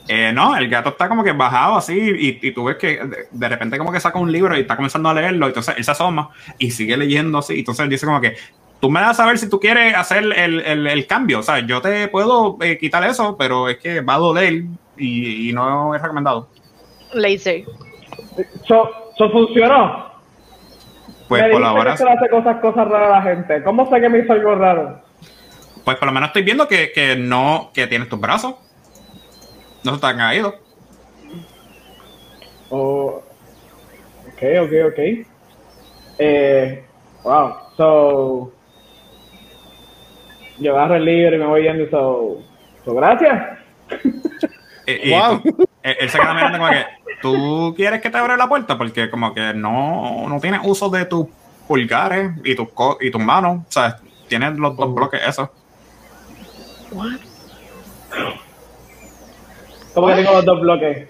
[0.08, 3.28] Eh, no, el gato está como que bajado así y, y tú ves que de,
[3.32, 5.84] de repente como que saca un libro y está comenzando a leerlo, y entonces él
[5.84, 8.36] se asoma y sigue leyendo así, y entonces él dice como que
[8.80, 11.60] tú me das a saber si tú quieres hacer el, el, el cambio, o sea,
[11.60, 14.64] yo te puedo eh, quitar eso, pero es que va a doler
[15.02, 16.48] y, y no es recomendado.
[17.14, 17.64] Laser.
[18.38, 20.12] ¿Eso so funcionó?
[21.28, 23.64] Pues me por ahora, que hace cosas, cosas raras a la gente.
[23.64, 25.02] ¿Cómo sé que me hizo algo raro?
[25.84, 28.56] pues por lo menos estoy viendo que, que no, que tienes tus brazos,
[29.84, 30.56] no se te han caído.
[32.70, 33.24] Oh,
[34.28, 35.00] ok, ok, ok.
[36.20, 36.86] Eh,
[37.24, 38.54] wow, so.
[40.60, 42.44] Yo agarro el libro y me voy yendo, so.
[42.86, 43.60] so gracias.
[45.04, 45.40] Y- y Wow.
[45.42, 46.86] tú- él, él se queda mirando como que
[47.22, 51.06] tú quieres que te abra la puerta porque como que no, no tienes uso de
[51.06, 51.28] tus
[51.68, 52.68] pulgares y tus
[53.00, 53.98] y tus manos, o sea,
[54.28, 55.50] tienes los dos bloques esos.
[59.94, 61.10] Como que tengo los dos bloques.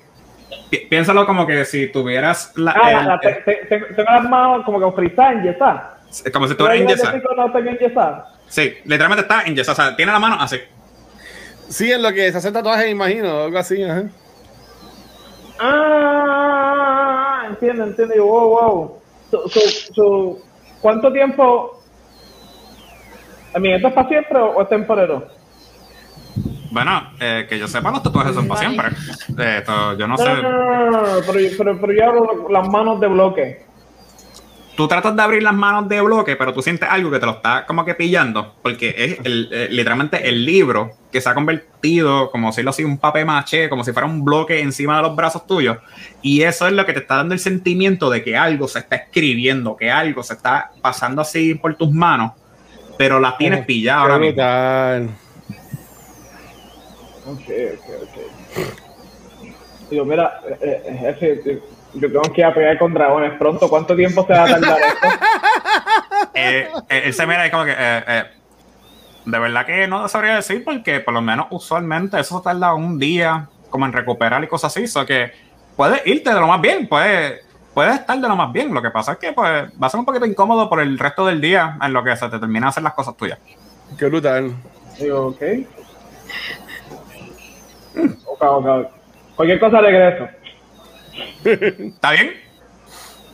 [0.69, 4.23] Pi- Piénsalo como que si tuvieras la, Ah, el- la- te- te- te- tengo las
[4.23, 5.81] manos como que frisadas, enyesadas.
[6.25, 7.17] el- como si estuvieras enyesado.
[7.37, 8.25] no tengo enyesadas.
[8.47, 10.57] Sí, literalmente está enyesado, o sea, tiene la mano así.
[11.71, 14.03] Sí, en lo que se hace tatuaje, imagino, algo así, ajá.
[15.59, 18.13] Ah, entiendo, entiendo.
[18.15, 19.01] Yo, wow, wow.
[19.31, 19.59] So, so,
[19.95, 20.37] so,
[20.81, 21.79] ¿Cuánto tiempo?
[23.55, 25.27] I mean, ¿Esto es para siempre o, o es temporero?
[26.71, 28.87] Bueno, eh, que yo sepa, los tatuajes son para siempre.
[29.37, 30.29] Eh, esto, yo no No, sé.
[30.29, 33.65] no, no, no, no, no, pero, pero, pero yo hablo las manos de bloque.
[34.81, 37.33] Tú tratas de abrir las manos de bloque, pero tú sientes algo que te lo
[37.33, 42.31] está como que pillando, porque es el- eh, literalmente el libro que se ha convertido
[42.31, 45.15] como si lo así un papel maché, como si fuera un bloque encima de los
[45.15, 45.77] brazos tuyos,
[46.23, 48.95] y eso es lo que te está dando el sentimiento de que algo se está
[48.95, 52.31] escribiendo, que algo se está pasando así por tus manos,
[52.97, 54.41] pero las tienes pilladas ahora mismo.
[57.27, 57.43] Ok,
[57.75, 58.17] ok, ok.
[59.91, 61.61] Digo, mira, eh, eh, jefe, eh,
[61.93, 63.69] yo tengo que ir a pelear con dragones pronto.
[63.69, 65.07] ¿Cuánto tiempo se va a tardar esto?
[66.33, 68.23] Eh, eh, él se mira y como que, eh, eh,
[69.25, 72.97] de verdad que no sabría decir porque por lo menos usualmente eso se tarda un
[72.97, 75.31] día como en recuperar y cosas así, o que
[75.75, 77.41] puedes irte de lo más bien, puedes,
[77.73, 79.99] puedes estar de lo más bien, lo que pasa es que pues va a ser
[79.99, 82.69] un poquito incómodo por el resto del día en lo que se te termina de
[82.69, 83.39] hacer las cosas tuyas.
[83.97, 84.53] Qué brutal.
[84.99, 85.41] Digo, ok.
[88.25, 88.87] Ok, ok.
[89.35, 90.27] Cualquier cosa regreso.
[91.43, 92.33] ¿Está bien?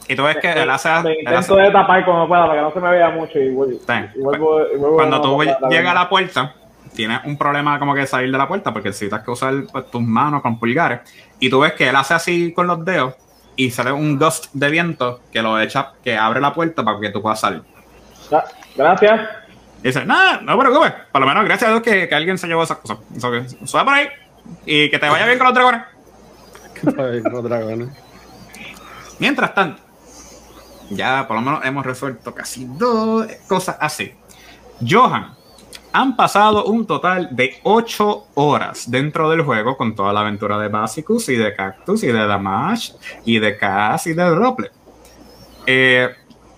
[0.10, 0.90] Y tú ves que él hace...
[1.04, 3.40] Me él hace- intento de tapar como pueda para que no se me vea mucho
[3.40, 3.94] y, vuelvo- Sí.
[4.16, 6.54] y vuelvo, y vuelvo Cuando tú llegas a la puerta,
[6.96, 10.02] tienes un problema como que salir de la puerta porque necesitas que usar pues, tus
[10.02, 11.02] manos con pulgares.
[11.40, 13.16] Y tú ves que él hace así con los dedos
[13.58, 17.10] y sale un gust de viento que lo echa, que abre la puerta para que
[17.10, 17.62] tú puedas salir.
[18.32, 18.46] Gra-
[18.78, 19.22] Gracias.
[19.84, 20.94] Y dice, no, no te preocupes.
[21.12, 23.00] Por lo menos gracias a Dios que, que alguien se llevó esas cosas.
[23.20, 24.08] So que sube por ahí
[24.66, 25.82] y que te vaya bien con los dragones.
[29.20, 29.82] Mientras tanto,
[30.90, 34.14] ya por lo menos hemos resuelto casi dos cosas así.
[34.88, 35.36] Johan,
[35.92, 40.68] han pasado un total de 8 horas dentro del juego con toda la aventura de
[40.68, 42.92] Basicus y de Cactus y de Damash
[43.26, 44.70] y de Cass y de Roble.
[45.66, 46.10] Eh,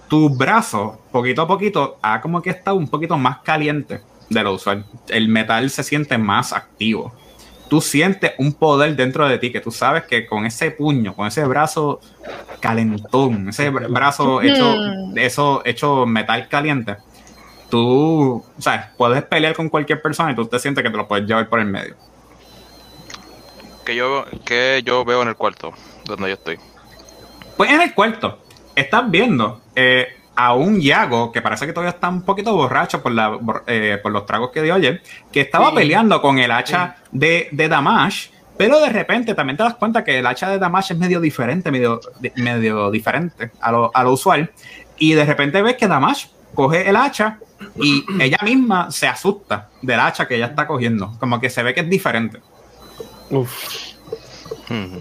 [0.09, 4.53] tu brazo, poquito a poquito, ha como que estado un poquito más caliente de lo
[4.53, 4.85] usual.
[5.07, 7.13] El metal se siente más activo.
[7.69, 11.27] Tú sientes un poder dentro de ti que tú sabes que con ese puño, con
[11.27, 11.99] ese brazo
[12.59, 14.75] calentón, ese bra- brazo hecho,
[15.15, 16.97] eso, hecho metal caliente,
[17.69, 21.07] tú, o sea, puedes pelear con cualquier persona y tú te sientes que te lo
[21.07, 21.95] puedes llevar por el medio.
[23.85, 25.71] Que yo, que yo veo en el cuarto
[26.05, 26.57] donde yo estoy.
[27.55, 28.39] Pues en el cuarto,
[28.75, 30.07] estás viendo eh,
[30.41, 33.99] a un Yago que parece que todavía está un poquito borracho por, la, por, eh,
[34.01, 35.01] por los tragos que dio ayer,
[35.33, 35.75] que estaba Sí.
[35.75, 40.17] peleando con el hacha de, de Damash, pero de repente también te das cuenta que
[40.19, 44.13] el hacha de Damash es medio diferente, medio, di- medio diferente a lo, a lo
[44.13, 44.49] usual,
[44.97, 47.37] y de repente ves que Damash coge el hacha
[47.75, 51.73] y ella misma se asusta del hacha que ella está cogiendo, como que se ve
[51.73, 52.39] que es diferente.
[53.29, 53.51] Uf.
[54.69, 54.99] Hmm.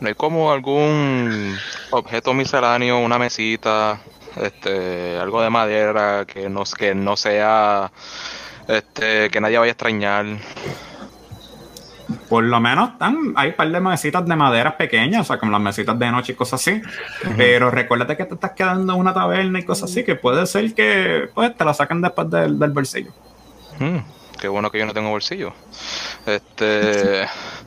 [0.00, 1.56] No hay como algún
[1.90, 3.98] objeto misceláneo, una mesita,
[4.36, 7.90] este, algo de madera que no, que no sea,
[8.68, 10.26] este, que nadie vaya a extrañar.
[12.28, 15.50] Por lo menos están, hay un par de mesitas de maderas pequeñas, o sea, como
[15.52, 16.82] las mesitas de noche y cosas así.
[17.36, 20.74] Pero recuérdate que te estás quedando en una taberna y cosas así, que puede ser
[20.74, 23.12] que pues te la saquen después del, del bolsillo.
[23.80, 23.98] Hmm,
[24.40, 25.52] qué bueno que yo no tengo bolsillo.
[26.26, 27.26] Este,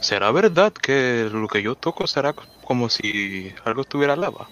[0.00, 2.34] ¿será verdad que lo que yo toco será
[2.64, 4.48] como si algo estuviera al lava?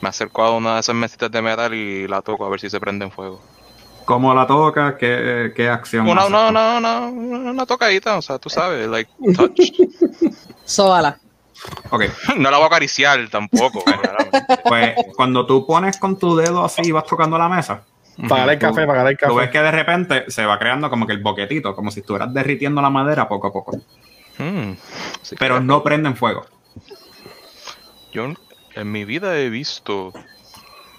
[0.00, 2.70] Me acerco a una de esas mesitas de metal y la toco a ver si
[2.70, 3.40] se prende en fuego.
[4.04, 4.96] ¿Cómo la toca?
[4.96, 6.08] ¿Qué, qué acción?
[6.08, 6.30] Una, haces?
[6.30, 9.72] una, una, una, una tocadita, o sea, tú sabes, like, touch.
[10.64, 11.18] Sóbala.
[11.90, 12.04] Ok,
[12.36, 13.82] No la voy a acariciar tampoco.
[14.64, 17.82] pues cuando tú pones con tu dedo así y vas tocando la mesa,
[18.28, 19.50] Pagar el café, pagar el tú ves café.
[19.50, 22.90] que de repente se va creando como que el boquetito, como si estuvieras derritiendo la
[22.90, 23.78] madera poco a poco.
[25.22, 26.46] Sí, Pero no prenden fuego.
[28.12, 28.32] Yo
[28.74, 30.12] en mi vida he visto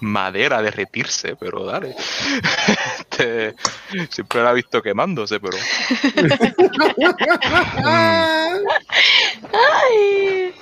[0.00, 1.94] madera derretirse, pero dale.
[3.20, 3.54] Este,
[4.10, 5.58] siempre la he visto quemándose, pero.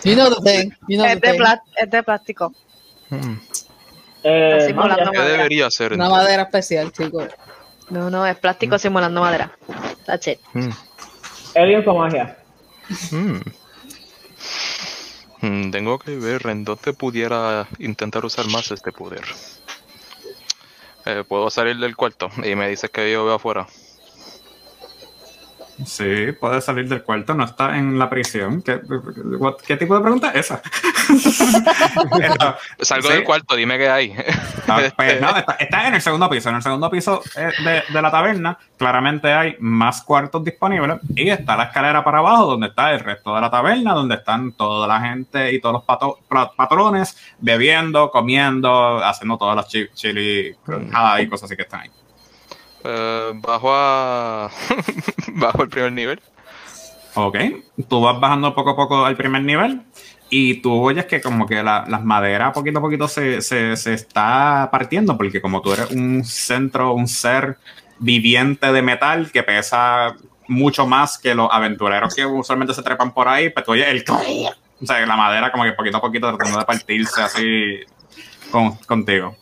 [0.05, 0.71] You know the thing.
[0.89, 1.39] You know the Es de, thing.
[1.39, 2.53] pla- es de plástico.
[3.11, 3.35] hmm,
[4.25, 5.93] Eh, simulando ¿Qué debería hacer?
[5.93, 7.29] Una madera especial, chicos.
[7.91, 9.53] No, no, es plástico simulando madera.
[10.05, 10.41] That's it.
[11.55, 12.37] Aliens o magia.
[13.11, 13.41] Hmm.
[15.41, 19.23] Hmm, Tengo que ver en dónde pudiera intentar usar más este poder.
[21.07, 23.67] Eh, Puedo salir del cuarto y me dices que yo veo afuera.
[25.87, 28.63] Sí, puedes salir del cuarto, no está en la prisión.
[28.63, 28.77] ¿Qué,
[29.39, 30.61] what- qué tipo de pregunta es esa?
[32.81, 33.15] Salgo Sí.
[33.15, 34.15] del cuarto, dime qué hay.
[34.67, 36.49] Ah, pues, no, está, está en el segundo piso.
[36.51, 40.99] En el segundo piso eh, de, de la taberna, claramente hay más cuartos disponibles.
[41.15, 44.53] Y está la escalera para abajo, donde está el resto de la taberna, donde están
[44.53, 46.19] toda la gente y todos los pato-
[46.57, 51.91] patrones bebiendo, comiendo, haciendo todas las chi- chili crujadas y cosas así que están ahí.
[52.85, 54.51] Eh, bajo a.
[55.35, 56.21] bajo el primer nivel.
[57.15, 57.37] Ok,
[57.89, 59.83] tú vas bajando poco a poco al primer nivel
[60.31, 63.95] y tú oyes que como que la- las maderas poquito a poquito se, se, se
[63.95, 67.57] está partiendo porque como tú eres un centro, un ser
[67.99, 70.15] viviente de metal que pesa
[70.47, 74.05] mucho más que los aventureros que usualmente se trepan por ahí, pues tú oyes el...
[74.81, 77.81] O sea, la madera como que poquito a poquito tratando de partirse así
[78.53, 79.35] con- contigo.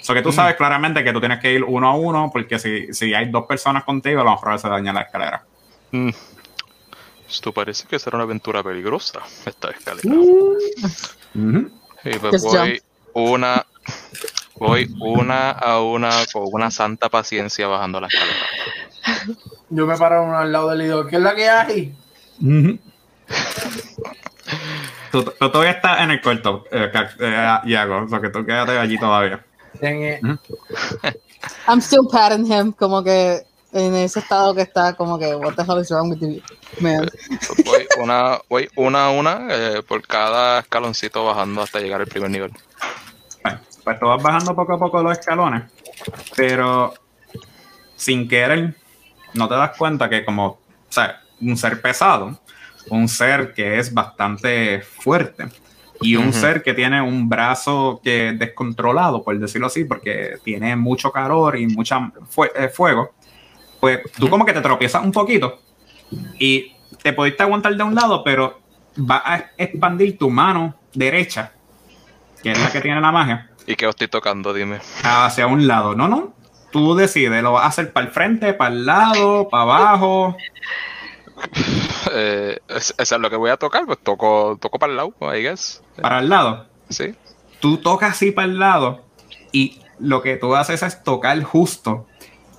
[0.00, 2.92] So que tú sabes claramente que tú tienes que ir uno a uno porque si,
[2.92, 5.44] si hay dos personas contigo, a lo mejor se daña la escalera.
[5.92, 6.10] Mm.
[7.28, 10.08] Esto parece que será una aventura peligrosa, esta escalera.
[11.34, 11.70] Ujú.
[12.04, 12.82] Y pues voy
[13.12, 13.64] una,
[14.56, 18.46] voy una a una con una santa paciencia bajando la escalera.
[19.68, 21.06] Yo me paro uno al lado del líder.
[21.06, 21.94] ¿Qué es la que hay?
[25.12, 26.90] Tú, tú todavía estás en el cuarto, eh,
[27.20, 29.44] eh, Iago, o sea que tú quédate allí todavía.
[29.78, 30.20] Tiene-
[31.68, 33.42] I'm still patting him, como que
[33.72, 36.40] en ese estado que está, como que, what the hell is wrong with you,
[36.80, 37.08] man?
[37.28, 42.06] Pues voy una, voy una a una eh, por cada escaloncito bajando hasta llegar al
[42.08, 42.52] primer nivel.
[43.42, 45.70] Bueno, pues tú vas bajando poco a poco los escalones,
[46.36, 46.92] pero
[47.96, 48.74] sin querer,
[49.34, 52.38] no te das cuenta que como, o sea, un ser pesado,
[52.88, 55.48] un ser que es bastante fuerte
[56.02, 61.10] y un ser que tiene un brazo que descontrolado, por decirlo así, porque tiene mucho
[61.12, 63.10] calor y mucha fue- eh, fuego,
[63.80, 65.60] pues tú como que te tropiezas un poquito
[66.38, 66.72] y
[67.02, 68.60] te pudiste aguantar de un lado, pero
[68.98, 71.52] va a expandir tu mano derecha,
[72.42, 74.52] que es la que tiene la magia, ¿Y qué os estoy tocando?
[74.52, 74.78] Dime.
[75.04, 75.94] hacia un lado.
[75.94, 76.32] No, no.
[76.72, 80.36] tú decides, ¿lo vas a hacer para el frente, para el lado, para abajo?
[82.12, 85.14] Eh, es- eso es lo que voy a tocar, pues toco, toco para el lado,
[85.34, 85.82] I guess.
[86.00, 86.66] Para el lado.
[86.88, 87.14] Sí.
[87.60, 89.04] Tú tocas así para el lado
[89.52, 92.06] y lo que tú haces es tocar justo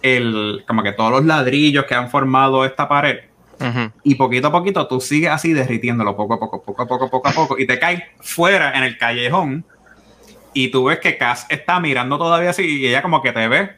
[0.04, 3.20] el, como que todos los ladrillos que han formado esta pared
[4.04, 7.28] y poquito a poquito tú sigues así derritiéndolo poco a poco, poco a poco, poco
[7.28, 9.64] a poco y te caes fuera en el callejón
[10.54, 13.70] y tú ves que Cass está mirando todavía así y ella como que te ve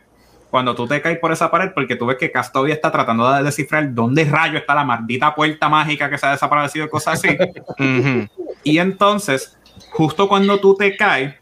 [0.53, 3.27] cuando tú te caes por esa pared porque tú ves que Cass todavía está tratando
[3.33, 7.35] de descifrar dónde rayo está la maldita puerta mágica que se ha desaparecido cosas así.
[8.63, 9.57] Y entonces,
[9.89, 11.33] justo cuando tú te caes,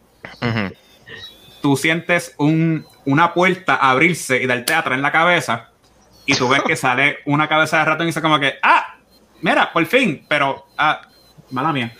[1.61, 5.71] tú sientes un, una puerta abrirse y darte atrás en la cabeza
[6.25, 8.95] y tú ves que sale una cabeza de ratón y dice como que, ah,
[9.41, 11.01] mira, por fin, pero, ah,
[11.49, 11.93] mala mía.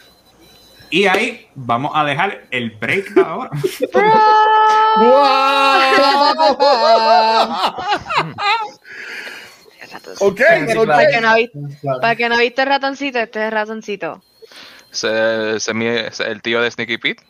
[0.92, 3.50] Y ahí vamos a dejar el break ahora.
[10.20, 10.42] Ok.
[10.86, 11.60] Para que no viste,
[12.02, 14.22] para que no viste ratoncito, este es ratoncito.
[14.92, 15.68] Ese es
[16.20, 17.24] el tío de Sneaky Pete.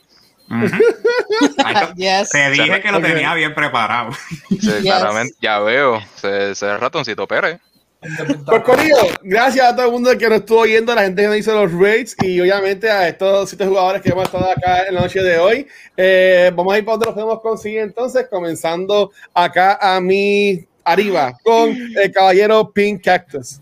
[1.64, 2.30] Ay, to- Yes.
[2.30, 4.12] Te dije que lo tenía bien preparado.
[4.50, 4.82] Sí, Yes.
[4.82, 5.98] claramente, ya veo.
[6.18, 7.60] Ese es ratoncito Pérez.
[8.02, 11.28] Pues Corillo, gracias a todo el mundo que nos estuvo oyendo, a la gente que
[11.28, 14.96] nos hizo los raids y obviamente a estos siete jugadores que hemos estado acá en
[14.96, 15.68] la noche de hoy.
[15.96, 21.38] Eh, vamos a ir para donde los podemos conseguir entonces, comenzando acá a mi arriba
[21.44, 23.60] con el caballero Pink Cactus.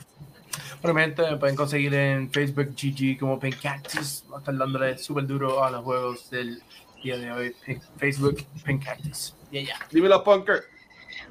[0.82, 4.24] Probablemente me pueden conseguir en Facebook GG como Pink Cactus.
[4.32, 6.64] Va a estar dándole súper duro a los juegos del
[7.04, 7.56] día de hoy.
[7.98, 9.36] Facebook Pink Cactus.
[9.52, 9.76] Yeah, yeah.
[9.92, 10.79] Dímelo, Punker.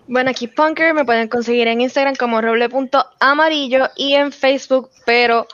[0.09, 5.47] Bueno, aquí Punker me pueden conseguir en Instagram como roble.amarillo y en Facebook, pero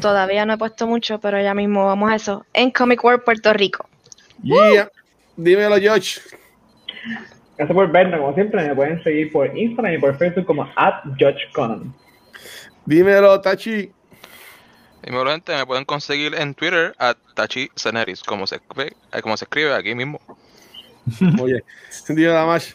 [0.00, 3.52] todavía no he puesto mucho, pero ya mismo vamos a eso, en Comic World Puerto
[3.52, 3.88] Rico.
[4.42, 4.90] Yeah.
[5.36, 6.20] Dímelo, George.
[7.56, 8.66] Gracias por vernos, como siempre.
[8.66, 11.04] Me pueden seguir por Instagram y por Facebook como at
[11.52, 11.94] Conan.
[12.86, 13.92] Dímelo, Tachi.
[15.02, 19.36] Y mi gente me pueden conseguir en Twitter a Tachi Ceneris, como se, escribe- como
[19.36, 20.20] se escribe aquí mismo.
[21.40, 21.62] Oye,
[22.08, 22.72] dímelo, Damash.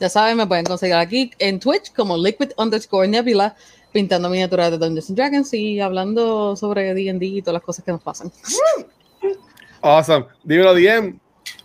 [0.00, 3.54] Ya saben, me pueden conseguir aquí en Twitch como liquid underscore nebula,
[3.92, 7.92] pintando miniaturas de Dungeons and Dragons y hablando sobre D&D y todas las cosas que
[7.92, 8.30] nos pasan.
[9.82, 10.26] Awesome.
[10.42, 11.18] Dímelo, DM.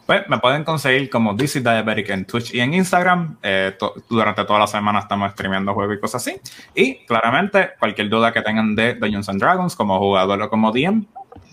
[0.05, 3.37] Pues me pueden conseguir como DC Diabetic en Twitch y en Instagram.
[3.41, 6.37] Eh, to- durante toda la semana estamos streameando juegos y cosas así.
[6.75, 11.05] Y claramente, cualquier duda que tengan de Dungeons and Dragons como jugador o como DM,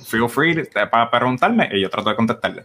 [0.04, 2.64] feel free para preguntarme y yo trato de contestarle.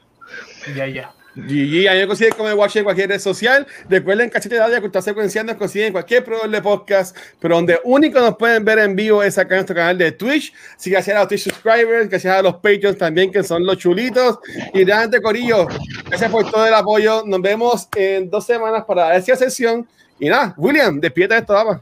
[0.75, 1.13] Ya, ya.
[1.35, 3.65] GG, a mí me consiguen como Watch en cualquier red social.
[3.89, 7.79] Recuerden Cachete de Audio, Cultura Secuencial nos consiguen en cualquier proveedor de podcast, pero donde
[7.83, 10.53] único nos pueden ver en vivo es acá en nuestro canal de Twitch.
[10.75, 13.77] Así que gracias a los Twitch subscribers, gracias a los Patreons también, que son los
[13.77, 14.39] chulitos.
[14.73, 15.67] Y realmente, Corillo,
[16.07, 17.23] gracias por todo el apoyo.
[17.25, 19.87] Nos vemos en dos semanas para esa sesión.
[20.19, 21.81] Y nada, William, despierta esto, dama.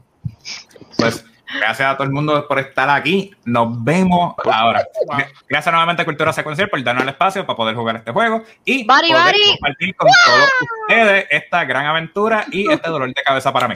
[0.96, 1.24] Pues
[1.58, 3.34] gracias a todo el mundo por estar aquí.
[3.44, 4.84] Nos vemos ahora.
[5.08, 8.42] Gra- Gracias nuevamente a Cultura Secuencial por darnos el espacio para poder jugar este juego
[8.64, 10.48] y poder compartir con todos
[10.88, 13.74] ustedes esta gran aventura y este dolor de cabeza para mí.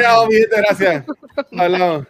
[0.00, 1.04] Chao, mi gente, gracias.
[1.58, 2.06] Hablamos.